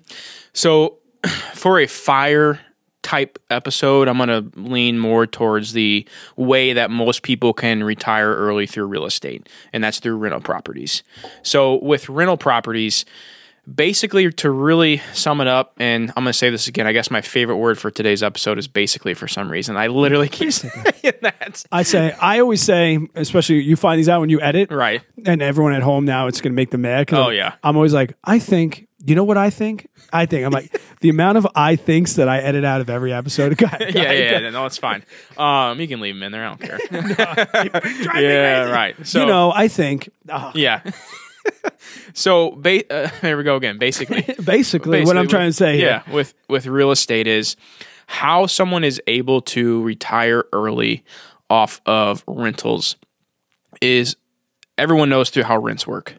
So, 0.52 0.98
for 1.54 1.78
a 1.80 1.86
fire 1.86 2.60
type 3.02 3.38
episode, 3.48 4.08
I'm 4.08 4.18
going 4.18 4.28
to 4.28 4.60
lean 4.60 4.98
more 4.98 5.26
towards 5.26 5.72
the 5.72 6.06
way 6.36 6.74
that 6.74 6.90
most 6.90 7.22
people 7.22 7.52
can 7.54 7.82
retire 7.82 8.34
early 8.34 8.66
through 8.66 8.86
real 8.86 9.06
estate, 9.06 9.48
and 9.72 9.82
that's 9.82 9.98
through 10.00 10.16
rental 10.16 10.40
properties. 10.40 11.02
So, 11.42 11.82
with 11.82 12.08
rental 12.08 12.36
properties, 12.36 13.04
basically 13.72 14.30
to 14.32 14.50
really 14.50 14.98
sum 15.12 15.40
it 15.40 15.46
up, 15.46 15.74
and 15.78 16.10
I'm 16.10 16.24
going 16.24 16.26
to 16.26 16.32
say 16.32 16.50
this 16.50 16.68
again, 16.68 16.86
I 16.86 16.92
guess 16.92 17.10
my 17.10 17.20
favorite 17.20 17.56
word 17.56 17.78
for 17.78 17.90
today's 17.90 18.22
episode 18.22 18.58
is 18.58 18.68
basically 18.68 19.14
for 19.14 19.28
some 19.28 19.50
reason. 19.50 19.76
I 19.76 19.86
literally 19.88 20.28
keep 20.28 20.52
saying 20.52 20.72
that. 21.22 21.64
I 21.72 21.82
say 21.82 22.12
I 22.20 22.40
always 22.40 22.62
say, 22.62 22.98
especially 23.14 23.60
you 23.62 23.76
find 23.76 23.98
these 23.98 24.08
out 24.08 24.20
when 24.20 24.30
you 24.30 24.40
edit, 24.40 24.70
Right. 24.70 25.02
and 25.24 25.40
everyone 25.42 25.72
at 25.72 25.82
home 25.82 26.04
now 26.04 26.26
it's 26.26 26.40
going 26.40 26.52
to 26.52 26.56
make 26.56 26.70
them 26.70 26.82
mad. 26.82 27.12
Oh, 27.12 27.24
I'm- 27.24 27.34
yeah. 27.34 27.54
I'm 27.62 27.76
always 27.76 27.94
like, 27.94 28.14
I 28.24 28.38
think. 28.38 28.88
You 29.04 29.14
know 29.14 29.24
what 29.24 29.38
I 29.38 29.48
think? 29.50 29.88
I 30.12 30.26
think 30.26 30.44
I'm 30.44 30.52
like 30.52 30.78
the 31.00 31.08
amount 31.08 31.38
of 31.38 31.46
I 31.54 31.76
thinks 31.76 32.14
that 32.14 32.28
I 32.28 32.38
edit 32.40 32.64
out 32.64 32.80
of 32.82 32.90
every 32.90 33.12
episode. 33.12 33.56
Go 33.56 33.64
ahead, 33.66 33.94
go 33.94 34.00
Yeah, 34.00 34.12
yeah, 34.12 34.38
yeah, 34.40 34.50
no, 34.50 34.66
it's 34.66 34.76
fine. 34.76 35.02
Um, 35.38 35.80
you 35.80 35.88
can 35.88 36.00
leave 36.00 36.14
them 36.14 36.22
in 36.22 36.32
there. 36.32 36.44
I 36.44 36.48
don't 36.48 36.60
care. 36.60 36.78
Me 38.14 38.22
yeah, 38.22 38.70
right. 38.70 38.94
So 39.06 39.20
you 39.20 39.26
know, 39.26 39.52
I 39.52 39.68
think. 39.68 40.10
oh, 40.28 40.52
Yeah. 40.54 40.82
so 42.14 42.50
ba- 42.52 42.90
uh, 42.92 43.10
there 43.22 43.36
we 43.36 43.42
go 43.44 43.56
again. 43.56 43.78
Basically, 43.78 44.22
basically, 44.44 45.04
what 45.04 45.16
I'm 45.16 45.28
trying 45.28 45.48
to 45.48 45.54
say. 45.54 45.76
here. 45.78 46.02
yeah, 46.06 46.12
with 46.12 46.34
with 46.48 46.66
real 46.66 46.90
estate 46.90 47.26
is 47.26 47.56
how 48.06 48.46
someone 48.46 48.84
is 48.84 49.00
able 49.06 49.40
to 49.40 49.82
retire 49.82 50.44
early 50.52 51.04
off 51.48 51.80
of 51.86 52.22
rentals 52.26 52.96
is 53.80 54.16
everyone 54.76 55.08
knows 55.08 55.30
through 55.30 55.44
how 55.44 55.58
rents 55.58 55.86
work. 55.86 56.14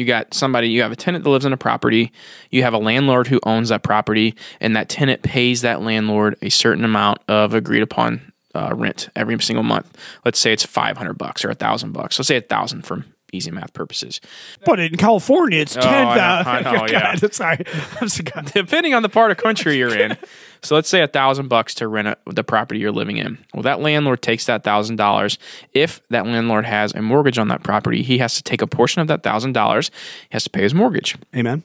You 0.00 0.06
got 0.06 0.32
somebody, 0.32 0.70
you 0.70 0.80
have 0.80 0.92
a 0.92 0.96
tenant 0.96 1.24
that 1.24 1.30
lives 1.30 1.44
in 1.44 1.52
a 1.52 1.58
property, 1.58 2.10
you 2.50 2.62
have 2.62 2.72
a 2.72 2.78
landlord 2.78 3.26
who 3.26 3.38
owns 3.42 3.68
that 3.68 3.82
property, 3.82 4.34
and 4.58 4.74
that 4.74 4.88
tenant 4.88 5.20
pays 5.20 5.60
that 5.60 5.82
landlord 5.82 6.36
a 6.40 6.48
certain 6.48 6.86
amount 6.86 7.18
of 7.28 7.52
agreed 7.52 7.82
upon 7.82 8.32
uh, 8.54 8.72
rent 8.74 9.10
every 9.14 9.38
single 9.42 9.62
month. 9.62 9.94
Let's 10.24 10.38
say 10.38 10.54
it's 10.54 10.64
five 10.64 10.96
hundred 10.96 11.18
bucks 11.18 11.44
or 11.44 11.50
a 11.50 11.54
thousand 11.54 11.92
bucks. 11.92 12.18
Let's 12.18 12.28
say 12.28 12.36
a 12.36 12.40
thousand 12.40 12.86
for 12.86 13.04
easy 13.30 13.50
math 13.50 13.74
purposes. 13.74 14.22
But 14.64 14.80
in 14.80 14.96
California, 14.96 15.60
it's 15.60 15.74
ten 15.74 15.84
Oh, 15.84 16.10
I 16.10 16.62
know. 16.62 16.70
I 16.70 16.76
know, 16.76 16.86
yeah. 16.90 17.14
Sorry, 17.16 17.58
depending 18.54 18.94
on 18.94 19.02
the 19.02 19.10
part 19.10 19.30
of 19.30 19.36
country 19.36 19.76
you're 19.76 19.94
in. 19.94 20.16
So 20.62 20.74
let's 20.74 20.88
say 20.88 21.02
a 21.02 21.08
thousand 21.08 21.48
bucks 21.48 21.74
to 21.76 21.88
rent 21.88 22.08
a, 22.08 22.16
the 22.26 22.44
property 22.44 22.80
you're 22.80 22.92
living 22.92 23.16
in. 23.16 23.38
Well, 23.54 23.62
that 23.62 23.80
landlord 23.80 24.22
takes 24.22 24.46
that 24.46 24.64
thousand 24.64 24.96
dollars. 24.96 25.38
If 25.72 26.06
that 26.08 26.26
landlord 26.26 26.66
has 26.66 26.94
a 26.94 27.02
mortgage 27.02 27.38
on 27.38 27.48
that 27.48 27.62
property, 27.62 28.02
he 28.02 28.18
has 28.18 28.34
to 28.36 28.42
take 28.42 28.62
a 28.62 28.66
portion 28.66 29.00
of 29.00 29.08
that 29.08 29.22
thousand 29.22 29.52
dollars. 29.52 29.90
He 30.22 30.32
has 30.32 30.44
to 30.44 30.50
pay 30.50 30.62
his 30.62 30.74
mortgage. 30.74 31.16
Amen. 31.34 31.62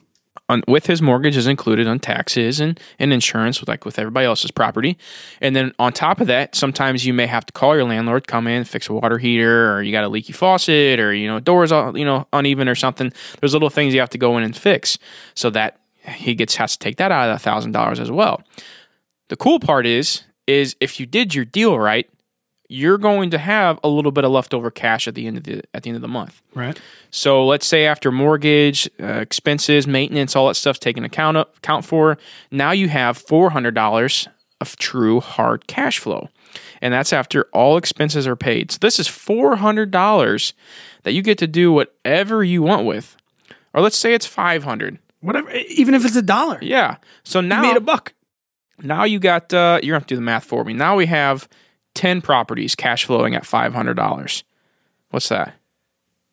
On, 0.48 0.62
with 0.68 0.86
his 0.86 1.02
mortgage 1.02 1.36
is 1.36 1.48
included 1.48 1.88
on 1.88 1.98
taxes 1.98 2.60
and, 2.60 2.78
and 3.00 3.12
insurance, 3.12 3.58
with 3.58 3.68
like 3.68 3.84
with 3.84 3.98
everybody 3.98 4.26
else's 4.26 4.52
property. 4.52 4.96
And 5.40 5.56
then 5.56 5.72
on 5.80 5.92
top 5.92 6.20
of 6.20 6.28
that, 6.28 6.54
sometimes 6.54 7.04
you 7.04 7.12
may 7.12 7.26
have 7.26 7.44
to 7.46 7.52
call 7.52 7.74
your 7.74 7.84
landlord, 7.84 8.28
come 8.28 8.46
in, 8.46 8.62
fix 8.62 8.88
a 8.88 8.92
water 8.92 9.18
heater, 9.18 9.74
or 9.74 9.82
you 9.82 9.90
got 9.90 10.04
a 10.04 10.08
leaky 10.08 10.32
faucet, 10.32 11.00
or 11.00 11.12
you 11.12 11.26
know 11.26 11.40
doors 11.40 11.72
all 11.72 11.98
you 11.98 12.04
know 12.04 12.28
uneven 12.32 12.68
or 12.68 12.76
something. 12.76 13.12
There's 13.40 13.54
little 13.54 13.70
things 13.70 13.92
you 13.92 13.98
have 13.98 14.10
to 14.10 14.18
go 14.18 14.38
in 14.38 14.44
and 14.44 14.56
fix, 14.56 14.98
so 15.34 15.50
that 15.50 15.80
he 16.04 16.36
gets 16.36 16.54
has 16.56 16.72
to 16.72 16.78
take 16.78 16.96
that 16.98 17.10
out 17.10 17.28
of 17.28 17.34
that 17.34 17.42
thousand 17.42 17.72
dollars 17.72 17.98
as 17.98 18.10
well. 18.10 18.44
The 19.28 19.36
cool 19.36 19.60
part 19.60 19.86
is 19.86 20.22
is 20.46 20.76
if 20.80 21.00
you 21.00 21.06
did 21.06 21.34
your 21.34 21.44
deal 21.44 21.78
right, 21.78 22.08
you're 22.68 22.98
going 22.98 23.30
to 23.30 23.38
have 23.38 23.78
a 23.84 23.88
little 23.88 24.12
bit 24.12 24.24
of 24.24 24.30
leftover 24.30 24.70
cash 24.70 25.06
at 25.08 25.14
the 25.14 25.26
end 25.26 25.36
of 25.38 25.44
the 25.44 25.62
at 25.74 25.82
the 25.82 25.90
end 25.90 25.96
of 25.96 26.02
the 26.02 26.08
month. 26.08 26.42
Right. 26.54 26.80
So 27.10 27.44
let's 27.44 27.66
say 27.66 27.86
after 27.86 28.10
mortgage, 28.12 28.88
uh, 29.00 29.06
expenses, 29.06 29.86
maintenance, 29.86 30.34
all 30.36 30.48
that 30.48 30.54
stuff's 30.54 30.78
taken 30.78 31.04
account 31.04 31.36
of, 31.36 31.48
account 31.58 31.84
for. 31.84 32.18
Now 32.50 32.72
you 32.72 32.88
have 32.88 33.18
four 33.18 33.50
hundred 33.50 33.74
dollars 33.74 34.28
of 34.60 34.76
true 34.76 35.20
hard 35.20 35.66
cash 35.66 35.98
flow, 35.98 36.28
and 36.80 36.92
that's 36.94 37.12
after 37.12 37.44
all 37.52 37.76
expenses 37.76 38.26
are 38.26 38.36
paid. 38.36 38.72
So 38.72 38.78
this 38.80 38.98
is 38.98 39.06
four 39.06 39.56
hundred 39.56 39.90
dollars 39.90 40.54
that 41.02 41.12
you 41.12 41.22
get 41.22 41.38
to 41.38 41.46
do 41.46 41.72
whatever 41.72 42.42
you 42.42 42.62
want 42.62 42.86
with, 42.86 43.16
or 43.74 43.80
let's 43.80 43.96
say 43.96 44.14
it's 44.14 44.26
five 44.26 44.64
hundred. 44.64 44.98
Whatever. 45.20 45.50
Even 45.50 45.94
if 45.94 46.04
it's 46.04 46.16
a 46.16 46.22
dollar, 46.22 46.58
Yeah. 46.62 46.96
So 47.24 47.40
now 47.40 47.62
you 47.62 47.68
made 47.68 47.76
a 47.76 47.80
buck. 47.80 48.12
Now 48.82 49.04
you 49.04 49.18
got 49.18 49.52
uh, 49.54 49.80
you're 49.82 49.92
gonna 49.92 50.00
have 50.00 50.06
to 50.06 50.14
do 50.14 50.16
the 50.16 50.22
math 50.22 50.44
for 50.44 50.64
me. 50.64 50.72
Now 50.72 50.96
we 50.96 51.06
have 51.06 51.48
ten 51.94 52.20
properties 52.20 52.74
cash 52.74 53.04
flowing 53.04 53.34
at 53.34 53.46
five 53.46 53.74
hundred 53.74 53.94
dollars. 53.94 54.44
What's 55.10 55.28
that? 55.30 55.54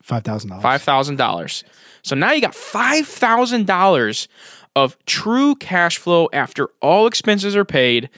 Five 0.01 0.23
thousand 0.23 0.49
dollars. 0.49 0.63
Five 0.63 0.81
thousand 0.81 1.15
dollars. 1.17 1.63
So 2.01 2.15
now 2.15 2.31
you 2.31 2.41
got 2.41 2.55
five 2.55 3.07
thousand 3.07 3.65
dollars 3.67 4.27
of 4.75 4.97
true 5.05 5.55
cash 5.55 5.97
flow 5.97 6.27
after 6.33 6.69
all 6.81 7.05
expenses 7.07 7.55
are 7.55 7.63
paid, 7.65 8.09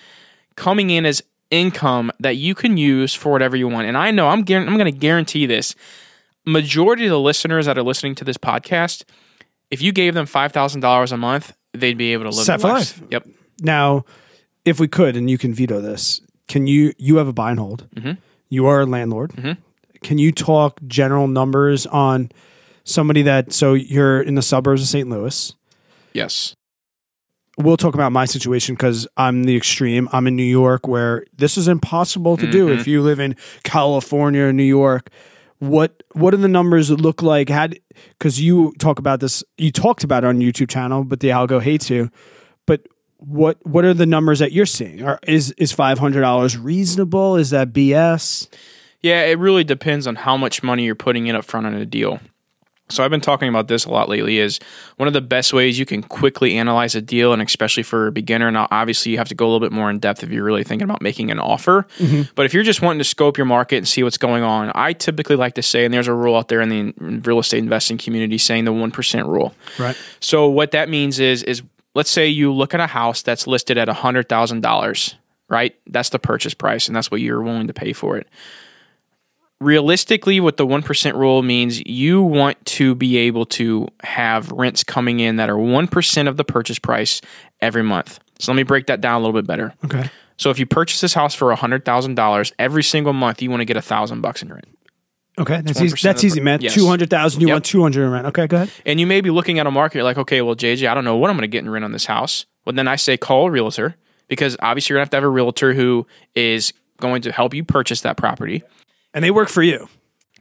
coming 0.55 0.89
in 0.89 1.05
as 1.05 1.21
income 1.51 2.11
that 2.19 2.37
you 2.37 2.55
can 2.55 2.77
use 2.77 3.13
for 3.13 3.31
whatever 3.31 3.55
you 3.55 3.67
want. 3.67 3.87
And 3.87 3.97
I 3.97 4.09
know 4.11 4.27
I'm 4.29 4.39
I'm 4.39 4.45
going 4.77 4.85
to 4.85 4.91
guarantee 4.91 5.45
this. 5.45 5.75
Majority 6.47 7.05
of 7.05 7.09
the 7.11 7.19
listeners 7.19 7.65
that 7.65 7.77
are 7.77 7.83
listening 7.83 8.15
to 8.15 8.23
this 8.23 8.37
podcast, 8.37 9.03
if 9.71 9.81
you 9.81 9.91
gave 9.91 10.13
them 10.13 10.25
five 10.25 10.51
thousand 10.51 10.81
dollars 10.81 11.11
a 11.11 11.17
month, 11.17 11.53
they'd 11.73 11.97
be 11.97 12.13
able 12.13 12.23
to 12.23 12.29
live 12.29 12.45
Set 12.45 12.61
for 12.61 12.69
lives. 12.69 12.99
life. 12.99 13.07
Yep. 13.11 13.27
Now, 13.61 14.05
if 14.65 14.79
we 14.79 14.87
could, 14.87 15.15
and 15.15 15.29
you 15.29 15.37
can 15.37 15.53
veto 15.53 15.81
this, 15.81 16.21
can 16.47 16.67
you? 16.67 16.93
You 16.97 17.17
have 17.17 17.27
a 17.27 17.33
buy 17.33 17.51
and 17.51 17.59
hold. 17.59 17.87
Mm-hmm. 17.95 18.13
You 18.49 18.67
are 18.67 18.81
a 18.81 18.85
landlord. 18.85 19.57
Can 20.03 20.17
you 20.17 20.31
talk 20.31 20.79
general 20.85 21.27
numbers 21.27 21.85
on 21.87 22.31
somebody 22.83 23.21
that? 23.23 23.53
So 23.53 23.73
you're 23.73 24.21
in 24.21 24.35
the 24.35 24.41
suburbs 24.41 24.81
of 24.81 24.87
St. 24.87 25.09
Louis. 25.09 25.53
Yes. 26.13 26.55
We'll 27.57 27.77
talk 27.77 27.93
about 27.93 28.11
my 28.11 28.25
situation 28.25 28.75
because 28.75 29.07
I'm 29.15 29.45
the 29.45 29.55
extreme. 29.55 30.09
I'm 30.11 30.27
in 30.27 30.35
New 30.35 30.43
York, 30.43 30.87
where 30.87 31.25
this 31.37 31.57
is 31.57 31.69
impossible 31.69 32.35
to 32.37 32.51
do. 32.51 32.67
If 32.67 32.85
you 32.85 33.01
live 33.01 33.19
in 33.19 33.37
California 33.63 34.43
or 34.43 34.53
New 34.53 34.63
York, 34.63 35.09
what 35.59 36.03
what 36.11 36.31
do 36.31 36.37
the 36.37 36.49
numbers 36.49 36.89
that 36.89 36.99
look 36.99 37.21
like? 37.21 37.47
Had 37.47 37.79
because 38.19 38.41
you 38.41 38.73
talk 38.77 38.99
about 38.99 39.21
this, 39.21 39.43
you 39.57 39.71
talked 39.71 40.03
about 40.03 40.23
it 40.23 40.27
on 40.27 40.39
YouTube 40.39 40.69
channel, 40.69 41.05
but 41.05 41.21
the 41.21 41.29
algo 41.29 41.61
hates 41.61 41.89
you. 41.89 42.11
But 42.65 42.87
what 43.17 43.57
what 43.65 43.85
are 43.85 43.93
the 43.93 44.05
numbers 44.05 44.39
that 44.39 44.51
you're 44.51 44.65
seeing? 44.65 45.03
Are, 45.03 45.19
is 45.27 45.51
is 45.57 45.71
five 45.71 45.99
hundred 45.99 46.21
dollars 46.21 46.57
reasonable? 46.57 47.35
Is 47.35 47.49
that 47.51 47.73
BS? 47.73 48.47
Yeah, 49.01 49.21
it 49.23 49.37
really 49.37 49.63
depends 49.63 50.07
on 50.07 50.15
how 50.15 50.35
much 50.35 50.63
money 50.63 50.85
you're 50.85 50.95
putting 50.95 51.27
in 51.27 51.35
up 51.35 51.45
front 51.45 51.67
on 51.67 51.75
a 51.75 51.85
deal. 51.85 52.19
So 52.89 53.03
I've 53.03 53.09
been 53.09 53.21
talking 53.21 53.49
about 53.49 53.67
this 53.67 53.85
a 53.85 53.89
lot 53.89 54.09
lately 54.09 54.37
is 54.37 54.59
one 54.97 55.07
of 55.07 55.13
the 55.13 55.21
best 55.21 55.53
ways 55.53 55.79
you 55.79 55.87
can 55.87 56.03
quickly 56.03 56.55
analyze 56.55 56.93
a 56.93 57.01
deal 57.01 57.33
and 57.33 57.41
especially 57.41 57.81
for 57.81 58.07
a 58.07 58.11
beginner. 58.11 58.51
Now 58.51 58.67
obviously 58.69 59.11
you 59.11 59.17
have 59.17 59.27
to 59.29 59.35
go 59.35 59.45
a 59.45 59.47
little 59.47 59.59
bit 59.59 59.71
more 59.71 59.89
in 59.89 59.97
depth 59.97 60.23
if 60.23 60.29
you're 60.29 60.43
really 60.43 60.63
thinking 60.63 60.83
about 60.83 61.01
making 61.01 61.31
an 61.31 61.39
offer. 61.39 61.87
Mm-hmm. 61.97 62.33
But 62.35 62.45
if 62.45 62.53
you're 62.53 62.63
just 62.63 62.83
wanting 62.83 62.99
to 62.99 63.03
scope 63.03 63.37
your 63.37 63.45
market 63.45 63.77
and 63.77 63.87
see 63.87 64.03
what's 64.03 64.19
going 64.19 64.43
on, 64.43 64.71
I 64.75 64.93
typically 64.93 65.35
like 65.35 65.55
to 65.55 65.63
say 65.63 65.83
and 65.83 65.91
there's 65.91 66.07
a 66.07 66.13
rule 66.13 66.35
out 66.35 66.47
there 66.47 66.61
in 66.61 66.69
the 66.69 66.93
real 67.25 67.39
estate 67.39 67.59
investing 67.59 67.97
community 67.97 68.37
saying 68.37 68.65
the 68.65 68.71
1% 68.71 69.27
rule. 69.27 69.55
Right. 69.79 69.97
So 70.19 70.47
what 70.47 70.69
that 70.71 70.87
means 70.87 71.19
is 71.19 71.41
is 71.41 71.63
let's 71.95 72.11
say 72.11 72.27
you 72.27 72.53
look 72.53 72.73
at 72.75 72.79
a 72.79 72.87
house 72.87 73.23
that's 73.23 73.47
listed 73.47 73.77
at 73.77 73.87
hundred 73.87 74.29
thousand 74.29 74.61
dollars, 74.61 75.15
right? 75.49 75.75
That's 75.87 76.09
the 76.09 76.19
purchase 76.19 76.53
price, 76.53 76.87
and 76.87 76.95
that's 76.95 77.09
what 77.09 77.21
you're 77.21 77.41
willing 77.41 77.67
to 77.67 77.73
pay 77.73 77.93
for 77.93 78.17
it. 78.17 78.27
Realistically, 79.61 80.39
what 80.41 80.57
the 80.57 80.65
one 80.65 80.83
percent 80.83 81.15
rule 81.15 81.41
means, 81.41 81.81
you 81.87 82.21
want 82.21 82.63
to 82.65 82.93
be 82.93 83.17
able 83.17 83.45
to 83.47 83.87
have 84.03 84.51
rents 84.51 84.83
coming 84.83 85.21
in 85.21 85.37
that 85.37 85.49
are 85.49 85.57
one 85.57 85.87
percent 85.87 86.27
of 86.27 86.37
the 86.37 86.43
purchase 86.43 86.77
price 86.77 87.21
every 87.61 87.83
month. 87.83 88.19
So 88.37 88.51
let 88.51 88.57
me 88.57 88.63
break 88.63 88.87
that 88.87 89.01
down 89.01 89.15
a 89.15 89.25
little 89.25 89.33
bit 89.33 89.47
better. 89.47 89.73
Okay. 89.85 90.09
So 90.37 90.49
if 90.49 90.59
you 90.59 90.65
purchase 90.65 90.99
this 90.99 91.13
house 91.13 91.33
for 91.33 91.55
hundred 91.55 91.85
thousand 91.85 92.15
dollars 92.15 92.51
every 92.59 92.83
single 92.83 93.13
month, 93.13 93.41
you 93.41 93.49
want 93.49 93.61
to 93.61 93.65
get 93.65 93.77
a 93.77 93.81
thousand 93.81 94.19
bucks 94.19 94.41
in 94.43 94.49
rent. 94.49 94.67
Okay. 95.37 95.61
That's 95.61 95.81
easy. 95.81 95.95
That's 96.01 96.23
easy, 96.23 96.39
man. 96.39 96.61
yes. 96.61 96.73
Two 96.73 96.87
hundred 96.87 97.09
thousand. 97.09 97.41
You 97.41 97.47
Yep. 97.47 97.53
want 97.55 97.65
two 97.65 97.81
hundred 97.81 98.05
in 98.05 98.11
rent. 98.11 98.27
Okay. 98.27 98.47
Go 98.47 98.57
ahead. 98.57 98.71
And 98.85 98.99
you 98.99 99.07
may 99.07 99.21
be 99.21 99.29
looking 99.29 99.59
at 99.59 99.67
a 99.67 99.71
market, 99.71 99.95
you're 99.97 100.03
like, 100.03 100.17
okay, 100.17 100.41
well, 100.41 100.55
JJ, 100.55 100.87
I 100.87 100.93
don't 100.93 101.03
know 101.03 101.17
what 101.17 101.29
I'm 101.29 101.35
going 101.35 101.41
to 101.43 101.47
get 101.47 101.63
in 101.63 101.69
rent 101.69 101.83
on 101.83 101.91
this 101.91 102.05
house. 102.05 102.45
Well, 102.65 102.73
then 102.73 102.87
I 102.87 102.95
say 102.95 103.17
call 103.17 103.47
a 103.47 103.51
realtor 103.51 103.95
because 104.27 104.55
obviously 104.61 104.93
you're 104.93 104.97
going 104.99 105.03
to 105.03 105.05
have 105.07 105.11
to 105.11 105.17
have 105.17 105.23
a 105.25 105.29
realtor 105.29 105.73
who 105.73 106.07
is 106.35 106.73
going 106.99 107.21
to 107.23 107.31
help 107.31 107.53
you 107.53 107.63
purchase 107.63 108.01
that 108.01 108.15
property. 108.17 108.63
And 109.13 109.23
they 109.23 109.31
work 109.31 109.49
for 109.49 109.61
you. 109.61 109.87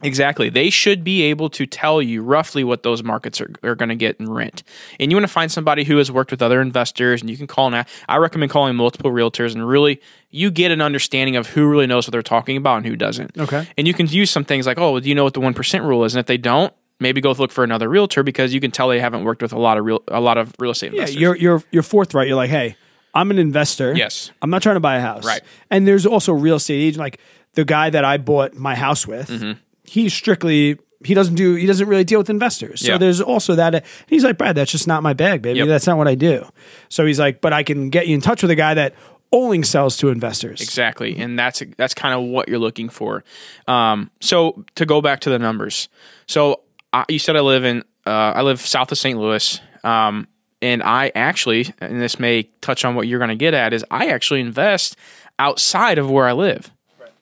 Exactly. 0.03 0.49
They 0.49 0.69
should 0.69 1.03
be 1.03 1.23
able 1.23 1.49
to 1.51 1.65
tell 1.65 2.01
you 2.01 2.21
roughly 2.21 2.63
what 2.63 2.83
those 2.83 3.01
markets 3.01 3.39
are, 3.39 3.49
are 3.63 3.75
going 3.75 3.89
to 3.89 3.95
get 3.95 4.17
in 4.19 4.29
rent. 4.29 4.61
And 4.99 5.09
you 5.09 5.15
want 5.15 5.23
to 5.23 5.31
find 5.31 5.49
somebody 5.49 5.85
who 5.85 5.97
has 5.97 6.11
worked 6.11 6.31
with 6.31 6.41
other 6.41 6.61
investors 6.61 7.21
and 7.21 7.29
you 7.29 7.37
can 7.37 7.47
call 7.47 7.69
now. 7.69 7.85
I 8.09 8.17
recommend 8.17 8.51
calling 8.51 8.75
multiple 8.75 9.09
realtors 9.09 9.53
and 9.53 9.65
really 9.65 10.01
you 10.29 10.51
get 10.51 10.71
an 10.71 10.81
understanding 10.81 11.37
of 11.37 11.47
who 11.47 11.65
really 11.65 11.87
knows 11.87 12.07
what 12.07 12.11
they're 12.11 12.21
talking 12.21 12.57
about 12.57 12.77
and 12.77 12.85
who 12.85 12.97
doesn't. 12.97 13.37
Okay. 13.37 13.67
And 13.77 13.87
you 13.87 13.93
can 13.93 14.07
use 14.07 14.29
some 14.29 14.43
things 14.43 14.67
like, 14.67 14.77
oh, 14.77 14.91
well, 14.91 15.01
do 15.01 15.07
you 15.07 15.15
know 15.15 15.23
what 15.23 15.33
the 15.33 15.39
1% 15.39 15.81
rule 15.87 16.03
is? 16.03 16.13
And 16.13 16.19
if 16.19 16.25
they 16.25 16.37
don't, 16.37 16.73
maybe 16.99 17.21
go 17.21 17.31
look 17.31 17.51
for 17.51 17.63
another 17.63 17.87
realtor 17.87 18.21
because 18.21 18.53
you 18.53 18.59
can 18.59 18.71
tell 18.71 18.89
they 18.89 18.99
haven't 18.99 19.23
worked 19.23 19.41
with 19.41 19.53
a 19.53 19.59
lot 19.59 19.77
of 19.77 19.85
real 19.85 20.01
a 20.07 20.21
lot 20.21 20.37
of 20.37 20.53
real 20.59 20.71
estate 20.71 20.93
Yeah, 20.93 21.07
you're 21.07 21.35
you're 21.35 21.63
you're 21.71 21.83
forthright. 21.83 22.27
You're 22.27 22.37
like, 22.37 22.49
hey, 22.49 22.77
I'm 23.13 23.31
an 23.31 23.39
investor. 23.39 23.93
Yes. 23.95 24.31
I'm 24.41 24.49
not 24.49 24.61
trying 24.61 24.75
to 24.75 24.81
buy 24.81 24.97
a 24.97 25.01
house. 25.01 25.25
Right. 25.25 25.41
And 25.69 25.87
there's 25.87 26.05
also 26.05 26.33
real 26.33 26.55
estate 26.55 26.81
agent, 26.81 26.99
like 26.99 27.19
the 27.53 27.65
guy 27.65 27.89
that 27.89 28.05
I 28.05 28.17
bought 28.17 28.53
my 28.53 28.75
house 28.75 29.07
with. 29.07 29.29
Mm-hmm. 29.29 29.59
He's 29.85 30.13
strictly 30.13 30.77
he 31.03 31.13
doesn't 31.13 31.35
do 31.35 31.55
he 31.55 31.65
doesn't 31.67 31.87
really 31.87 32.03
deal 32.03 32.19
with 32.19 32.29
investors. 32.29 32.81
So 32.81 32.93
Yeah. 32.93 32.97
there's 32.97 33.21
also 33.21 33.55
that. 33.55 33.85
He's 34.07 34.23
like, 34.23 34.37
Brad, 34.37 34.55
that's 34.55 34.71
just 34.71 34.87
not 34.87 35.03
my 35.03 35.13
bag, 35.13 35.41
baby. 35.41 35.59
Yep. 35.59 35.67
That's 35.67 35.87
not 35.87 35.97
what 35.97 36.07
I 36.07 36.15
do. 36.15 36.47
So 36.89 37.05
he's 37.05 37.19
like, 37.19 37.41
but 37.41 37.53
I 37.53 37.63
can 37.63 37.89
get 37.89 38.07
you 38.07 38.15
in 38.15 38.21
touch 38.21 38.41
with 38.41 38.51
a 38.51 38.55
guy 38.55 38.73
that 38.73 38.93
only 39.31 39.61
sells 39.63 39.97
to 39.97 40.09
investors. 40.09 40.61
Exactly, 40.61 41.17
and 41.17 41.37
that's 41.37 41.61
that's 41.77 41.93
kind 41.93 42.13
of 42.13 42.23
what 42.29 42.47
you're 42.47 42.59
looking 42.59 42.89
for. 42.89 43.23
Um, 43.67 44.09
so 44.21 44.65
to 44.75 44.85
go 44.85 45.01
back 45.01 45.19
to 45.21 45.29
the 45.29 45.39
numbers, 45.39 45.89
so 46.27 46.61
I, 46.93 47.05
you 47.09 47.19
said 47.19 47.35
I 47.35 47.41
live 47.41 47.65
in 47.65 47.83
uh, 48.05 48.33
I 48.35 48.41
live 48.43 48.61
south 48.61 48.91
of 48.91 48.97
St. 48.97 49.19
Louis, 49.19 49.59
um, 49.83 50.27
and 50.61 50.81
I 50.83 51.11
actually, 51.15 51.73
and 51.79 52.01
this 52.01 52.19
may 52.19 52.43
touch 52.61 52.85
on 52.85 52.95
what 52.95 53.07
you're 53.07 53.19
going 53.19 53.29
to 53.29 53.35
get 53.35 53.53
at, 53.53 53.73
is 53.73 53.83
I 53.91 54.07
actually 54.07 54.41
invest 54.41 54.95
outside 55.37 55.97
of 55.97 56.09
where 56.09 56.27
I 56.27 56.31
live. 56.33 56.71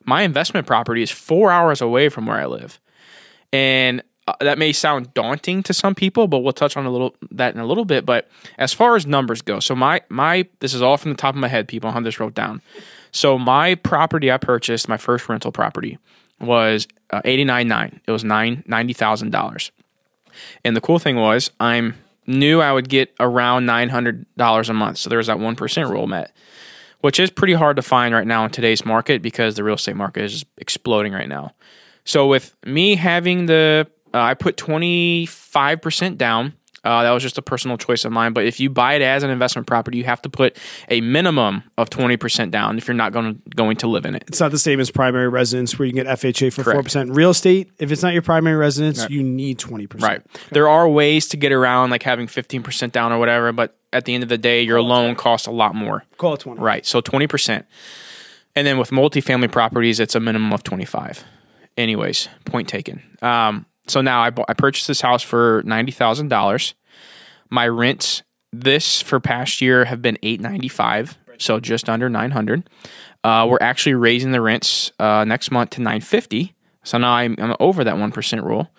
My 0.05 0.21
investment 0.23 0.67
property 0.67 1.01
is 1.01 1.11
four 1.11 1.51
hours 1.51 1.81
away 1.81 2.09
from 2.09 2.25
where 2.25 2.37
I 2.37 2.45
live, 2.45 2.79
and 3.51 4.03
uh, 4.27 4.33
that 4.39 4.57
may 4.57 4.71
sound 4.71 5.13
daunting 5.13 5.63
to 5.63 5.73
some 5.73 5.95
people, 5.95 6.27
but 6.27 6.39
we'll 6.39 6.53
touch 6.53 6.77
on 6.77 6.85
a 6.85 6.89
little 6.89 7.15
that 7.31 7.53
in 7.53 7.59
a 7.59 7.65
little 7.65 7.85
bit. 7.85 8.05
But 8.05 8.29
as 8.57 8.73
far 8.73 8.95
as 8.95 9.05
numbers 9.05 9.41
go, 9.41 9.59
so 9.59 9.75
my 9.75 10.01
my 10.09 10.47
this 10.59 10.73
is 10.73 10.81
all 10.81 10.97
from 10.97 11.11
the 11.11 11.17
top 11.17 11.35
of 11.35 11.41
my 11.41 11.47
head. 11.47 11.67
People, 11.67 11.89
I 11.89 11.93
have 11.93 12.03
this 12.03 12.19
wrote 12.19 12.33
down. 12.33 12.61
So 13.11 13.37
my 13.37 13.75
property 13.75 14.31
I 14.31 14.37
purchased, 14.37 14.89
my 14.89 14.97
first 14.97 15.29
rental 15.29 15.51
property, 15.51 15.99
was 16.39 16.87
uh, 17.11 17.21
eighty 17.25 17.43
nine 17.43 17.67
nine. 17.67 18.01
It 18.07 18.11
was 18.11 18.23
nine 18.23 18.63
ninety 18.65 18.93
thousand 18.93 19.31
dollars. 19.31 19.71
And 20.65 20.75
the 20.75 20.81
cool 20.81 20.99
thing 20.99 21.17
was, 21.17 21.51
I'm 21.59 21.95
knew 22.25 22.61
I 22.61 22.71
would 22.71 22.89
get 22.89 23.13
around 23.19 23.65
nine 23.65 23.89
hundred 23.89 24.25
dollars 24.35 24.69
a 24.69 24.73
month. 24.73 24.97
So 24.97 25.09
there 25.09 25.17
was 25.17 25.27
that 25.27 25.39
one 25.39 25.55
percent 25.55 25.89
rule 25.89 26.07
met, 26.07 26.31
which 27.03 27.19
is 27.19 27.29
pretty 27.29 27.51
hard 27.51 27.75
to 27.75 27.81
find 27.81 28.15
right 28.15 28.25
now 28.25 28.45
in 28.45 28.49
today's 28.49 28.85
market 28.85 29.21
because 29.21 29.55
the 29.55 29.63
real 29.63 29.75
estate 29.75 29.97
market 29.97 30.23
is 30.23 30.45
exploding 30.57 31.11
right 31.11 31.27
now. 31.27 31.53
So 32.05 32.27
with 32.27 32.55
me 32.65 32.95
having 32.95 33.45
the, 33.45 33.85
uh, 34.13 34.21
I 34.21 34.35
put 34.35 34.55
twenty 34.55 35.25
five 35.25 35.81
percent 35.81 36.17
down. 36.17 36.53
Uh, 36.83 37.03
that 37.03 37.11
was 37.11 37.23
just 37.23 37.37
a 37.37 37.41
personal 37.41 37.77
choice 37.77 38.03
of 38.03 38.11
mine. 38.11 38.33
But 38.33 38.45
if 38.45 38.59
you 38.59 38.69
buy 38.69 38.95
it 38.95 39.01
as 39.01 39.23
an 39.23 39.29
investment 39.29 39.67
property, 39.67 39.97
you 39.97 40.03
have 40.03 40.21
to 40.23 40.29
put 40.29 40.57
a 40.89 40.99
minimum 41.01 41.63
of 41.77 41.89
twenty 41.89 42.17
percent 42.17 42.51
down 42.51 42.77
if 42.77 42.87
you're 42.87 42.95
not 42.95 43.13
going 43.13 43.35
to 43.35 43.49
going 43.55 43.77
to 43.77 43.87
live 43.87 44.05
in 44.05 44.15
it. 44.15 44.23
It's 44.27 44.39
not 44.39 44.51
the 44.51 44.59
same 44.59 44.79
as 44.79 44.91
primary 44.91 45.29
residence 45.29 45.79
where 45.79 45.85
you 45.85 45.93
can 45.93 46.03
get 46.03 46.19
FHA 46.19 46.51
for 46.51 46.63
Correct. 46.63 46.75
four 46.75 46.83
percent. 46.83 47.11
Real 47.11 47.29
estate, 47.29 47.71
if 47.79 47.91
it's 47.91 48.03
not 48.03 48.13
your 48.13 48.21
primary 48.21 48.57
residence, 48.57 49.09
you 49.09 49.23
need 49.23 49.59
twenty 49.59 49.87
percent. 49.87 50.23
Right. 50.27 50.41
There 50.51 50.67
are 50.67 50.87
ways 50.89 51.27
to 51.29 51.37
get 51.37 51.51
around 51.51 51.89
like 51.89 52.03
having 52.03 52.27
15% 52.27 52.91
down 52.91 53.11
or 53.11 53.17
whatever, 53.17 53.51
but 53.51 53.75
at 53.91 54.05
the 54.05 54.13
end 54.13 54.23
of 54.23 54.29
the 54.29 54.37
day, 54.37 54.61
your 54.61 54.81
loan 54.81 55.15
costs 55.15 55.47
a 55.47 55.51
lot 55.51 55.75
more. 55.75 56.03
Call 56.17 56.33
it 56.33 56.41
twenty. 56.41 56.59
Right. 56.59 56.85
So 56.85 57.01
20%. 57.01 57.63
And 58.55 58.67
then 58.67 58.77
with 58.77 58.91
multifamily 58.91 59.51
properties, 59.51 59.99
it's 59.99 60.15
a 60.15 60.19
minimum 60.19 60.53
of 60.53 60.63
25. 60.63 61.23
Anyways, 61.75 62.29
point 62.45 62.67
taken. 62.67 63.01
Um, 63.21 63.65
so 63.87 64.01
now 64.01 64.21
I, 64.21 64.29
bought, 64.29 64.45
I 64.49 64.53
purchased 64.53 64.87
this 64.87 65.01
house 65.01 65.23
for 65.23 65.63
$90,000. 65.63 66.73
My 67.49 67.67
rents 67.67 68.23
this 68.51 69.01
for 69.01 69.19
past 69.19 69.61
year 69.61 69.85
have 69.85 70.01
been 70.01 70.17
895, 70.21 71.17
so 71.37 71.59
just 71.59 71.89
under 71.89 72.09
900. 72.09 72.69
Uh, 73.23 73.47
we're 73.49 73.57
actually 73.61 73.95
raising 73.95 74.31
the 74.31 74.41
rents 74.41 74.91
uh, 74.99 75.23
next 75.23 75.51
month 75.51 75.71
to 75.71 75.81
950. 75.81 76.53
So 76.83 76.97
now 76.97 77.13
I'm, 77.13 77.35
I'm 77.39 77.55
over 77.59 77.83
that 77.83 77.95
1% 77.95 78.43
rule 78.43 78.69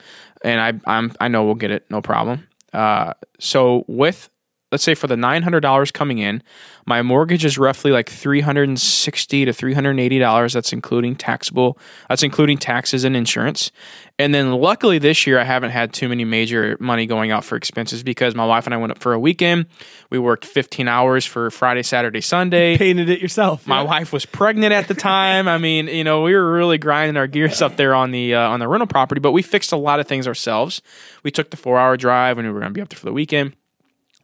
and 0.44 0.60
I 0.60 0.92
I'm 0.92 1.12
I 1.18 1.26
know 1.26 1.44
we'll 1.44 1.54
get 1.56 1.72
it 1.72 1.84
no 1.90 2.00
problem. 2.00 2.46
Uh, 2.72 3.14
so 3.40 3.84
with 3.88 4.28
let's 4.74 4.82
say 4.82 4.94
for 4.96 5.06
the 5.06 5.16
nine 5.16 5.44
hundred 5.44 5.60
dollars 5.60 5.92
coming 5.92 6.18
in, 6.18 6.42
my 6.84 7.00
mortgage 7.00 7.44
is 7.44 7.56
roughly 7.56 7.92
like 7.92 8.10
three 8.10 8.40
hundred 8.40 8.68
and 8.68 8.80
sixty 8.80 9.44
to 9.44 9.52
three 9.52 9.72
hundred 9.72 9.90
and 9.90 10.00
eighty 10.00 10.18
dollars. 10.18 10.52
That's 10.52 10.72
including 10.72 11.14
taxable. 11.14 11.78
That's 12.08 12.24
including 12.24 12.58
taxes 12.58 13.04
and 13.04 13.14
insurance. 13.14 13.70
And 14.18 14.34
then 14.34 14.50
luckily 14.50 14.98
this 14.98 15.28
year 15.28 15.38
I 15.38 15.44
haven't 15.44 15.70
had 15.70 15.92
too 15.92 16.08
many 16.08 16.24
major 16.24 16.76
money 16.80 17.06
going 17.06 17.30
out 17.30 17.44
for 17.44 17.54
expenses 17.54 18.02
because 18.02 18.34
my 18.34 18.44
wife 18.44 18.66
and 18.66 18.74
I 18.74 18.76
went 18.76 18.90
up 18.90 18.98
for 18.98 19.12
a 19.12 19.18
weekend. 19.18 19.66
We 20.10 20.18
worked 20.18 20.44
fifteen 20.44 20.88
hours 20.88 21.24
for 21.24 21.52
Friday, 21.52 21.84
Saturday, 21.84 22.20
Sunday. 22.20 22.76
Painted 22.76 23.08
it 23.10 23.20
yourself. 23.20 23.68
My 23.68 23.82
wife 23.82 24.12
was 24.12 24.26
pregnant 24.26 24.72
at 24.72 24.88
the 24.88 24.94
time. 24.94 25.46
I 25.46 25.58
mean, 25.58 25.86
you 25.86 26.02
know, 26.02 26.22
we 26.22 26.34
were 26.34 26.52
really 26.52 26.78
grinding 26.78 27.16
our 27.16 27.28
gears 27.28 27.62
up 27.62 27.76
there 27.76 27.94
on 27.94 28.10
the 28.10 28.34
uh, 28.34 28.50
on 28.50 28.58
the 28.58 28.66
rental 28.66 28.88
property, 28.88 29.20
but 29.20 29.30
we 29.30 29.42
fixed 29.42 29.70
a 29.70 29.76
lot 29.76 30.00
of 30.00 30.08
things 30.08 30.26
ourselves. 30.26 30.82
We 31.22 31.30
took 31.30 31.50
the 31.50 31.56
four 31.56 31.78
hour 31.78 31.96
drive 31.96 32.38
when 32.38 32.46
we 32.46 32.50
were 32.50 32.58
going 32.58 32.72
to 32.72 32.76
be 32.76 32.82
up 32.82 32.88
there 32.88 32.98
for 32.98 33.06
the 33.06 33.12
weekend. 33.12 33.54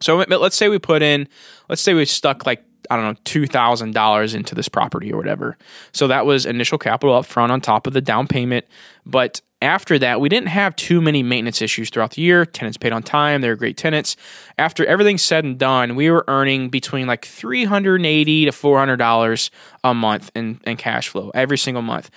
So 0.00 0.16
let's 0.16 0.56
say 0.56 0.68
we 0.68 0.78
put 0.78 1.02
in, 1.02 1.28
let's 1.68 1.82
say 1.82 1.94
we 1.94 2.04
stuck 2.04 2.46
like 2.46 2.64
I 2.90 2.96
don't 2.96 3.04
know 3.04 3.20
two 3.24 3.46
thousand 3.46 3.94
dollars 3.94 4.34
into 4.34 4.54
this 4.54 4.68
property 4.68 5.12
or 5.12 5.16
whatever. 5.16 5.56
So 5.92 6.08
that 6.08 6.26
was 6.26 6.46
initial 6.46 6.78
capital 6.78 7.14
up 7.14 7.26
front 7.26 7.52
on 7.52 7.60
top 7.60 7.86
of 7.86 7.92
the 7.92 8.00
down 8.00 8.26
payment. 8.26 8.66
But 9.06 9.40
after 9.62 9.98
that, 9.98 10.20
we 10.20 10.28
didn't 10.30 10.48
have 10.48 10.74
too 10.74 11.02
many 11.02 11.22
maintenance 11.22 11.60
issues 11.60 11.90
throughout 11.90 12.12
the 12.12 12.22
year. 12.22 12.46
Tenants 12.46 12.78
paid 12.78 12.92
on 12.92 13.02
time; 13.02 13.42
they 13.42 13.48
were 13.48 13.56
great 13.56 13.76
tenants. 13.76 14.16
After 14.58 14.84
everything's 14.86 15.22
said 15.22 15.44
and 15.44 15.58
done, 15.58 15.94
we 15.94 16.10
were 16.10 16.24
earning 16.28 16.70
between 16.70 17.06
like 17.06 17.24
380 17.26 18.46
to 18.46 18.52
four 18.52 18.78
hundred 18.78 18.96
dollars 18.96 19.50
a 19.84 19.94
month 19.94 20.30
in, 20.34 20.60
in 20.64 20.76
cash 20.76 21.08
flow 21.08 21.30
every 21.34 21.58
single 21.58 21.82
month. 21.82 22.10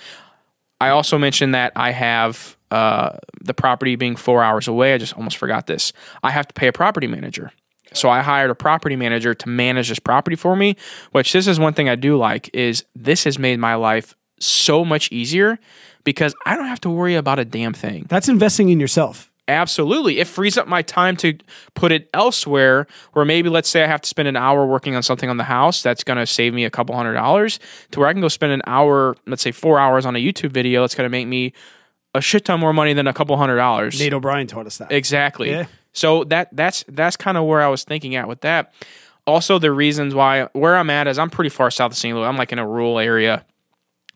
I 0.80 0.88
also 0.88 1.18
mentioned 1.18 1.54
that 1.54 1.72
I 1.76 1.92
have 1.92 2.56
uh, 2.70 3.18
the 3.40 3.54
property 3.54 3.94
being 3.94 4.16
four 4.16 4.42
hours 4.42 4.66
away. 4.66 4.94
I 4.94 4.98
just 4.98 5.14
almost 5.14 5.36
forgot 5.36 5.66
this. 5.66 5.92
I 6.22 6.30
have 6.30 6.48
to 6.48 6.54
pay 6.54 6.66
a 6.66 6.72
property 6.72 7.06
manager. 7.06 7.52
So 7.94 8.10
I 8.10 8.20
hired 8.20 8.50
a 8.50 8.54
property 8.54 8.96
manager 8.96 9.34
to 9.34 9.48
manage 9.48 9.88
this 9.88 9.98
property 9.98 10.36
for 10.36 10.56
me, 10.56 10.76
which 11.12 11.32
this 11.32 11.46
is 11.46 11.58
one 11.58 11.74
thing 11.74 11.88
I 11.88 11.94
do 11.94 12.16
like 12.16 12.50
is 12.52 12.84
this 12.94 13.24
has 13.24 13.38
made 13.38 13.58
my 13.58 13.74
life 13.74 14.14
so 14.38 14.84
much 14.84 15.10
easier 15.10 15.58
because 16.04 16.34
I 16.44 16.56
don't 16.56 16.66
have 16.66 16.80
to 16.82 16.90
worry 16.90 17.14
about 17.14 17.38
a 17.38 17.44
damn 17.44 17.72
thing. 17.72 18.06
That's 18.08 18.28
investing 18.28 18.68
in 18.68 18.80
yourself. 18.80 19.30
Absolutely. 19.46 20.20
It 20.20 20.26
frees 20.26 20.56
up 20.56 20.66
my 20.66 20.80
time 20.80 21.16
to 21.18 21.36
put 21.74 21.92
it 21.92 22.08
elsewhere 22.14 22.86
where 23.12 23.26
maybe 23.26 23.50
let's 23.50 23.68
say 23.68 23.84
I 23.84 23.86
have 23.86 24.00
to 24.00 24.08
spend 24.08 24.26
an 24.26 24.36
hour 24.36 24.66
working 24.66 24.96
on 24.96 25.02
something 25.02 25.28
on 25.28 25.36
the 25.36 25.44
house 25.44 25.82
that's 25.82 26.02
going 26.02 26.18
to 26.18 26.26
save 26.26 26.54
me 26.54 26.64
a 26.64 26.70
couple 26.70 26.96
hundred 26.96 27.14
dollars 27.14 27.60
to 27.90 28.00
where 28.00 28.08
I 28.08 28.12
can 28.12 28.22
go 28.22 28.28
spend 28.28 28.52
an 28.52 28.62
hour, 28.66 29.16
let's 29.26 29.42
say 29.42 29.52
4 29.52 29.78
hours 29.78 30.06
on 30.06 30.16
a 30.16 30.18
YouTube 30.18 30.50
video 30.50 30.80
that's 30.80 30.94
going 30.94 31.04
to 31.04 31.10
make 31.10 31.28
me 31.28 31.52
a 32.14 32.22
shit 32.22 32.46
ton 32.46 32.58
more 32.58 32.72
money 32.72 32.94
than 32.94 33.06
a 33.06 33.12
couple 33.12 33.36
hundred 33.36 33.56
dollars. 33.56 33.98
Nate 33.98 34.14
O'Brien 34.14 34.46
taught 34.46 34.66
us 34.66 34.78
that. 34.78 34.90
Exactly. 34.90 35.50
Yeah. 35.50 35.66
So 35.94 36.24
that 36.24 36.48
that's 36.52 36.84
that's 36.88 37.16
kind 37.16 37.38
of 37.38 37.44
where 37.44 37.62
I 37.62 37.68
was 37.68 37.84
thinking 37.84 38.16
at 38.16 38.28
with 38.28 38.42
that. 38.42 38.74
Also, 39.26 39.58
the 39.58 39.72
reasons 39.72 40.14
why 40.14 40.48
where 40.52 40.76
I'm 40.76 40.90
at 40.90 41.06
is 41.06 41.18
I'm 41.18 41.30
pretty 41.30 41.50
far 41.50 41.70
south 41.70 41.92
of 41.92 41.96
St. 41.96 42.14
Louis. 42.14 42.26
I'm 42.26 42.36
like 42.36 42.52
in 42.52 42.58
a 42.58 42.68
rural 42.68 42.98
area. 42.98 43.44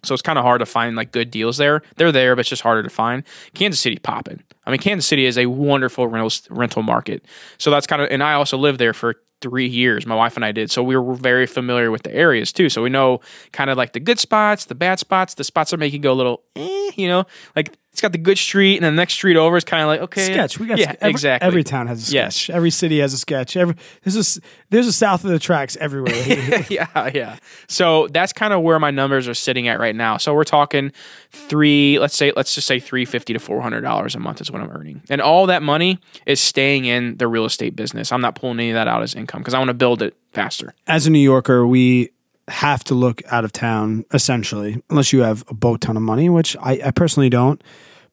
So 0.04 0.14
it's 0.14 0.22
kind 0.22 0.38
of 0.38 0.44
hard 0.44 0.60
to 0.60 0.66
find 0.66 0.96
like 0.96 1.12
good 1.12 1.30
deals 1.30 1.56
there. 1.56 1.82
They're 1.96 2.12
there, 2.12 2.36
but 2.36 2.40
it's 2.40 2.48
just 2.48 2.62
harder 2.62 2.82
to 2.82 2.90
find. 2.90 3.24
Kansas 3.54 3.80
City 3.80 3.98
popping. 3.98 4.42
I 4.64 4.70
mean, 4.70 4.78
Kansas 4.78 5.06
City 5.06 5.24
is 5.24 5.36
a 5.36 5.46
wonderful 5.46 6.06
rental 6.06 6.30
rental 6.50 6.82
market. 6.82 7.24
So 7.58 7.70
that's 7.70 7.86
kind 7.86 8.02
of, 8.02 8.08
and 8.10 8.22
I 8.22 8.34
also 8.34 8.56
lived 8.58 8.78
there 8.78 8.92
for 8.92 9.16
three 9.40 9.66
years. 9.66 10.06
My 10.06 10.14
wife 10.14 10.36
and 10.36 10.44
I 10.44 10.52
did, 10.52 10.70
so 10.70 10.82
we 10.82 10.96
were 10.96 11.14
very 11.14 11.46
familiar 11.46 11.90
with 11.90 12.02
the 12.02 12.14
areas 12.14 12.52
too. 12.52 12.68
So 12.68 12.82
we 12.82 12.90
know 12.90 13.20
kind 13.52 13.70
of 13.70 13.76
like 13.76 13.92
the 13.92 14.00
good 14.00 14.18
spots, 14.18 14.66
the 14.66 14.74
bad 14.74 14.98
spots, 14.98 15.34
the 15.34 15.44
spots 15.44 15.70
that 15.70 15.78
make 15.78 15.92
you 15.92 15.98
go 15.98 16.12
a 16.12 16.14
little, 16.14 16.42
eh, 16.56 16.90
you 16.96 17.08
know, 17.08 17.24
like 17.56 17.76
it's 17.98 18.02
got 18.02 18.12
the 18.12 18.18
good 18.18 18.38
street, 18.38 18.76
and 18.76 18.84
the 18.84 18.92
next 18.92 19.14
street 19.14 19.36
over 19.36 19.56
is 19.56 19.64
kind 19.64 19.82
of 19.82 19.88
like 19.88 20.00
okay, 20.02 20.26
sketch. 20.26 20.60
We 20.60 20.68
got 20.68 20.78
yeah, 20.78 20.94
every, 21.00 21.10
exactly. 21.10 21.44
Every 21.44 21.64
town 21.64 21.88
has 21.88 21.98
a 21.98 22.02
sketch. 22.02 22.48
Yes. 22.48 22.48
Every 22.48 22.70
city 22.70 23.00
has 23.00 23.12
a 23.12 23.18
sketch. 23.18 23.56
Every 23.56 23.74
there's 24.04 24.14
a 24.14 24.20
s- 24.20 24.38
there's 24.70 24.86
a 24.86 24.92
south 24.92 25.24
of 25.24 25.30
the 25.30 25.40
tracks 25.40 25.76
everywhere. 25.80 26.14
yeah, 26.70 27.10
yeah. 27.12 27.38
So 27.66 28.06
that's 28.06 28.32
kind 28.32 28.52
of 28.52 28.62
where 28.62 28.78
my 28.78 28.92
numbers 28.92 29.26
are 29.26 29.34
sitting 29.34 29.66
at 29.66 29.80
right 29.80 29.96
now. 29.96 30.16
So 30.16 30.32
we're 30.32 30.44
talking 30.44 30.92
three, 31.32 31.98
let's 31.98 32.16
say, 32.16 32.32
let's 32.36 32.54
just 32.54 32.68
say 32.68 32.78
three 32.78 33.04
fifty 33.04 33.32
to 33.32 33.40
four 33.40 33.60
hundred 33.62 33.80
dollars 33.80 34.14
a 34.14 34.20
month 34.20 34.40
is 34.40 34.48
what 34.48 34.62
I'm 34.62 34.70
earning, 34.70 35.02
and 35.10 35.20
all 35.20 35.46
that 35.46 35.64
money 35.64 35.98
is 36.24 36.40
staying 36.40 36.84
in 36.84 37.16
the 37.16 37.26
real 37.26 37.46
estate 37.46 37.74
business. 37.74 38.12
I'm 38.12 38.20
not 38.20 38.36
pulling 38.36 38.60
any 38.60 38.70
of 38.70 38.74
that 38.74 38.86
out 38.86 39.02
as 39.02 39.16
income 39.16 39.40
because 39.40 39.54
I 39.54 39.58
want 39.58 39.70
to 39.70 39.74
build 39.74 40.02
it 40.02 40.16
faster. 40.32 40.72
As 40.86 41.08
a 41.08 41.10
New 41.10 41.18
Yorker, 41.18 41.66
we 41.66 42.10
have 42.48 42.84
to 42.84 42.94
look 42.94 43.22
out 43.30 43.44
of 43.44 43.52
town 43.52 44.04
essentially, 44.12 44.82
unless 44.90 45.12
you 45.12 45.22
have 45.22 45.44
a 45.48 45.54
boat 45.54 45.80
ton 45.80 45.96
of 45.96 46.02
money, 46.02 46.28
which 46.28 46.56
I, 46.60 46.80
I 46.84 46.90
personally 46.90 47.28
don't. 47.28 47.62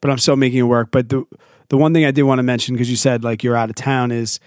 But 0.02 0.12
I'm 0.12 0.18
still 0.18 0.36
making 0.36 0.60
it 0.60 0.64
work. 0.64 0.90
But 0.92 1.10
the 1.10 1.26
the 1.70 1.78
one 1.78 1.94
thing 1.94 2.06
I 2.06 2.12
did 2.12 2.24
want 2.24 2.40
to 2.40 2.44
mention 2.44 2.76
because 2.76 2.90
you 2.90 2.96
said 2.96 3.24
like 3.24 3.44
you're 3.44 3.56
out 3.56 3.70
of 3.70 3.76
town 3.76 4.12
is 4.12 4.40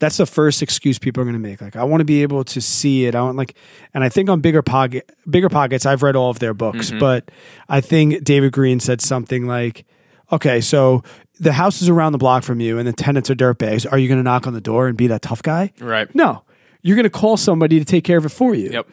that's 0.00 0.16
the 0.16 0.26
first 0.26 0.62
excuse 0.62 0.98
people 0.98 1.20
are 1.20 1.24
going 1.24 1.34
to 1.34 1.38
make. 1.38 1.60
Like, 1.60 1.76
I 1.76 1.84
want 1.84 2.00
to 2.00 2.06
be 2.06 2.22
able 2.22 2.42
to 2.44 2.60
see 2.60 3.04
it. 3.04 3.14
I 3.14 3.20
want 3.20 3.36
like, 3.36 3.54
and 3.92 4.02
I 4.02 4.08
think 4.08 4.30
on 4.30 4.40
bigger 4.40 4.62
pocket, 4.62 5.14
bigger 5.28 5.50
pockets, 5.50 5.84
I've 5.84 6.02
read 6.02 6.16
all 6.16 6.30
of 6.30 6.38
their 6.38 6.54
books, 6.54 6.88
mm-hmm. 6.88 6.98
but 6.98 7.30
I 7.68 7.82
think 7.82 8.24
David 8.24 8.52
Greene 8.52 8.80
said 8.80 9.02
something 9.02 9.46
like, 9.46 9.84
"Okay, 10.32 10.62
so 10.62 11.04
the 11.38 11.52
house 11.52 11.82
is 11.82 11.88
around 11.88 12.12
the 12.12 12.18
block 12.18 12.42
from 12.42 12.60
you, 12.60 12.78
and 12.78 12.88
the 12.88 12.92
tenants 12.94 13.30
are 13.30 13.34
dirtbags. 13.34 13.90
Are 13.90 13.98
you 13.98 14.08
going 14.08 14.18
to 14.18 14.24
knock 14.24 14.46
on 14.46 14.54
the 14.54 14.60
door 14.60 14.88
and 14.88 14.96
be 14.96 15.06
that 15.08 15.22
tough 15.22 15.42
guy? 15.42 15.72
Right. 15.80 16.12
No, 16.14 16.44
you're 16.82 16.96
going 16.96 17.04
to 17.04 17.10
call 17.10 17.36
somebody 17.36 17.78
to 17.78 17.84
take 17.84 18.04
care 18.04 18.18
of 18.18 18.24
it 18.24 18.30
for 18.30 18.54
you. 18.54 18.70
Yep. 18.70 18.88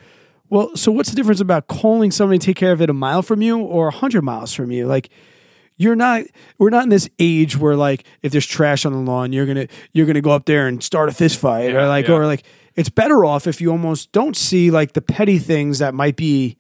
Well, 0.50 0.76
so 0.76 0.91
what's 0.91 1.10
the 1.10 1.16
difference 1.16 1.41
about 1.41 1.68
calling 1.68 2.12
somebody 2.12 2.39
to 2.39 2.45
take 2.45 2.56
care 2.56 2.72
of 2.72 2.82
it 2.82 2.89
a 2.89 2.93
mile 2.93 3.22
from 3.22 3.41
you 3.41 3.60
or 3.60 3.89
a 3.89 3.91
hundred 3.91 4.24
miles 4.24 4.54
from 4.54 4.72
you? 4.72 4.88
Like, 4.88 5.10
you're 5.76 5.95
not. 5.95 6.24
We're 6.58 6.70
not 6.70 6.84
in 6.84 6.89
this 6.89 7.10
age 7.20 7.58
where 7.58 7.76
like 7.76 8.04
if 8.22 8.32
there's 8.32 8.45
trash 8.45 8.86
on 8.86 8.93
the 8.93 9.00
lawn, 9.00 9.32
you're 9.32 9.45
gonna 9.45 9.68
you're 9.93 10.08
gonna 10.08 10.22
go 10.22 10.32
up 10.32 10.45
there 10.45 10.68
and 10.68 10.84
start 10.84 11.10
a 11.10 11.12
fist 11.12 11.38
fight 11.39 11.76
or 11.76 11.88
like 11.88 12.08
yeah. 12.08 12.16
or 12.16 12.26
like 12.26 12.43
it's 12.76 12.89
better 12.89 13.24
off 13.24 13.45
if 13.48 13.62
you 13.62 13.72
almost 13.72 14.12
don't 14.12 14.36
see 14.36 14.72
like 14.72 14.93
the 14.93 15.02
petty 15.02 15.38
things 15.38 15.80
that 15.80 15.93
might 15.93 16.16
be 16.16 16.58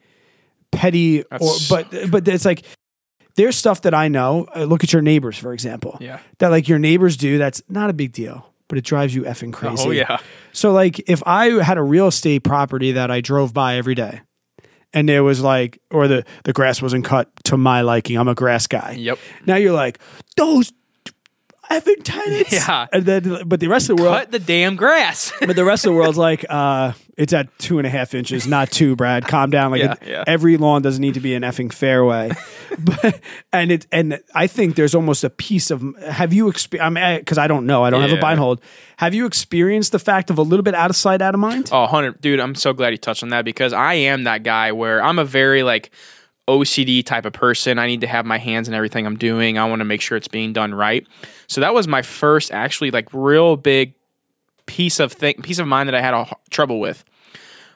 petty 0.71 1.23
or 1.23 1.25
That's- 1.31 1.69
but 1.69 2.11
but 2.11 2.27
it's 2.27 2.45
like 2.45 2.63
there's 3.35 3.55
stuff 3.55 3.81
that 3.81 3.93
I 3.93 4.07
know. 4.07 4.47
Uh, 4.55 4.63
look 4.65 4.83
at 4.83 4.91
your 4.91 5.01
neighbors, 5.01 5.37
for 5.37 5.53
example. 5.53 5.97
Yeah. 6.01 6.19
That 6.39 6.49
like 6.49 6.67
your 6.67 6.79
neighbors 6.79 7.17
do. 7.17 7.37
That's 7.37 7.61
not 7.69 7.89
a 7.89 7.93
big 7.93 8.11
deal, 8.11 8.51
but 8.67 8.77
it 8.77 8.83
drives 8.83 9.13
you 9.15 9.23
effing 9.23 9.53
oh, 9.53 9.57
crazy. 9.57 9.87
Oh 9.87 9.91
yeah. 9.91 10.19
So 10.51 10.71
like 10.71 10.99
if 11.09 11.21
I 11.25 11.63
had 11.63 11.77
a 11.77 11.83
real 11.83 12.07
estate 12.07 12.43
property 12.43 12.93
that 12.93 13.11
I 13.11 13.21
drove 13.21 13.53
by 13.53 13.75
every 13.75 13.95
day 13.95 14.21
and 14.93 15.07
there 15.07 15.23
was 15.23 15.41
like 15.41 15.79
or 15.91 16.07
the 16.07 16.25
the 16.43 16.53
grass 16.53 16.81
wasn't 16.81 17.05
cut 17.05 17.29
to 17.45 17.57
my 17.57 17.81
liking, 17.81 18.17
I'm 18.17 18.27
a 18.27 18.35
grass 18.35 18.67
guy. 18.67 18.95
Yep. 18.97 19.19
Now 19.45 19.55
you're 19.55 19.73
like, 19.73 19.99
those 20.35 20.71
effing 21.71 22.01
tenants. 22.03 22.51
Yeah. 22.67 22.87
And 22.91 23.05
then 23.05 23.41
but 23.47 23.59
the 23.59 23.67
rest 23.67 23.89
of 23.89 23.97
the 23.97 24.03
world 24.03 24.15
Cut 24.15 24.31
the 24.31 24.39
damn 24.39 24.75
grass. 24.75 25.31
but 25.39 25.55
the 25.55 25.65
rest 25.65 25.85
of 25.85 25.91
the 25.93 25.97
world's 25.97 26.17
like, 26.17 26.45
uh, 26.49 26.93
it's 27.17 27.33
at 27.33 27.47
two 27.59 27.77
and 27.79 27.87
a 27.87 27.89
half 27.89 28.13
inches, 28.13 28.45
not 28.47 28.69
two, 28.71 28.95
Brad. 28.95 29.27
Calm 29.27 29.49
down. 29.49 29.71
Like 29.71 29.81
Yeah, 29.81 29.93
it- 29.93 30.07
yeah. 30.07 30.23
every 30.27 30.57
lawn 30.57 30.81
doesn't 30.81 31.01
need 31.01 31.15
to 31.15 31.19
be 31.19 31.33
an 31.35 31.43
effing 31.43 31.71
fairway. 31.73 32.31
but 32.79 33.19
and 33.51 33.71
it 33.71 33.87
and 33.91 34.19
I 34.35 34.47
think 34.47 34.75
there's 34.75 34.93
almost 34.95 35.23
a 35.23 35.29
piece 35.29 35.71
of 35.71 35.83
have 36.03 36.33
you 36.33 36.47
experienced? 36.49 36.85
I 36.85 36.89
mean, 37.13 37.19
because 37.19 37.37
I 37.37 37.47
don't 37.47 37.65
know, 37.65 37.83
I 37.83 37.89
don't 37.89 38.01
have 38.01 38.11
a 38.11 38.21
bind 38.21 38.39
hold. 38.39 38.61
Have 38.97 39.13
you 39.13 39.25
experienced 39.25 39.91
the 39.91 39.99
fact 39.99 40.29
of 40.29 40.37
a 40.37 40.41
little 40.43 40.63
bit 40.63 40.73
out 40.75 40.89
of 40.89 40.95
sight, 40.95 41.21
out 41.21 41.33
of 41.33 41.39
mind? 41.39 41.69
Oh, 41.71 41.81
100. 41.81 42.21
Dude, 42.21 42.39
I'm 42.39 42.55
so 42.55 42.73
glad 42.73 42.89
you 42.89 42.97
touched 42.97 43.23
on 43.23 43.29
that 43.29 43.45
because 43.45 43.73
I 43.73 43.93
am 43.95 44.23
that 44.23 44.43
guy 44.43 44.71
where 44.71 45.03
I'm 45.03 45.19
a 45.19 45.25
very 45.25 45.63
like 45.63 45.91
OCD 46.47 47.05
type 47.05 47.25
of 47.25 47.33
person. 47.33 47.77
I 47.77 47.87
need 47.87 48.01
to 48.01 48.07
have 48.07 48.25
my 48.25 48.37
hands 48.37 48.67
in 48.67 48.73
everything 48.73 49.05
I'm 49.05 49.17
doing. 49.17 49.57
I 49.57 49.65
want 49.65 49.79
to 49.81 49.85
make 49.85 50.01
sure 50.01 50.17
it's 50.17 50.27
being 50.27 50.53
done 50.53 50.73
right. 50.73 51.05
So 51.47 51.61
that 51.61 51.73
was 51.73 51.87
my 51.87 52.01
first 52.01 52.51
actually 52.51 52.91
like 52.91 53.13
real 53.13 53.55
big 53.55 53.93
piece 54.65 54.99
of 54.99 55.13
thing 55.13 55.35
piece 55.35 55.59
of 55.59 55.67
mind 55.67 55.87
that 55.87 55.95
I 55.95 56.01
had 56.01 56.13
a, 56.13 56.29
trouble 56.49 56.79
with. 56.79 57.03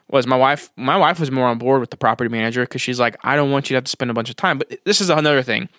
Was 0.09 0.28
my 0.28 0.36
wife 0.36 0.69
my 0.76 0.97
wife 0.97 1.19
was 1.19 1.32
more 1.32 1.47
on 1.47 1.57
board 1.57 1.80
with 1.80 1.89
the 1.89 1.97
property 1.97 2.30
manager 2.30 2.65
cuz 2.65 2.82
she's 2.82 2.99
like 2.99 3.15
I 3.24 3.36
don't 3.36 3.51
want 3.51 3.69
you 3.69 3.76
to 3.76 3.78
have 3.78 3.86
to 3.86 3.91
spend 3.91 4.11
a 4.11 4.13
bunch 4.13 4.30
of 4.30 4.36
time. 4.36 4.57
But 4.57 4.80
this 4.86 4.99
is 4.99 5.09
another 5.09 5.41
thing 5.41 5.69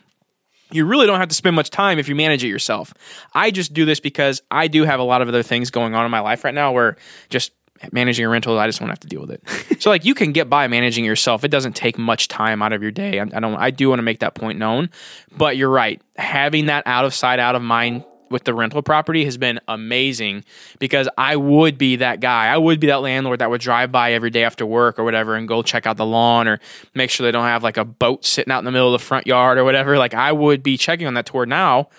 you 0.73 0.87
really 0.87 1.07
don't 1.07 1.21
have 1.21 1.29
to 1.29 1.35
spend 1.35 1.55
much 1.55 1.71
time 1.71 1.99
if 1.99 2.09
you 2.09 2.15
manage 2.15 2.43
it 2.43 2.49
yourself. 2.49 2.95
I 3.35 3.51
just 3.51 3.73
do 3.73 3.85
this 3.85 4.01
because 4.01 4.43
I 4.51 4.69
do 4.69 4.85
have 4.85 5.01
a 5.01 5.03
lot 5.03 5.23
of 5.23 5.29
other 5.29 5.43
things 5.43 5.71
going 5.71 5.95
on 5.95 6.05
in 6.05 6.11
my 6.11 6.21
life 6.21 6.45
right 6.45 6.55
now 6.55 6.73
where 6.73 6.97
just 7.29 7.53
managing 7.91 8.25
a 8.25 8.29
rental, 8.29 8.59
I 8.59 8.67
just 8.67 8.81
won't 8.81 8.91
have 8.91 9.01
to 9.01 9.09
deal 9.09 9.21
with 9.21 9.31
it. 9.31 9.83
so 9.83 9.91
like 9.91 10.05
you 10.05 10.15
can 10.15 10.33
get 10.33 10.49
by 10.49 10.69
managing 10.69 11.05
yourself. 11.05 11.45
It 11.45 11.49
doesn't 11.49 11.75
take 11.75 11.99
much 11.99 12.29
time 12.29 12.63
out 12.63 12.73
of 12.73 12.83
your 12.83 12.93
day. 12.93 13.19
I, 13.19 13.23
I 13.23 13.41
don't. 13.41 13.57
I 13.57 13.71
do 13.71 13.89
want 13.89 13.99
to 13.99 14.05
make 14.05 14.21
that 14.21 14.35
point 14.35 14.59
known. 14.59 14.91
But 15.37 15.57
you're 15.57 15.71
right. 15.71 16.01
Having 16.17 16.67
that 16.67 16.87
out 16.87 17.05
of 17.05 17.15
sight, 17.15 17.39
out 17.39 17.55
of 17.55 17.63
mind 17.63 18.05
with 18.33 18.45
the 18.45 18.55
rental 18.55 18.83
property 18.83 19.25
has 19.25 19.37
been 19.37 19.61
amazing 19.69 20.43
because 20.81 21.09
I 21.17 21.37
would 21.37 21.79
be 21.79 21.97
that 21.97 22.19
guy. 22.19 22.47
I 22.47 22.57
would 22.57 22.81
be 22.81 22.89
that 22.89 23.03
landlord 23.03 23.39
that 23.41 23.51
would 23.51 23.61
drive 23.61 23.93
by 23.93 24.13
every 24.13 24.31
day 24.31 24.43
after 24.43 24.67
work 24.67 24.99
or 24.99 25.05
whatever 25.05 25.37
and 25.37 25.47
go 25.47 25.63
check 25.63 25.87
out 25.87 25.99
the 25.99 26.07
lawn 26.07 26.49
or 26.49 26.59
make 26.95 27.11
sure 27.11 27.25
they 27.25 27.31
don't 27.31 27.45
have 27.45 27.63
like 27.63 27.77
a 27.77 27.85
boat 27.85 28.25
sitting 28.25 28.51
out 28.51 28.59
in 28.59 28.65
the 28.65 28.73
middle 28.73 28.93
of 28.93 28.99
the 28.99 29.05
front 29.05 29.27
yard 29.27 29.59
or 29.59 29.65
whatever. 29.65 29.99
Like 29.99 30.15
I 30.15 30.33
would 30.33 30.63
be 30.63 30.77
checking 30.77 31.07
on 31.07 31.15
that 31.15 31.27
toward 31.27 31.49
now. 31.49 31.91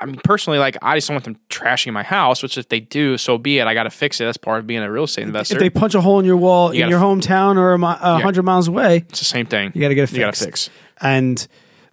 I 0.00 0.06
mean, 0.06 0.20
personally, 0.24 0.58
like 0.58 0.76
I 0.82 0.96
just 0.96 1.08
don't 1.08 1.14
want 1.14 1.24
them 1.24 1.38
trashing 1.48 1.92
my 1.92 2.02
house, 2.02 2.42
which 2.42 2.58
if 2.58 2.68
they 2.68 2.80
do, 2.80 3.16
so 3.18 3.38
be 3.38 3.58
it. 3.58 3.66
I 3.66 3.74
got 3.74 3.84
to 3.84 3.90
fix 3.90 4.20
it. 4.20 4.24
That's 4.24 4.36
part 4.36 4.58
of 4.60 4.66
being 4.66 4.82
a 4.82 4.90
real 4.90 5.04
estate 5.04 5.22
investor. 5.26 5.54
If 5.54 5.60
they 5.60 5.70
punch 5.70 5.94
a 5.94 6.00
hole 6.00 6.18
in 6.18 6.24
your 6.26 6.36
wall 6.36 6.70
in 6.70 6.88
your 6.88 7.00
hometown 7.00 7.56
or 7.56 7.72
a, 7.72 7.78
mi- 7.78 7.86
a 7.86 8.18
hundred 8.20 8.42
miles 8.44 8.68
away, 8.68 8.98
it's 9.08 9.20
the 9.20 9.24
same 9.24 9.46
thing. 9.46 9.72
you 9.74 9.80
got 9.80 9.88
to 9.88 9.94
get 9.94 10.10
it 10.10 10.12
You 10.12 10.20
got 10.20 10.34
to 10.34 10.44
fix. 10.44 10.70
And 11.00 11.46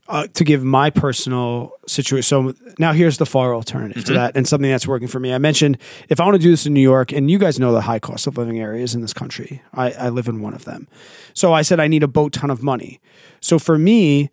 uh, 0.09 0.27
to 0.33 0.43
give 0.43 0.63
my 0.65 0.89
personal 0.89 1.71
situation, 1.87 2.23
so 2.23 2.53
now 2.77 2.91
here's 2.91 3.17
the 3.19 3.25
far 3.25 3.55
alternative 3.55 4.03
to 4.03 4.13
that, 4.13 4.35
and 4.35 4.45
something 4.45 4.69
that's 4.69 4.85
working 4.85 5.07
for 5.07 5.19
me. 5.19 5.33
I 5.33 5.37
mentioned 5.37 5.77
if 6.09 6.19
I 6.19 6.25
want 6.25 6.35
to 6.35 6.39
do 6.41 6.51
this 6.51 6.65
in 6.65 6.73
New 6.73 6.81
York, 6.81 7.13
and 7.13 7.31
you 7.31 7.39
guys 7.39 7.57
know 7.57 7.71
the 7.71 7.81
high 7.81 7.99
cost 7.99 8.27
of 8.27 8.37
living 8.37 8.59
areas 8.59 8.93
in 8.95 9.01
this 9.01 9.13
country. 9.13 9.61
I, 9.73 9.91
I 9.91 10.09
live 10.09 10.27
in 10.27 10.41
one 10.41 10.53
of 10.53 10.65
them. 10.65 10.89
So 11.33 11.53
I 11.53 11.61
said 11.61 11.79
I 11.79 11.87
need 11.87 12.03
a 12.03 12.07
boat 12.09 12.33
ton 12.33 12.49
of 12.49 12.61
money. 12.61 12.99
So 13.39 13.57
for 13.59 13.77
me, 13.77 14.29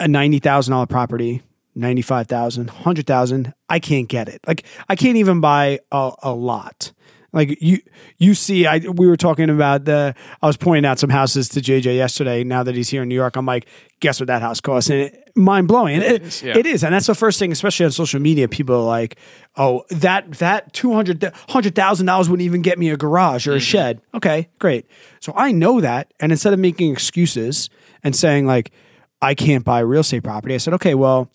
a 0.00 0.08
ninety 0.08 0.40
thousand 0.40 0.72
dollar 0.72 0.86
property, 0.86 1.42
ninety 1.74 2.02
five 2.02 2.26
thousand, 2.26 2.70
hundred 2.70 3.06
thousand, 3.06 3.44
100,000, 3.44 3.54
I 3.68 3.78
can't 3.78 4.08
get 4.08 4.28
it. 4.28 4.40
Like 4.46 4.64
I 4.88 4.96
can't 4.96 5.16
even 5.16 5.40
buy 5.40 5.80
a, 5.90 6.12
a 6.22 6.32
lot. 6.32 6.92
Like 7.34 7.60
you, 7.60 7.80
you 8.16 8.34
see, 8.34 8.64
I 8.64 8.78
we 8.78 9.08
were 9.08 9.16
talking 9.16 9.50
about 9.50 9.84
the. 9.84 10.14
I 10.40 10.46
was 10.46 10.56
pointing 10.56 10.88
out 10.88 11.00
some 11.00 11.10
houses 11.10 11.48
to 11.50 11.60
JJ 11.60 11.96
yesterday. 11.96 12.44
Now 12.44 12.62
that 12.62 12.76
he's 12.76 12.88
here 12.88 13.02
in 13.02 13.08
New 13.08 13.14
York, 13.16 13.34
I'm 13.34 13.44
like, 13.44 13.66
guess 13.98 14.20
what 14.20 14.28
that 14.28 14.40
house 14.40 14.60
costs? 14.60 14.88
And 14.88 15.00
it, 15.00 15.32
mind 15.34 15.66
blowing. 15.66 16.00
It, 16.00 16.22
is, 16.22 16.42
yeah. 16.44 16.56
it 16.56 16.64
is, 16.64 16.84
and 16.84 16.94
that's 16.94 17.08
the 17.08 17.14
first 17.14 17.40
thing, 17.40 17.50
especially 17.50 17.86
on 17.86 17.90
social 17.90 18.20
media. 18.20 18.46
People 18.46 18.76
are 18.76 18.86
like, 18.86 19.16
oh, 19.56 19.84
that 19.90 20.30
that 20.34 20.72
two 20.72 20.92
hundred 20.92 21.24
hundred 21.48 21.74
thousand 21.74 22.06
dollars 22.06 22.30
wouldn't 22.30 22.46
even 22.46 22.62
get 22.62 22.78
me 22.78 22.90
a 22.90 22.96
garage 22.96 23.48
or 23.48 23.52
a 23.52 23.56
mm-hmm. 23.56 23.62
shed. 23.62 24.00
Okay, 24.14 24.48
great. 24.60 24.86
So 25.18 25.32
I 25.34 25.50
know 25.50 25.80
that, 25.80 26.14
and 26.20 26.30
instead 26.30 26.52
of 26.52 26.60
making 26.60 26.92
excuses 26.92 27.68
and 28.04 28.14
saying 28.14 28.46
like, 28.46 28.70
I 29.20 29.34
can't 29.34 29.64
buy 29.64 29.80
real 29.80 30.02
estate 30.02 30.22
property, 30.22 30.54
I 30.54 30.58
said, 30.58 30.74
okay, 30.74 30.94
well, 30.94 31.32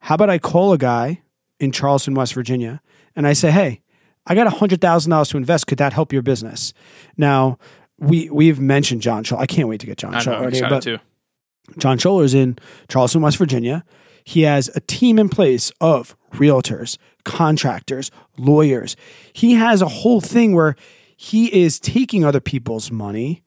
how 0.00 0.14
about 0.14 0.30
I 0.30 0.38
call 0.38 0.72
a 0.72 0.78
guy 0.78 1.22
in 1.58 1.72
Charleston, 1.72 2.14
West 2.14 2.34
Virginia, 2.34 2.80
and 3.14 3.26
I 3.26 3.32
say, 3.32 3.50
hey, 3.50 3.82
I 4.26 4.34
got 4.34 4.52
hundred 4.54 4.80
thousand 4.80 5.10
dollars 5.10 5.28
to 5.30 5.36
invest. 5.36 5.66
Could 5.66 5.78
that 5.78 5.92
help 5.92 6.12
your 6.12 6.22
business? 6.22 6.72
Now, 7.16 7.58
we 7.98 8.28
we've 8.30 8.60
mentioned 8.60 9.02
John 9.02 9.24
Scholl. 9.24 9.38
I 9.38 9.46
can't 9.46 9.68
wait 9.68 9.80
to 9.80 9.86
get 9.86 9.98
John 9.98 10.14
I 10.14 10.18
know. 10.18 10.24
Scholl 10.24 10.34
I'm 10.34 10.42
on 10.42 10.48
excited 10.48 10.70
but 10.70 10.82
too. 10.82 10.98
John 11.78 11.98
Scholler 11.98 12.24
is 12.24 12.34
in 12.34 12.58
Charleston, 12.88 13.22
West 13.22 13.38
Virginia. 13.38 13.84
He 14.24 14.42
has 14.42 14.68
a 14.74 14.80
team 14.80 15.18
in 15.18 15.28
place 15.28 15.70
of 15.80 16.16
realtors, 16.32 16.98
contractors, 17.24 18.10
lawyers. 18.36 18.96
He 19.32 19.54
has 19.54 19.82
a 19.82 19.88
whole 19.88 20.20
thing 20.20 20.54
where 20.54 20.74
he 21.16 21.46
is 21.62 21.78
taking 21.78 22.24
other 22.24 22.40
people's 22.40 22.90
money 22.90 23.42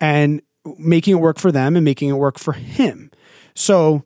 and 0.00 0.42
making 0.78 1.16
it 1.16 1.20
work 1.20 1.38
for 1.38 1.52
them 1.52 1.76
and 1.76 1.84
making 1.84 2.08
it 2.08 2.14
work 2.14 2.38
for 2.38 2.52
him. 2.52 3.10
So 3.54 4.04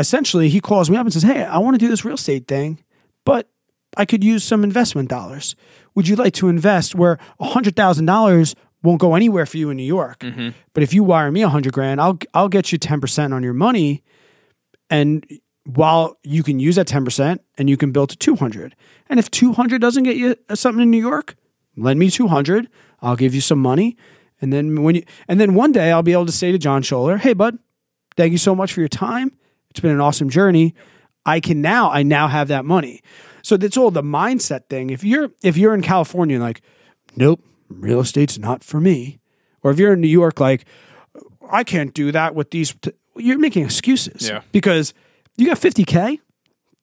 essentially, 0.00 0.48
he 0.48 0.60
calls 0.60 0.90
me 0.90 0.96
up 0.96 1.04
and 1.04 1.12
says, 1.12 1.22
Hey, 1.22 1.44
I 1.44 1.58
want 1.58 1.74
to 1.74 1.78
do 1.78 1.88
this 1.88 2.04
real 2.04 2.14
estate 2.14 2.46
thing, 2.48 2.82
but 3.24 3.48
I 3.96 4.04
could 4.04 4.24
use 4.24 4.44
some 4.44 4.64
investment 4.64 5.08
dollars. 5.08 5.56
Would 5.94 6.08
you 6.08 6.16
like 6.16 6.34
to 6.34 6.48
invest 6.48 6.94
where 6.94 7.18
$100,000 7.40 8.54
won't 8.82 9.00
go 9.00 9.14
anywhere 9.14 9.46
for 9.46 9.58
you 9.58 9.70
in 9.70 9.76
New 9.76 9.82
York? 9.82 10.20
Mm-hmm. 10.20 10.50
But 10.72 10.82
if 10.82 10.94
you 10.94 11.02
wire 11.02 11.30
me 11.30 11.42
100 11.42 11.72
grand, 11.72 12.00
I'll, 12.00 12.18
I'll 12.34 12.48
get 12.48 12.72
you 12.72 12.78
10% 12.78 13.34
on 13.34 13.42
your 13.42 13.52
money. 13.52 14.02
And 14.88 15.26
while 15.64 16.16
you 16.22 16.42
can 16.42 16.58
use 16.58 16.76
that 16.76 16.86
10% 16.86 17.38
and 17.58 17.68
you 17.68 17.76
can 17.76 17.92
build 17.92 18.10
to 18.10 18.16
200. 18.16 18.74
And 19.08 19.18
if 19.18 19.30
200 19.30 19.80
doesn't 19.80 20.04
get 20.04 20.16
you 20.16 20.36
uh, 20.48 20.54
something 20.54 20.82
in 20.82 20.90
New 20.90 20.98
York, 20.98 21.36
lend 21.76 21.98
me 21.98 22.10
200. 22.10 22.68
I'll 23.02 23.16
give 23.16 23.34
you 23.34 23.40
some 23.40 23.58
money. 23.58 23.96
And 24.40 24.52
then 24.52 24.82
when 24.82 24.94
you, 24.94 25.04
and 25.28 25.40
then 25.40 25.54
one 25.54 25.72
day 25.72 25.92
I'll 25.92 26.02
be 26.02 26.12
able 26.12 26.26
to 26.26 26.32
say 26.32 26.52
to 26.52 26.58
John 26.58 26.82
Scholler, 26.82 27.18
Hey 27.18 27.34
bud, 27.34 27.58
thank 28.16 28.32
you 28.32 28.38
so 28.38 28.54
much 28.54 28.72
for 28.72 28.80
your 28.80 28.88
time. 28.88 29.36
It's 29.70 29.80
been 29.80 29.92
an 29.92 30.00
awesome 30.00 30.30
journey. 30.30 30.74
I 31.26 31.40
can 31.40 31.60
now, 31.60 31.90
I 31.90 32.02
now 32.02 32.28
have 32.28 32.48
that 32.48 32.64
money. 32.64 33.02
So 33.42 33.56
that's 33.56 33.76
all 33.76 33.90
the 33.90 34.02
mindset 34.02 34.68
thing. 34.68 34.90
If 34.90 35.04
you're, 35.04 35.30
if 35.42 35.56
you're 35.56 35.74
in 35.74 35.82
California, 35.82 36.38
like, 36.40 36.60
nope, 37.16 37.42
real 37.68 38.00
estate's 38.00 38.38
not 38.38 38.64
for 38.64 38.80
me. 38.80 39.18
Or 39.62 39.70
if 39.70 39.78
you're 39.78 39.92
in 39.92 40.00
New 40.00 40.08
York, 40.08 40.40
like, 40.40 40.64
I 41.50 41.64
can't 41.64 41.92
do 41.94 42.10
that 42.12 42.34
with 42.34 42.50
these, 42.50 42.74
t-" 42.80 42.92
you're 43.16 43.38
making 43.38 43.64
excuses 43.64 44.28
Yeah. 44.28 44.42
because 44.52 44.94
you 45.36 45.46
got 45.46 45.58
50K. 45.58 46.18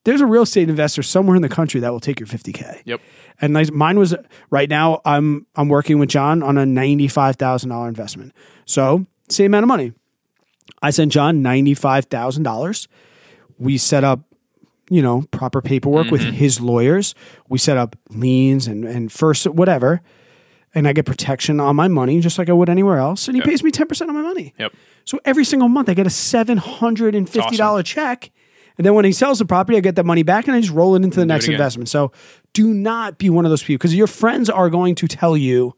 There's 0.04 0.20
a 0.20 0.26
real 0.26 0.42
estate 0.42 0.70
investor 0.70 1.02
somewhere 1.02 1.36
in 1.36 1.42
the 1.42 1.48
country 1.48 1.80
that 1.80 1.90
will 1.92 2.00
take 2.00 2.18
your 2.20 2.26
50K. 2.26 2.82
Yep. 2.86 3.00
And 3.40 3.52
like 3.54 3.70
mine 3.72 3.98
was 3.98 4.14
right 4.50 4.68
now. 4.70 5.00
I'm 5.04 5.46
I'm 5.54 5.68
working 5.68 5.98
with 5.98 6.08
John 6.08 6.42
on 6.42 6.56
a 6.56 6.64
ninety 6.64 7.08
five 7.08 7.36
thousand 7.36 7.70
dollar 7.70 7.88
investment. 7.88 8.32
So 8.64 9.04
same 9.28 9.46
amount 9.46 9.64
of 9.64 9.68
money. 9.68 9.92
I 10.82 10.90
sent 10.90 11.12
John 11.12 11.42
ninety 11.42 11.74
five 11.74 12.06
thousand 12.06 12.42
dollars. 12.42 12.88
We 13.58 13.78
set 13.78 14.04
up, 14.04 14.20
you 14.88 15.02
know, 15.02 15.24
proper 15.30 15.60
paperwork 15.60 16.10
with 16.10 16.22
his 16.22 16.60
lawyers. 16.60 17.14
We 17.48 17.58
set 17.58 17.76
up 17.76 17.96
liens 18.10 18.66
and 18.66 18.84
and 18.84 19.10
first 19.10 19.46
whatever, 19.46 20.00
and 20.74 20.86
I 20.86 20.92
get 20.92 21.06
protection 21.06 21.60
on 21.60 21.76
my 21.76 21.88
money 21.88 22.20
just 22.20 22.38
like 22.38 22.48
I 22.48 22.52
would 22.52 22.68
anywhere 22.68 22.98
else. 22.98 23.28
And 23.28 23.36
he 23.36 23.42
pays 23.42 23.62
me 23.62 23.70
ten 23.70 23.86
percent 23.88 24.10
of 24.10 24.14
my 24.14 24.22
money. 24.22 24.54
Yep. 24.58 24.72
So 25.04 25.18
every 25.24 25.44
single 25.44 25.68
month 25.68 25.88
I 25.88 25.94
get 25.94 26.06
a 26.06 26.10
seven 26.10 26.58
hundred 26.58 27.14
and 27.14 27.28
fifty 27.28 27.56
dollar 27.56 27.82
check. 27.82 28.30
And 28.76 28.86
then 28.86 28.94
when 28.94 29.04
he 29.04 29.10
sells 29.10 29.40
the 29.40 29.44
property, 29.44 29.76
I 29.76 29.80
get 29.80 29.96
that 29.96 30.06
money 30.06 30.22
back 30.22 30.46
and 30.46 30.54
I 30.54 30.60
just 30.60 30.72
roll 30.72 30.94
it 30.94 31.02
into 31.02 31.18
the 31.18 31.26
next 31.26 31.48
investment. 31.48 31.88
So 31.88 32.12
do 32.52 32.72
not 32.72 33.18
be 33.18 33.28
one 33.28 33.44
of 33.44 33.50
those 33.50 33.62
people 33.62 33.78
because 33.78 33.92
your 33.92 34.06
friends 34.06 34.48
are 34.48 34.70
going 34.70 34.94
to 34.94 35.08
tell 35.08 35.36
you 35.36 35.74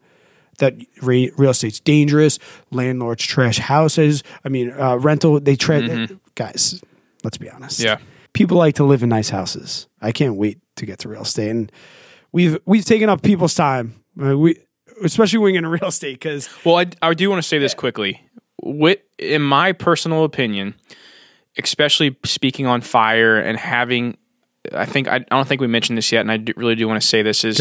that 0.59 0.75
re- 1.01 1.31
real 1.37 1.51
estate's 1.51 1.79
dangerous, 1.79 2.39
landlords 2.71 3.23
trash 3.23 3.57
houses. 3.57 4.23
I 4.45 4.49
mean, 4.49 4.71
uh, 4.71 4.97
rental, 4.97 5.39
they 5.39 5.55
trash. 5.55 5.89
Guys, 6.35 6.81
let's 7.23 7.37
be 7.37 7.49
honest. 7.49 7.79
Yeah. 7.79 7.97
People 8.33 8.57
like 8.57 8.75
to 8.75 8.83
live 8.83 9.03
in 9.03 9.09
nice 9.09 9.29
houses. 9.29 9.87
I 10.01 10.11
can't 10.11 10.35
wait 10.35 10.59
to 10.77 10.85
get 10.85 10.99
to 10.99 11.09
real 11.09 11.23
estate. 11.23 11.49
And 11.49 11.71
we've, 12.31 12.57
we've 12.65 12.85
taken 12.85 13.09
up 13.09 13.21
people's 13.21 13.55
time. 13.55 14.03
Uh, 14.21 14.37
we, 14.37 14.57
especially 15.03 15.39
when 15.39 15.53
you're 15.53 15.63
in 15.63 15.69
real 15.69 15.89
estate 15.89 16.13
because 16.13 16.49
Well, 16.63 16.77
I, 16.77 16.87
I 17.01 17.13
do 17.13 17.29
want 17.29 17.41
to 17.41 17.47
say 17.47 17.57
this 17.57 17.73
quickly. 17.73 18.21
With, 18.63 18.99
in 19.17 19.41
my 19.41 19.71
personal 19.71 20.23
opinion, 20.23 20.75
especially 21.57 22.15
speaking 22.23 22.67
on 22.67 22.81
fire 22.81 23.39
and 23.39 23.57
having, 23.57 24.17
I 24.71 24.85
think 24.85 25.07
I, 25.07 25.15
I 25.15 25.19
don't 25.35 25.47
think 25.47 25.59
we 25.61 25.67
mentioned 25.67 25.97
this 25.97 26.11
yet, 26.11 26.21
and 26.21 26.31
I 26.31 26.37
do, 26.37 26.53
really 26.55 26.75
do 26.75 26.87
want 26.87 27.01
to 27.01 27.07
say 27.07 27.23
this 27.23 27.43
is 27.43 27.59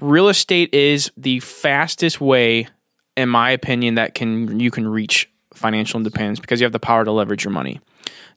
real 0.00 0.28
estate 0.28 0.72
is 0.74 1.10
the 1.16 1.40
fastest 1.40 2.20
way, 2.20 2.68
in 3.16 3.28
my 3.28 3.50
opinion, 3.50 3.94
that 3.94 4.14
can 4.14 4.58
you 4.60 4.70
can 4.70 4.86
reach 4.86 5.30
financial 5.54 5.98
independence 5.98 6.40
because 6.40 6.60
you 6.60 6.64
have 6.64 6.72
the 6.72 6.80
power 6.80 7.04
to 7.04 7.12
leverage 7.12 7.44
your 7.44 7.52
money. 7.52 7.80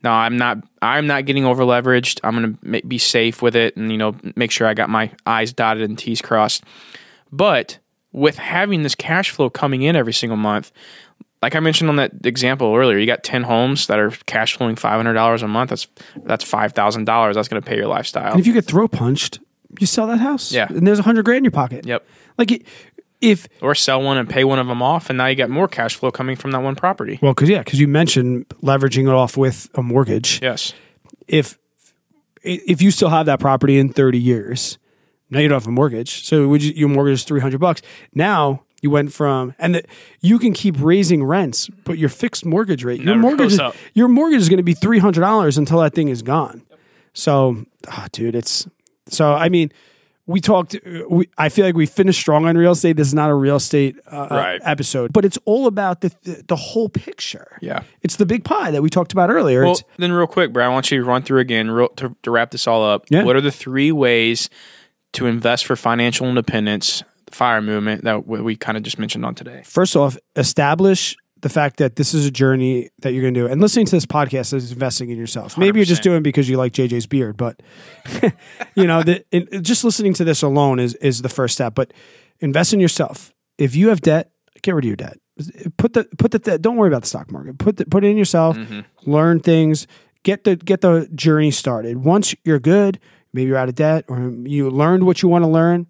Now, 0.03 0.13
I'm 0.13 0.37
not 0.37 0.59
I'm 0.81 1.07
not 1.07 1.25
getting 1.25 1.45
over 1.45 1.63
leveraged. 1.63 2.19
I'm 2.23 2.35
going 2.35 2.53
to 2.53 2.59
ma- 2.61 2.87
be 2.87 2.97
safe 2.97 3.41
with 3.41 3.55
it, 3.55 3.75
and 3.75 3.91
you 3.91 3.97
know, 3.97 4.15
make 4.35 4.51
sure 4.51 4.67
I 4.67 4.73
got 4.73 4.89
my 4.89 5.11
I's 5.25 5.53
dotted 5.53 5.89
and 5.89 5.97
T's 5.97 6.21
crossed. 6.21 6.63
But 7.31 7.79
with 8.11 8.37
having 8.37 8.83
this 8.83 8.95
cash 8.95 9.31
flow 9.31 9.49
coming 9.49 9.81
in 9.81 9.95
every 9.95 10.13
single 10.13 10.37
month, 10.37 10.71
like 11.41 11.55
I 11.55 11.59
mentioned 11.59 11.89
on 11.89 11.97
that 11.97 12.25
example 12.25 12.75
earlier, 12.75 12.97
you 12.97 13.05
got 13.05 13.23
ten 13.23 13.43
homes 13.43 13.87
that 13.87 13.99
are 13.99 14.11
cash 14.27 14.55
flowing 14.55 14.75
five 14.75 14.97
hundred 14.97 15.13
dollars 15.13 15.41
a 15.43 15.47
month. 15.47 15.71
That's 15.71 15.87
that's 16.23 16.43
five 16.43 16.73
thousand 16.73 17.05
dollars. 17.05 17.35
That's 17.35 17.47
going 17.47 17.61
to 17.61 17.67
pay 17.67 17.75
your 17.75 17.87
lifestyle. 17.87 18.31
And 18.31 18.39
if 18.39 18.47
you 18.47 18.53
get 18.53 18.65
throw 18.65 18.87
punched, 18.87 19.39
you 19.79 19.87
sell 19.87 20.07
that 20.07 20.19
house. 20.19 20.51
Yeah. 20.51 20.67
And 20.69 20.85
there's 20.87 20.99
a 20.99 21.03
hundred 21.03 21.25
grand 21.25 21.39
in 21.39 21.43
your 21.45 21.51
pocket. 21.51 21.85
Yep. 21.85 22.05
Like 22.37 22.51
it- 22.51 22.65
if 23.19 23.47
or 23.63 23.73
sell 23.73 23.99
one 24.03 24.15
and 24.17 24.29
pay 24.29 24.43
one 24.43 24.59
of 24.59 24.67
them 24.67 24.83
off, 24.83 25.09
and 25.09 25.17
now 25.17 25.25
you 25.25 25.33
got 25.35 25.49
more 25.49 25.67
cash 25.67 25.95
flow 25.95 26.11
coming 26.11 26.35
from 26.35 26.51
that 26.51 26.61
one 26.61 26.75
property. 26.75 27.17
well, 27.19 27.33
because 27.33 27.49
yeah, 27.49 27.59
because 27.63 27.79
you 27.79 27.87
mentioned 27.87 28.47
leveraging 28.61 29.07
it 29.07 29.13
off 29.13 29.35
with 29.35 29.67
a 29.73 29.81
mortgage. 29.81 30.39
Yes. 30.39 30.71
If 31.27 31.57
if 32.43 32.79
you 32.79 32.91
still 32.91 33.09
have 33.09 33.25
that 33.25 33.39
property 33.39 33.79
in 33.79 33.89
30 33.89 34.19
years, 34.19 34.77
now 35.31 35.39
you 35.39 35.47
don't 35.47 35.55
have 35.59 35.67
a 35.67 35.71
mortgage. 35.71 36.23
So 36.25 36.47
would 36.47 36.63
you, 36.63 36.73
your 36.73 36.89
mortgage 36.89 37.15
is 37.15 37.23
300 37.23 37.59
bucks. 37.59 37.81
Now 38.13 38.63
you 38.83 38.91
went 38.91 39.11
from 39.11 39.55
and 39.57 39.73
the, 39.75 39.83
you 40.21 40.37
can 40.37 40.53
keep 40.53 40.75
raising 40.79 41.23
rents, 41.23 41.69
but 41.85 41.97
your 41.97 42.09
fixed 42.09 42.45
mortgage 42.45 42.83
rate, 42.83 42.97
your 43.01 43.15
Never 43.15 43.19
mortgage, 43.19 43.53
is, 43.53 43.61
your 43.95 44.07
mortgage 44.09 44.41
is 44.41 44.47
going 44.49 44.57
to 44.57 44.63
be 44.63 44.75
three 44.75 44.99
hundred 44.99 45.21
dollars 45.21 45.57
until 45.57 45.79
that 45.79 45.95
thing 45.95 46.09
is 46.09 46.21
gone. 46.21 46.61
So, 47.13 47.65
ah, 47.87 48.05
dude, 48.11 48.35
it's 48.35 48.67
so. 49.09 49.33
I 49.33 49.49
mean, 49.49 49.71
we 50.25 50.41
talked. 50.41 50.75
We, 51.09 51.29
I 51.37 51.49
feel 51.49 51.65
like 51.65 51.75
we 51.75 51.85
finished 51.85 52.19
strong 52.19 52.45
on 52.45 52.57
real 52.57 52.71
estate. 52.73 52.97
This 52.97 53.07
is 53.07 53.13
not 53.13 53.29
a 53.29 53.33
real 53.33 53.55
estate 53.55 53.95
uh, 54.11 54.27
Right. 54.29 54.61
episode, 54.63 55.13
but 55.13 55.23
it's 55.25 55.37
all 55.45 55.67
about 55.67 56.01
the, 56.01 56.11
the 56.23 56.43
the 56.49 56.55
whole 56.55 56.89
picture. 56.89 57.57
Yeah. 57.61 57.83
it's 58.01 58.17
the 58.17 58.25
big 58.25 58.43
pie 58.43 58.71
that 58.71 58.81
we 58.81 58.89
talked 58.89 59.13
about 59.13 59.29
earlier. 59.29 59.63
Well, 59.63 59.73
It's- 59.73 59.89
then, 59.97 60.11
real 60.11 60.27
quick, 60.27 60.51
Brad, 60.51 60.65
I 60.67 60.69
want 60.73 60.91
you 60.91 60.99
to 60.99 61.05
run 61.05 61.23
through 61.23 61.39
again 61.39 61.71
real, 61.71 61.87
to, 61.89 62.15
to 62.23 62.31
wrap 62.31 62.51
this 62.51 62.67
all 62.67 62.83
up. 62.83 63.05
Yeah. 63.09 63.23
What 63.23 63.35
are 63.37 63.41
the 63.41 63.51
three 63.51 63.91
ways 63.91 64.49
to 65.13 65.25
invest 65.27 65.65
for 65.65 65.75
financial 65.77 66.27
independence, 66.27 67.03
the 67.25 67.31
fire 67.35 67.61
movement 67.61 68.03
that 68.03 68.27
we, 68.27 68.41
we 68.41 68.55
kind 68.57 68.77
of 68.77 68.83
just 68.83 68.99
mentioned 68.99 69.25
on 69.25 69.33
today? 69.33 69.61
first 69.63 69.95
off, 69.95 70.17
establish 70.35 71.15
the 71.41 71.49
fact 71.49 71.77
that 71.77 71.95
this 71.95 72.13
is 72.13 72.25
a 72.25 72.31
journey 72.31 72.89
that 72.99 73.13
you're 73.13 73.21
going 73.21 73.33
to 73.33 73.39
do. 73.41 73.47
And 73.47 73.61
listening 73.61 73.85
to 73.87 73.95
this 73.95 74.05
podcast 74.05 74.53
is 74.53 74.71
investing 74.71 75.09
in 75.09 75.17
yourself. 75.17 75.57
Maybe 75.57 75.79
you're 75.79 75.85
just 75.85 76.03
doing 76.03 76.17
it 76.17 76.23
because 76.23 76.49
you 76.49 76.57
like 76.57 76.73
JJ's 76.73 77.05
beard, 77.05 77.37
but 77.37 77.61
you 78.75 78.87
know, 78.87 79.03
the, 79.03 79.23
in, 79.31 79.63
just 79.63 79.83
listening 79.83 80.13
to 80.15 80.23
this 80.23 80.41
alone 80.41 80.79
is 80.79 80.95
is 80.95 81.21
the 81.21 81.29
first 81.29 81.53
step. 81.53 81.75
But 81.75 81.93
invest 82.39 82.73
in 82.73 82.79
yourself. 82.79 83.33
If 83.57 83.75
you 83.75 83.89
have 83.89 84.01
debt, 84.01 84.31
get 84.61 84.75
rid 84.75 84.85
of 84.85 84.87
your 84.87 84.95
debt. 84.95 85.17
Put 85.77 85.93
the 85.93 86.05
put 86.17 86.31
the 86.31 86.57
don't 86.57 86.77
worry 86.77 86.87
about 86.87 87.03
the 87.03 87.07
stock 87.07 87.31
market. 87.31 87.57
Put 87.59 87.77
the, 87.77 87.85
put 87.85 88.03
it 88.03 88.07
in 88.07 88.17
yourself. 88.17 88.57
Mm-hmm. 88.57 89.11
Learn 89.11 89.39
things. 89.39 89.87
Get 90.23 90.43
the 90.43 90.55
get 90.55 90.81
the 90.81 91.07
journey 91.13 91.51
started. 91.51 91.97
Once 91.97 92.35
you're 92.43 92.59
good, 92.59 92.99
maybe 93.33 93.49
you're 93.49 93.57
out 93.57 93.69
of 93.69 93.75
debt 93.75 94.05
or 94.07 94.31
you 94.43 94.69
learned 94.69 95.05
what 95.05 95.21
you 95.21 95.29
want 95.29 95.43
to 95.43 95.49
learn 95.49 95.87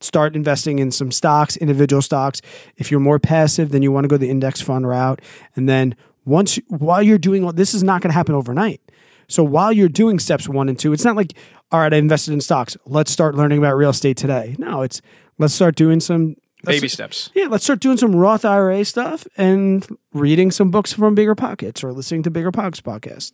start 0.00 0.34
investing 0.34 0.78
in 0.78 0.90
some 0.90 1.10
stocks, 1.10 1.56
individual 1.56 2.02
stocks. 2.02 2.40
If 2.76 2.90
you're 2.90 3.00
more 3.00 3.18
passive, 3.18 3.70
then 3.70 3.82
you 3.82 3.92
want 3.92 4.04
to 4.04 4.08
go 4.08 4.16
the 4.16 4.30
index 4.30 4.60
fund 4.60 4.86
route. 4.88 5.20
And 5.56 5.68
then 5.68 5.94
once 6.24 6.58
while 6.68 7.02
you're 7.02 7.18
doing 7.18 7.44
all 7.44 7.52
this 7.52 7.74
is 7.74 7.82
not 7.82 8.02
going 8.02 8.10
to 8.10 8.14
happen 8.14 8.34
overnight. 8.34 8.80
So 9.28 9.44
while 9.44 9.72
you're 9.72 9.88
doing 9.88 10.18
steps 10.18 10.48
one 10.48 10.68
and 10.68 10.78
two, 10.78 10.92
it's 10.92 11.04
not 11.04 11.16
like, 11.16 11.34
all 11.70 11.80
right, 11.80 11.94
I 11.94 11.96
invested 11.96 12.32
in 12.32 12.40
stocks. 12.40 12.76
Let's 12.84 13.12
start 13.12 13.36
learning 13.36 13.58
about 13.58 13.76
real 13.76 13.90
estate 13.90 14.16
today. 14.16 14.56
No, 14.58 14.82
it's 14.82 15.00
let's 15.38 15.54
start 15.54 15.76
doing 15.76 16.00
some 16.00 16.36
Baby 16.64 16.88
steps. 16.88 17.30
Yeah, 17.34 17.46
let's 17.46 17.64
start 17.64 17.80
doing 17.80 17.96
some 17.96 18.14
Roth 18.14 18.44
IRA 18.44 18.84
stuff 18.84 19.26
and 19.36 19.86
reading 20.12 20.50
some 20.50 20.70
books 20.70 20.92
from 20.92 21.14
Bigger 21.14 21.34
Pockets 21.34 21.82
or 21.82 21.92
listening 21.92 22.22
to 22.24 22.30
Bigger 22.30 22.52
Pockets 22.52 22.80
podcast. 22.82 23.32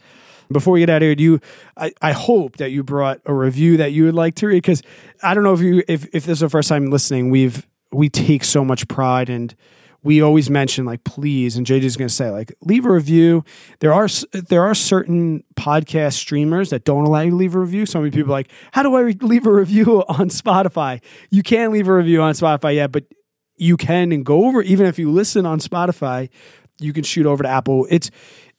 Before 0.52 0.72
we 0.72 0.80
get 0.80 0.90
out 0.90 1.02
of 1.02 1.06
here, 1.06 1.14
do 1.14 1.22
you? 1.22 1.40
I, 1.76 1.92
I 2.00 2.12
hope 2.12 2.56
that 2.58 2.70
you 2.70 2.82
brought 2.82 3.20
a 3.24 3.34
review 3.34 3.76
that 3.78 3.92
you 3.92 4.04
would 4.04 4.14
like 4.14 4.34
to 4.36 4.46
read 4.46 4.62
because 4.62 4.82
I 5.22 5.34
don't 5.34 5.44
know 5.44 5.54
if 5.54 5.60
you 5.60 5.82
if 5.88 6.04
if 6.06 6.24
this 6.24 6.28
is 6.28 6.40
the 6.40 6.48
first 6.48 6.68
time 6.68 6.90
listening. 6.90 7.30
We've 7.30 7.66
we 7.92 8.08
take 8.08 8.44
so 8.44 8.64
much 8.64 8.86
pride 8.88 9.28
and 9.28 9.54
we 10.06 10.22
always 10.22 10.48
mention 10.48 10.84
like 10.84 11.02
please 11.02 11.56
and 11.56 11.66
JJ's 11.66 11.96
going 11.96 12.08
to 12.08 12.14
say 12.14 12.30
like 12.30 12.54
leave 12.60 12.86
a 12.86 12.92
review. 12.92 13.44
There 13.80 13.92
are 13.92 14.08
there 14.32 14.62
are 14.62 14.74
certain 14.74 15.42
podcast 15.56 16.14
streamers 16.14 16.70
that 16.70 16.84
don't 16.84 17.04
allow 17.04 17.22
you 17.22 17.30
to 17.30 17.36
leave 17.36 17.56
a 17.56 17.58
review. 17.58 17.86
So 17.86 17.98
many 17.98 18.12
people 18.12 18.30
like 18.30 18.50
how 18.72 18.84
do 18.84 18.94
I 18.94 19.02
leave 19.20 19.46
a 19.46 19.52
review 19.52 20.04
on 20.08 20.28
Spotify? 20.28 21.02
You 21.30 21.42
can 21.42 21.72
leave 21.72 21.88
a 21.88 21.94
review 21.94 22.22
on 22.22 22.34
Spotify, 22.34 22.76
yeah, 22.76 22.86
but 22.86 23.04
you 23.56 23.76
can 23.76 24.12
and 24.12 24.24
go 24.24 24.46
over 24.46 24.62
even 24.62 24.86
if 24.86 24.98
you 24.98 25.10
listen 25.10 25.44
on 25.44 25.58
Spotify, 25.58 26.28
you 26.78 26.92
can 26.92 27.02
shoot 27.02 27.26
over 27.26 27.42
to 27.42 27.48
Apple. 27.48 27.86
It's 27.90 28.10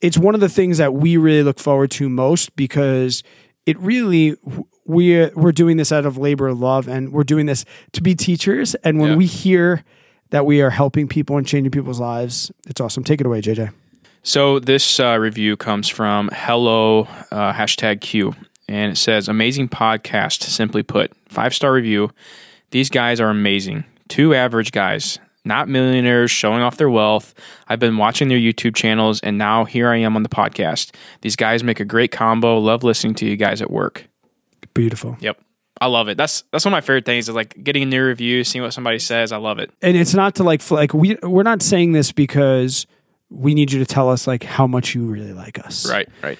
it's 0.01 0.17
one 0.17 0.35
of 0.35 0.41
the 0.41 0.49
things 0.49 0.77
that 0.77 0.93
we 0.93 1.17
really 1.17 1.43
look 1.43 1.59
forward 1.59 1.91
to 1.91 2.07
most 2.09 2.55
because 2.55 3.23
it 3.65 3.77
really 3.79 4.35
we're 4.85 5.31
we're 5.35 5.51
doing 5.51 5.77
this 5.77 5.91
out 5.91 6.05
of 6.05 6.17
labor 6.17 6.47
of 6.47 6.59
love 6.59 6.87
and 6.87 7.11
we're 7.11 7.23
doing 7.23 7.45
this 7.45 7.65
to 7.93 8.01
be 8.01 8.15
teachers 8.15 8.75
and 8.75 8.99
when 8.99 9.11
Yeah. 9.11 9.15
we 9.17 9.25
hear 9.25 9.83
that 10.29 10.45
we 10.45 10.61
are 10.61 10.69
helping 10.69 11.07
people 11.07 11.37
and 11.37 11.47
changing 11.47 11.71
people's 11.71 11.99
lives, 12.01 12.51
it's 12.67 12.81
awesome. 12.81 13.03
Take 13.03 13.21
it 13.21 13.25
away, 13.27 13.41
JJ. 13.41 13.71
So 14.23 14.59
this 14.59 14.99
uh, 14.99 15.17
review 15.17 15.55
comes 15.55 15.87
from 15.87 16.29
hello 16.33 17.07
uh, 17.31 17.53
hashtag 17.53 18.01
Q, 18.01 18.33
and 18.67 18.91
it 18.91 18.97
says 18.97 19.29
amazing 19.29 19.69
podcast. 19.69 20.43
Simply 20.43 20.83
put, 20.83 21.11
five 21.29 21.53
star 21.55 21.71
review. 21.71 22.11
These 22.71 22.89
guys 22.89 23.21
are 23.21 23.29
amazing. 23.29 23.85
Two 24.09 24.33
average 24.35 24.73
guys, 24.73 25.17
not 25.45 25.69
millionaires 25.69 26.31
showing 26.31 26.61
off 26.61 26.77
their 26.77 26.89
wealth. 26.89 27.33
I've 27.67 27.79
been 27.79 27.97
watching 27.97 28.27
their 28.27 28.37
YouTube 28.37 28.75
channels, 28.75 29.19
and 29.21 29.37
now 29.37 29.65
here 29.65 29.89
I 29.89 29.97
am 29.97 30.15
on 30.15 30.23
the 30.23 30.29
podcast. 30.29 30.93
These 31.21 31.35
guys 31.35 31.63
make 31.63 31.79
a 31.79 31.85
great 31.85 32.11
combo. 32.11 32.57
Love 32.57 32.83
listening 32.83 33.15
to 33.15 33.25
you 33.25 33.35
guys 33.35 33.61
at 33.61 33.71
work. 33.71 34.07
Beautiful. 34.73 35.17
Yep. 35.19 35.39
I 35.79 35.87
love 35.87 36.07
it. 36.07 36.17
That's 36.17 36.43
that's 36.51 36.65
one 36.65 36.73
of 36.73 36.77
my 36.77 36.81
favorite 36.81 37.05
things 37.05 37.29
is 37.29 37.35
like 37.35 37.63
getting 37.63 37.83
a 37.83 37.85
new 37.85 38.03
review, 38.03 38.43
seeing 38.43 38.63
what 38.63 38.73
somebody 38.73 38.99
says. 38.99 39.31
I 39.31 39.37
love 39.37 39.59
it. 39.59 39.71
And 39.81 39.95
it's 39.95 40.13
not 40.13 40.35
to 40.35 40.43
like 40.43 40.69
like 40.71 40.93
we 40.93 41.15
we're 41.21 41.43
not 41.43 41.61
saying 41.61 41.91
this 41.91 42.11
because 42.11 42.87
we 43.29 43.53
need 43.53 43.71
you 43.71 43.79
to 43.79 43.85
tell 43.85 44.09
us 44.09 44.25
like 44.27 44.43
how 44.43 44.65
much 44.65 44.95
you 44.95 45.05
really 45.05 45.33
like 45.33 45.59
us. 45.59 45.89
Right, 45.89 46.09
right. 46.23 46.39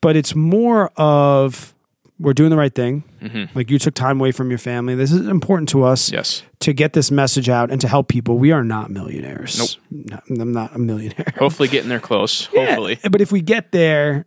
But 0.00 0.16
it's 0.16 0.34
more 0.34 0.90
of 0.96 1.74
we're 2.18 2.32
doing 2.34 2.50
the 2.50 2.56
right 2.56 2.74
thing. 2.74 3.04
Mm-hmm. 3.22 3.56
Like 3.56 3.70
you 3.70 3.78
took 3.78 3.94
time 3.94 4.18
away 4.20 4.32
from 4.32 4.48
your 4.50 4.58
family. 4.58 4.94
This 4.94 5.12
is 5.12 5.26
important 5.26 5.68
to 5.70 5.84
us 5.84 6.10
Yes. 6.10 6.42
to 6.60 6.72
get 6.72 6.92
this 6.92 7.10
message 7.10 7.48
out 7.48 7.70
and 7.70 7.80
to 7.80 7.88
help 7.88 8.08
people. 8.08 8.38
We 8.38 8.50
are 8.52 8.64
not 8.64 8.90
millionaires. 8.90 9.78
Nope. 9.90 10.22
No, 10.28 10.42
I'm 10.42 10.52
not 10.52 10.74
a 10.74 10.78
millionaire. 10.78 11.32
Hopefully 11.38 11.68
getting 11.68 11.88
there 11.88 12.00
close. 12.00 12.46
Hopefully. 12.54 12.98
Yeah, 13.02 13.08
But 13.10 13.20
if 13.20 13.30
we 13.30 13.40
get 13.40 13.70
there, 13.72 14.26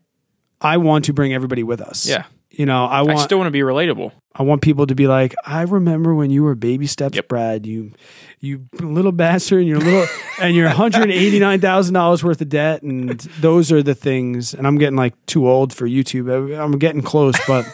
I 0.62 0.78
want 0.78 1.06
to 1.06 1.14
bring 1.14 1.34
everybody 1.34 1.64
with 1.64 1.82
us. 1.82 2.06
Yeah. 2.08 2.26
You 2.50 2.66
know, 2.66 2.86
I 2.86 3.02
want 3.02 3.20
I 3.20 3.24
still 3.24 3.38
want 3.38 3.48
to 3.48 3.52
be 3.52 3.62
relatable. 3.62 4.12
I 4.36 4.44
want 4.44 4.62
people 4.62 4.86
to 4.88 4.96
be 4.96 5.08
like, 5.08 5.34
I 5.46 5.62
remember 5.64 6.14
when 6.16 6.30
you 6.32 6.44
were 6.44 6.54
baby 6.56 6.86
steps, 6.86 7.16
Yep. 7.16 7.28
Brad. 7.30 7.66
You, 7.66 7.94
you 8.40 8.68
little 8.80 9.12
bastard, 9.14 9.60
and 9.60 9.68
you're 9.70 9.80
little, 9.80 10.06
and 10.42 10.54
you're 10.56 10.68
189 10.68 11.62
thousand 11.62 11.94
dollars 11.94 12.24
worth 12.24 12.42
of 12.42 12.50
debt, 12.50 12.82
and 12.84 13.20
those 13.40 13.72
are 13.72 13.82
the 13.82 13.96
things. 13.96 14.54
And 14.54 14.68
I'm 14.68 14.78
getting 14.78 14.98
like 14.98 15.14
too 15.28 15.50
old 15.50 15.74
for 15.74 15.88
YouTube. 15.88 16.58
I'm 16.58 16.78
getting 16.78 17.02
close, 17.02 17.36
but 17.48 17.66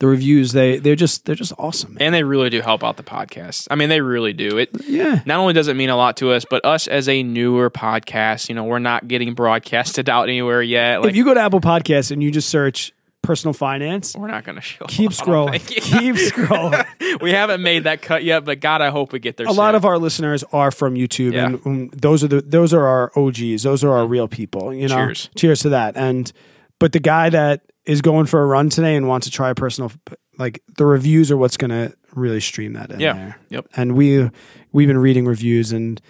the 0.00 0.06
reviews 0.08 0.52
they 0.52 0.78
they're 0.78 0.96
just 0.96 1.24
they're 1.26 1.34
just 1.34 1.52
awesome. 1.58 1.94
Man. 1.94 2.02
And 2.02 2.14
they 2.14 2.24
really 2.24 2.50
do 2.50 2.60
help 2.62 2.82
out 2.82 2.96
the 2.96 3.02
podcast. 3.04 3.68
I 3.70 3.76
mean, 3.76 3.88
they 3.88 4.00
really 4.00 4.32
do. 4.32 4.58
It 4.58 4.70
Yeah, 4.88 5.22
not 5.26 5.38
only 5.38 5.52
does 5.52 5.68
it 5.68 5.76
mean 5.76 5.90
a 5.90 5.96
lot 5.96 6.16
to 6.18 6.32
us, 6.32 6.44
but 6.48 6.64
us 6.64 6.88
as 6.88 7.08
a 7.08 7.22
newer 7.22 7.70
podcast, 7.70 8.48
you 8.48 8.54
know, 8.54 8.64
we're 8.64 8.78
not 8.80 9.06
getting 9.08 9.34
broadcasted 9.34 10.08
out 10.10 10.24
anywhere 10.24 10.62
yet. 10.62 11.02
Like 11.02 11.10
if 11.10 11.16
you 11.16 11.24
go 11.24 11.34
to 11.34 11.40
Apple 11.40 11.60
Podcasts 11.60 12.10
and 12.10 12.22
you 12.22 12.30
just 12.30 12.48
search 12.48 12.92
personal 13.22 13.52
finance, 13.52 14.16
we're 14.16 14.28
not 14.28 14.44
going 14.44 14.56
to 14.56 14.62
show. 14.62 14.86
keep 14.88 15.10
scrolling, 15.22 15.64
keep 15.66 16.14
scrolling. 16.16 17.20
we 17.20 17.32
haven't 17.32 17.60
made 17.62 17.84
that 17.84 18.00
cut 18.00 18.24
yet, 18.24 18.46
but 18.46 18.60
God, 18.60 18.80
I 18.80 18.88
hope 18.88 19.12
we 19.12 19.18
get 19.18 19.36
there. 19.36 19.46
a 19.46 19.52
lot 19.52 19.74
of 19.74 19.84
our 19.84 19.98
listeners 19.98 20.42
are 20.52 20.70
from 20.70 20.94
YouTube, 20.94 21.34
Yeah. 21.34 21.44
and 21.46 21.66
um, 21.66 21.90
those 21.92 22.24
are 22.24 22.28
the 22.28 22.40
those 22.40 22.72
are 22.72 22.86
our 22.86 23.12
OGs. 23.14 23.62
Those 23.64 23.84
are 23.84 23.90
our 23.92 24.06
real 24.06 24.26
people. 24.28 24.72
You 24.72 24.88
know, 24.88 24.96
Cheers. 24.96 25.28
cheers 25.36 25.60
to 25.60 25.68
that. 25.68 25.98
And 25.98 26.32
but 26.78 26.92
the 26.92 27.00
guy 27.00 27.28
that 27.28 27.60
is 27.86 28.00
going 28.02 28.26
for 28.26 28.42
a 28.42 28.46
run 28.46 28.68
today 28.68 28.94
and 28.96 29.08
wants 29.08 29.26
to 29.26 29.32
try 29.32 29.50
a 29.50 29.54
personal, 29.54 29.90
like 30.38 30.62
the 30.76 30.84
reviews 30.86 31.30
are 31.30 31.36
what's 31.36 31.56
going 31.56 31.70
to 31.70 31.94
really 32.14 32.40
stream 32.40 32.72
that 32.74 32.90
in 32.90 33.00
Yeah. 33.00 33.12
there. 33.14 33.38
Yep. 33.50 33.66
And 33.76 33.94
we 33.96 34.30
we've 34.72 34.88
been 34.88 34.98
reading 34.98 35.24
reviews, 35.26 35.72
and 35.72 36.00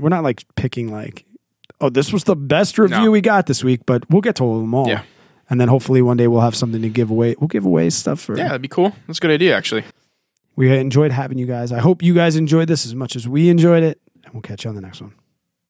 we're 0.00 0.08
not 0.08 0.24
like 0.24 0.44
picking 0.56 0.90
like, 0.92 1.24
oh, 1.80 1.88
this 1.90 2.12
was 2.12 2.24
the 2.24 2.36
best 2.36 2.78
review 2.78 3.04
No. 3.04 3.10
we 3.10 3.20
got 3.20 3.46
this 3.46 3.62
week, 3.64 3.80
but 3.86 4.08
we'll 4.10 4.20
get 4.22 4.36
to 4.36 4.44
all 4.44 4.56
of 4.56 4.60
them 4.62 4.74
all. 4.74 4.88
Yeah. 4.88 5.02
And 5.48 5.60
then 5.60 5.68
hopefully 5.68 6.00
one 6.02 6.16
day 6.16 6.28
we'll 6.28 6.42
have 6.42 6.54
something 6.54 6.80
to 6.82 6.88
give 6.88 7.10
away. 7.10 7.34
We'll 7.40 7.48
give 7.48 7.64
away 7.64 7.90
stuff 7.90 8.20
for 8.20 8.36
Yeah, 8.36 8.44
that'd 8.48 8.62
be 8.62 8.68
cool. 8.68 8.94
That's 9.06 9.18
a 9.18 9.22
good 9.22 9.30
idea, 9.32 9.56
actually. 9.56 9.84
we 10.56 10.76
enjoyed 10.76 11.10
having 11.12 11.38
you 11.38 11.46
guys. 11.46 11.72
I 11.72 11.78
hope 11.80 12.02
you 12.02 12.14
guys 12.14 12.36
enjoyed 12.36 12.68
this 12.68 12.84
as 12.86 12.94
much 12.94 13.16
as 13.16 13.26
we 13.26 13.48
enjoyed 13.48 13.82
it. 13.82 14.00
And 14.24 14.34
we'll 14.34 14.42
catch 14.42 14.64
you 14.64 14.68
on 14.68 14.76
the 14.76 14.82
next 14.82 15.00
one. 15.00 15.14